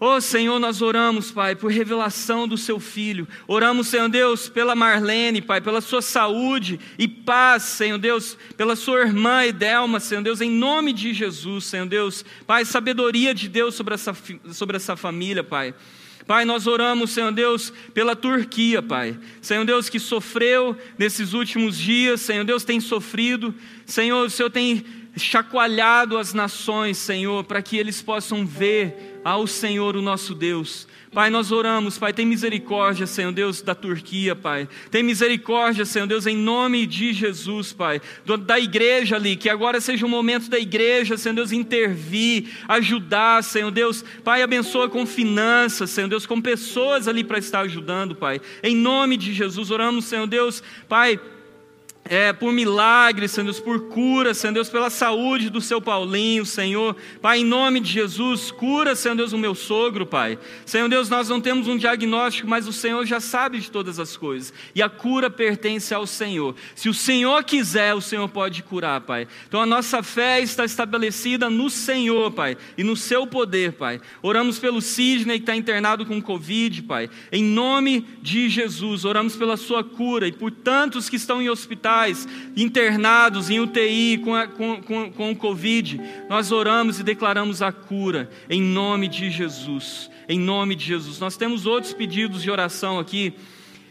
Oh 0.00 0.20
Senhor, 0.20 0.60
nós 0.60 0.80
oramos, 0.80 1.32
Pai, 1.32 1.56
por 1.56 1.72
revelação 1.72 2.46
do 2.46 2.56
seu 2.56 2.78
filho. 2.78 3.26
Oramos, 3.48 3.88
Senhor 3.88 4.08
Deus, 4.08 4.48
pela 4.48 4.76
Marlene, 4.76 5.42
Pai, 5.42 5.60
pela 5.60 5.80
sua 5.80 6.00
saúde 6.00 6.78
e 6.96 7.08
paz, 7.08 7.64
Senhor 7.64 7.98
Deus, 7.98 8.38
pela 8.56 8.76
sua 8.76 9.00
irmã 9.00 9.44
Edelma, 9.44 9.98
Senhor 9.98 10.22
Deus, 10.22 10.40
em 10.40 10.52
nome 10.52 10.92
de 10.92 11.12
Jesus, 11.12 11.64
Senhor 11.64 11.86
Deus. 11.86 12.24
Pai, 12.46 12.64
sabedoria 12.64 13.34
de 13.34 13.48
Deus 13.48 13.74
sobre 13.74 13.94
essa, 13.94 14.16
sobre 14.52 14.76
essa 14.76 14.94
família, 14.94 15.42
Pai. 15.42 15.74
Pai, 16.28 16.44
nós 16.44 16.66
oramos, 16.66 17.12
Senhor 17.12 17.32
Deus, 17.32 17.72
pela 17.94 18.14
Turquia, 18.14 18.82
Pai. 18.82 19.18
Senhor 19.40 19.64
Deus, 19.64 19.88
que 19.88 19.98
sofreu 19.98 20.76
nesses 20.98 21.32
últimos 21.32 21.78
dias, 21.78 22.20
Senhor 22.20 22.44
Deus, 22.44 22.64
tem 22.64 22.80
sofrido. 22.80 23.54
Senhor, 23.86 24.26
o 24.26 24.28
Senhor 24.28 24.50
tem 24.50 24.84
chacoalhado 25.16 26.18
as 26.18 26.34
nações, 26.34 26.98
Senhor, 26.98 27.44
para 27.44 27.62
que 27.62 27.78
eles 27.78 28.02
possam 28.02 28.44
ver 28.44 29.17
ao 29.28 29.46
Senhor, 29.46 29.94
o 29.94 30.00
nosso 30.00 30.34
Deus. 30.34 30.88
Pai, 31.12 31.28
nós 31.28 31.52
oramos, 31.52 31.98
Pai, 31.98 32.14
tem 32.14 32.24
misericórdia, 32.24 33.06
Senhor 33.06 33.30
Deus, 33.30 33.60
da 33.60 33.74
Turquia, 33.74 34.34
Pai. 34.34 34.66
Tem 34.90 35.02
misericórdia, 35.02 35.84
Senhor 35.84 36.06
Deus, 36.06 36.26
em 36.26 36.36
nome 36.36 36.86
de 36.86 37.12
Jesus, 37.12 37.70
Pai. 37.70 38.00
Da 38.46 38.58
igreja 38.58 39.16
ali, 39.16 39.36
que 39.36 39.50
agora 39.50 39.82
seja 39.82 40.06
o 40.06 40.08
momento 40.08 40.48
da 40.48 40.58
igreja, 40.58 41.18
Senhor 41.18 41.34
Deus, 41.34 41.52
intervir, 41.52 42.48
ajudar, 42.66 43.44
Senhor 43.44 43.70
Deus. 43.70 44.02
Pai, 44.24 44.40
abençoa 44.40 44.88
com 44.88 45.04
finanças, 45.04 45.90
Senhor 45.90 46.08
Deus, 46.08 46.24
com 46.24 46.40
pessoas 46.40 47.06
ali 47.06 47.22
para 47.22 47.38
estar 47.38 47.60
ajudando, 47.60 48.14
Pai. 48.14 48.40
Em 48.62 48.74
nome 48.74 49.18
de 49.18 49.34
Jesus, 49.34 49.70
oramos, 49.70 50.06
Senhor 50.06 50.26
Deus, 50.26 50.62
Pai 50.88 51.20
é, 52.08 52.32
por 52.32 52.52
milagres, 52.52 53.30
Senhor 53.30 53.44
Deus, 53.44 53.60
por 53.60 53.88
cura, 53.88 54.32
Senhor 54.32 54.52
Deus, 54.52 54.68
pela 54.68 54.88
saúde 54.88 55.50
do 55.50 55.60
seu 55.60 55.80
Paulinho, 55.80 56.44
Senhor. 56.46 56.96
Pai, 57.20 57.40
em 57.40 57.44
nome 57.44 57.80
de 57.80 57.92
Jesus, 57.92 58.50
cura, 58.50 58.94
Senhor 58.94 59.14
Deus, 59.14 59.32
o 59.32 59.38
meu 59.38 59.54
sogro, 59.54 60.06
Pai. 60.06 60.38
Senhor 60.64 60.88
Deus, 60.88 61.10
nós 61.10 61.28
não 61.28 61.40
temos 61.40 61.68
um 61.68 61.76
diagnóstico, 61.76 62.48
mas 62.48 62.66
o 62.66 62.72
Senhor 62.72 63.04
já 63.04 63.20
sabe 63.20 63.60
de 63.60 63.70
todas 63.70 64.00
as 64.00 64.16
coisas. 64.16 64.52
E 64.74 64.80
a 64.82 64.88
cura 64.88 65.28
pertence 65.28 65.92
ao 65.92 66.06
Senhor. 66.06 66.54
Se 66.74 66.88
o 66.88 66.94
Senhor 66.94 67.44
quiser, 67.44 67.94
o 67.94 68.00
Senhor 68.00 68.28
pode 68.28 68.62
curar, 68.62 69.02
Pai. 69.02 69.28
Então 69.46 69.60
a 69.60 69.66
nossa 69.66 70.02
fé 70.02 70.40
está 70.40 70.64
estabelecida 70.64 71.50
no 71.50 71.68
Senhor, 71.68 72.30
Pai, 72.30 72.56
e 72.76 72.82
no 72.82 72.96
seu 72.96 73.26
poder, 73.26 73.72
Pai. 73.72 74.00
Oramos 74.22 74.58
pelo 74.58 74.80
Sidney 74.80 75.38
que 75.38 75.42
está 75.42 75.54
internado 75.54 76.06
com 76.06 76.22
Covid, 76.22 76.82
Pai. 76.84 77.10
Em 77.30 77.44
nome 77.44 78.06
de 78.22 78.48
Jesus, 78.48 79.04
oramos 79.04 79.36
pela 79.36 79.56
sua 79.56 79.84
cura 79.84 80.26
e 80.26 80.32
por 80.32 80.50
tantos 80.50 81.08
que 81.08 81.16
estão 81.16 81.42
em 81.42 81.50
hospital 81.50 81.97
hospitais, 81.98 82.28
internados 82.56 83.50
em 83.50 83.60
UTI 83.60 84.20
com, 84.24 84.34
a, 84.34 84.46
com, 84.46 84.80
com, 84.82 85.10
com 85.10 85.30
o 85.32 85.36
Covid. 85.36 86.00
Nós 86.28 86.52
oramos 86.52 87.00
e 87.00 87.02
declaramos 87.02 87.62
a 87.62 87.72
cura 87.72 88.30
em 88.48 88.62
nome 88.62 89.08
de 89.08 89.30
Jesus. 89.30 90.10
Em 90.28 90.38
nome 90.38 90.74
de 90.74 90.84
Jesus. 90.84 91.18
Nós 91.18 91.36
temos 91.36 91.66
outros 91.66 91.92
pedidos 91.92 92.42
de 92.42 92.50
oração 92.50 92.98
aqui 92.98 93.34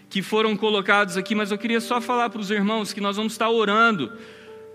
que 0.09 0.21
foram 0.21 0.55
colocados 0.55 1.17
aqui, 1.17 1.35
mas 1.35 1.51
eu 1.51 1.57
queria 1.57 1.81
só 1.81 1.99
falar 1.99 2.29
para 2.29 2.39
os 2.39 2.49
irmãos 2.49 2.93
que 2.93 3.01
nós 3.01 3.17
vamos 3.17 3.33
estar 3.33 3.49
orando 3.49 4.11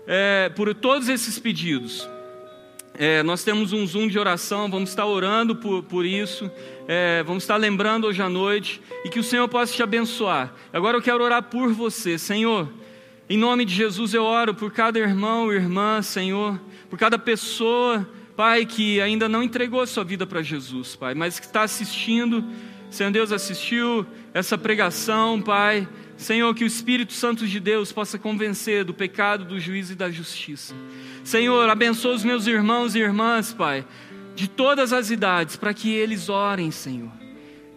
é, 0.05 0.49
por 0.49 0.73
todos 0.75 1.09
esses 1.09 1.39
pedidos. 1.39 2.07
É, 2.95 3.23
nós 3.23 3.43
temos 3.43 3.73
um 3.73 3.87
Zoom 3.87 4.07
de 4.07 4.19
oração, 4.19 4.69
vamos 4.69 4.91
estar 4.91 5.07
orando 5.07 5.55
por, 5.55 5.81
por 5.81 6.05
isso, 6.05 6.51
é, 6.87 7.23
vamos 7.23 7.41
estar 7.41 7.57
lembrando 7.57 8.05
hoje 8.05 8.21
à 8.21 8.29
noite 8.29 8.79
e 9.03 9.09
que 9.09 9.19
o 9.19 9.23
Senhor 9.23 9.47
possa 9.47 9.73
te 9.73 9.81
abençoar. 9.81 10.53
Agora 10.71 10.97
eu 10.97 11.01
quero 11.01 11.23
orar 11.23 11.41
por 11.41 11.73
você, 11.73 12.19
Senhor. 12.19 12.69
Em 13.29 13.37
nome 13.37 13.63
de 13.63 13.73
Jesus 13.73 14.13
eu 14.13 14.23
oro 14.23 14.53
por 14.53 14.71
cada 14.71 14.99
irmão, 14.99 15.51
irmã, 15.51 16.01
Senhor, 16.01 16.59
por 16.89 16.99
cada 16.99 17.17
pessoa, 17.17 18.07
Pai, 18.35 18.65
que 18.65 18.99
ainda 18.99 19.29
não 19.29 19.41
entregou 19.41 19.79
a 19.79 19.87
sua 19.87 20.03
vida 20.03 20.25
para 20.25 20.41
Jesus, 20.41 20.95
Pai, 20.95 21.13
mas 21.13 21.39
que 21.39 21.45
está 21.45 21.61
assistindo. 21.61 22.43
Senhor 22.91 23.11
Deus 23.11 23.31
assistiu 23.31 24.05
essa 24.33 24.57
pregação, 24.57 25.41
Pai. 25.41 25.87
Senhor, 26.17 26.53
que 26.53 26.63
o 26.63 26.67
Espírito 26.67 27.13
Santo 27.13 27.47
de 27.47 27.59
Deus 27.59 27.91
possa 27.91 28.19
convencer 28.19 28.83
do 28.83 28.93
pecado, 28.93 29.45
do 29.45 29.59
juízo 29.59 29.93
e 29.93 29.95
da 29.95 30.11
justiça. 30.11 30.75
Senhor, 31.23 31.69
abençoa 31.69 32.15
os 32.15 32.23
meus 32.23 32.45
irmãos 32.45 32.93
e 32.93 32.99
irmãs, 32.99 33.53
Pai, 33.53 33.85
de 34.35 34.47
todas 34.47 34.91
as 34.91 35.09
idades, 35.09 35.55
para 35.55 35.73
que 35.73 35.91
eles 35.91 36.27
orem, 36.27 36.71
Senhor. 36.71 37.11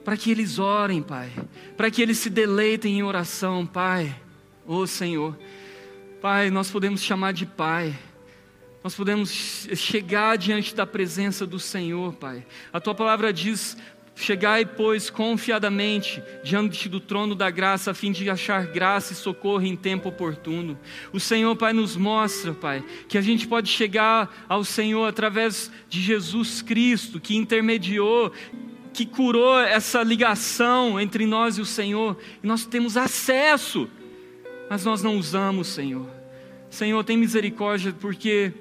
Para 0.05 0.17
que 0.17 0.31
eles 0.31 0.59
orem, 0.59 1.03
Pai. 1.03 1.31
Para 1.77 1.91
que 1.91 2.03
eles 2.03 2.19
se 2.19 2.31
deleitem 2.31 2.99
em 2.99 3.03
oração, 3.03 3.65
Pai. 3.65 4.26
Oh, 4.67 4.85
Senhor. 4.85 5.39
Pai, 6.21 6.51
nós 6.51 6.71
podemos 6.71 7.01
chamar 7.01 7.33
de 7.33 7.47
Pai. 7.47 7.97
Nós 8.83 8.97
podemos 8.97 9.69
chegar 9.77 10.37
diante 10.37 10.75
da 10.75 10.85
presença 10.85 11.47
do 11.47 11.59
Senhor, 11.59 12.15
Pai. 12.15 12.45
A 12.73 12.81
tua 12.81 12.93
palavra 12.93 13.33
diz: 13.33 13.77
Chegai, 14.17 14.65
pois, 14.65 15.09
confiadamente 15.09 16.21
diante 16.43 16.89
do 16.89 16.99
trono 16.99 17.37
da 17.37 17.49
graça, 17.49 17.93
a 17.93 17.95
fim 17.95 18.11
de 18.11 18.29
achar 18.29 18.67
graça 18.67 19.13
e 19.13 19.17
socorro 19.17 19.65
em 19.65 19.77
tempo 19.77 20.09
oportuno. 20.09 20.77
O 21.13 21.21
Senhor, 21.21 21.55
Pai, 21.55 21.73
nos 21.73 21.97
mostra, 21.97 22.53
Pai, 22.53 22.85
que 23.07 23.17
a 23.17 23.21
gente 23.21 23.47
pode 23.47 23.69
chegar 23.69 24.47
ao 24.49 24.65
Senhor 24.65 25.07
através 25.07 25.71
de 25.89 26.01
Jesus 26.01 26.61
Cristo, 26.61 27.21
que 27.21 27.37
intermediou, 27.37 28.33
que 28.93 29.07
curou 29.07 29.61
essa 29.61 30.03
ligação 30.03 30.99
entre 30.99 31.25
nós 31.25 31.57
e 31.57 31.61
o 31.61 31.67
Senhor, 31.67 32.17
e 32.43 32.47
nós 32.47 32.65
temos 32.65 32.97
acesso, 32.97 33.89
mas 34.69 34.85
nós 34.85 35.03
não 35.03 35.17
usamos, 35.17 35.69
Senhor. 35.69 36.07
Senhor, 36.69 37.03
tem 37.05 37.17
misericórdia, 37.17 37.95
porque 37.99 38.53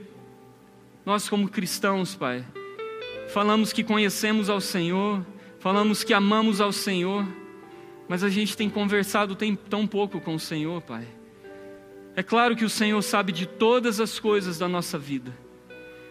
nós, 1.06 1.28
como 1.30 1.50
cristãos, 1.50 2.16
Pai, 2.16 2.46
falamos 3.30 3.74
que 3.74 3.84
conhecemos 3.84 4.50
ao 4.50 4.62
Senhor, 4.62 5.26
Falamos 5.66 6.04
que 6.04 6.14
amamos 6.14 6.62
ao 6.62 6.72
Senhor, 6.72 7.26
mas 8.08 8.24
a 8.24 8.30
gente 8.30 8.56
tem 8.56 8.70
conversado 8.70 9.36
tem 9.36 9.56
tão 9.56 9.88
pouco 9.88 10.22
com 10.22 10.36
o 10.36 10.40
Senhor, 10.40 10.80
Pai. 10.84 11.08
É 12.16 12.22
claro 12.22 12.56
que 12.56 12.64
o 12.64 12.70
Senhor 12.70 13.02
sabe 13.02 13.32
de 13.32 13.48
todas 13.48 14.00
as 14.00 14.20
coisas 14.20 14.60
da 14.60 14.70
nossa 14.70 15.00
vida, 15.00 15.36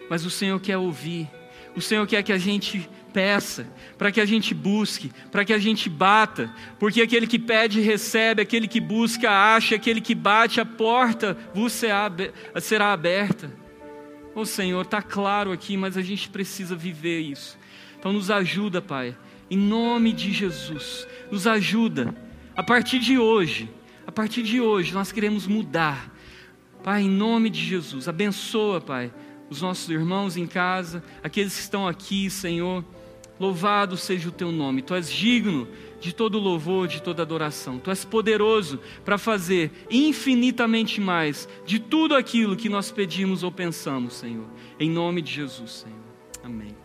mas 0.09 0.25
o 0.25 0.29
Senhor 0.29 0.59
quer 0.59 0.75
ouvir, 0.77 1.29
o 1.73 1.79
Senhor 1.79 2.05
quer 2.05 2.21
que 2.21 2.33
a 2.33 2.37
gente 2.37 2.89
peça, 3.15 3.65
para 3.97 4.11
que 4.11 4.19
a 4.19 4.25
gente 4.25 4.53
busque, 4.53 5.09
para 5.31 5.45
que 5.45 5.53
a 5.53 5.57
gente 5.57 5.89
bata, 5.89 6.53
porque 6.77 7.01
aquele 7.01 7.25
que 7.25 7.39
pede 7.39 7.79
recebe, 7.79 8.41
aquele 8.41 8.67
que 8.67 8.81
busca 8.81 9.31
acha, 9.31 9.75
aquele 9.75 10.01
que 10.01 10.13
bate 10.13 10.59
a 10.59 10.65
porta 10.65 11.37
será 12.59 12.91
aberta. 12.91 13.49
Ô 14.35 14.41
oh, 14.41 14.45
Senhor, 14.45 14.81
está 14.81 15.01
claro 15.01 15.53
aqui, 15.53 15.77
mas 15.77 15.95
a 15.95 16.01
gente 16.01 16.27
precisa 16.27 16.75
viver 16.75 17.21
isso. 17.21 17.57
Então 17.97 18.11
nos 18.11 18.29
ajuda, 18.29 18.81
Pai, 18.81 19.15
em 19.49 19.57
nome 19.57 20.11
de 20.11 20.33
Jesus, 20.33 21.07
nos 21.31 21.47
ajuda. 21.47 22.13
A 22.53 22.63
partir 22.63 22.99
de 22.99 23.17
hoje, 23.17 23.69
a 24.05 24.11
partir 24.11 24.43
de 24.43 24.59
hoje, 24.59 24.93
nós 24.93 25.13
queremos 25.13 25.47
mudar. 25.47 26.13
Pai, 26.83 27.03
em 27.03 27.09
nome 27.09 27.49
de 27.49 27.63
Jesus, 27.63 28.09
abençoa, 28.09 28.81
Pai, 28.81 29.09
os 29.49 29.61
nossos 29.61 29.89
irmãos 29.89 30.35
em 30.35 30.45
casa, 30.45 31.01
aqueles 31.23 31.55
que 31.55 31.61
estão 31.61 31.87
aqui, 31.87 32.29
Senhor. 32.29 32.83
Louvado 33.39 33.97
seja 33.97 34.29
o 34.29 34.31
teu 34.31 34.51
nome. 34.51 34.81
Tu 34.81 34.93
és 34.93 35.11
digno 35.11 35.67
de 35.99 36.13
todo 36.13 36.39
louvor, 36.39 36.87
de 36.87 37.01
toda 37.01 37.21
adoração. 37.21 37.79
Tu 37.79 37.89
és 37.89 38.05
poderoso 38.05 38.79
para 39.03 39.17
fazer 39.17 39.71
infinitamente 39.89 41.01
mais 41.01 41.47
de 41.65 41.79
tudo 41.79 42.15
aquilo 42.15 42.55
que 42.55 42.69
nós 42.69 42.91
pedimos 42.91 43.43
ou 43.43 43.51
pensamos, 43.51 44.13
Senhor. 44.13 44.47
Em 44.79 44.89
nome 44.89 45.21
de 45.21 45.33
Jesus, 45.33 45.71
Senhor. 45.71 45.99
Amém. 46.43 46.84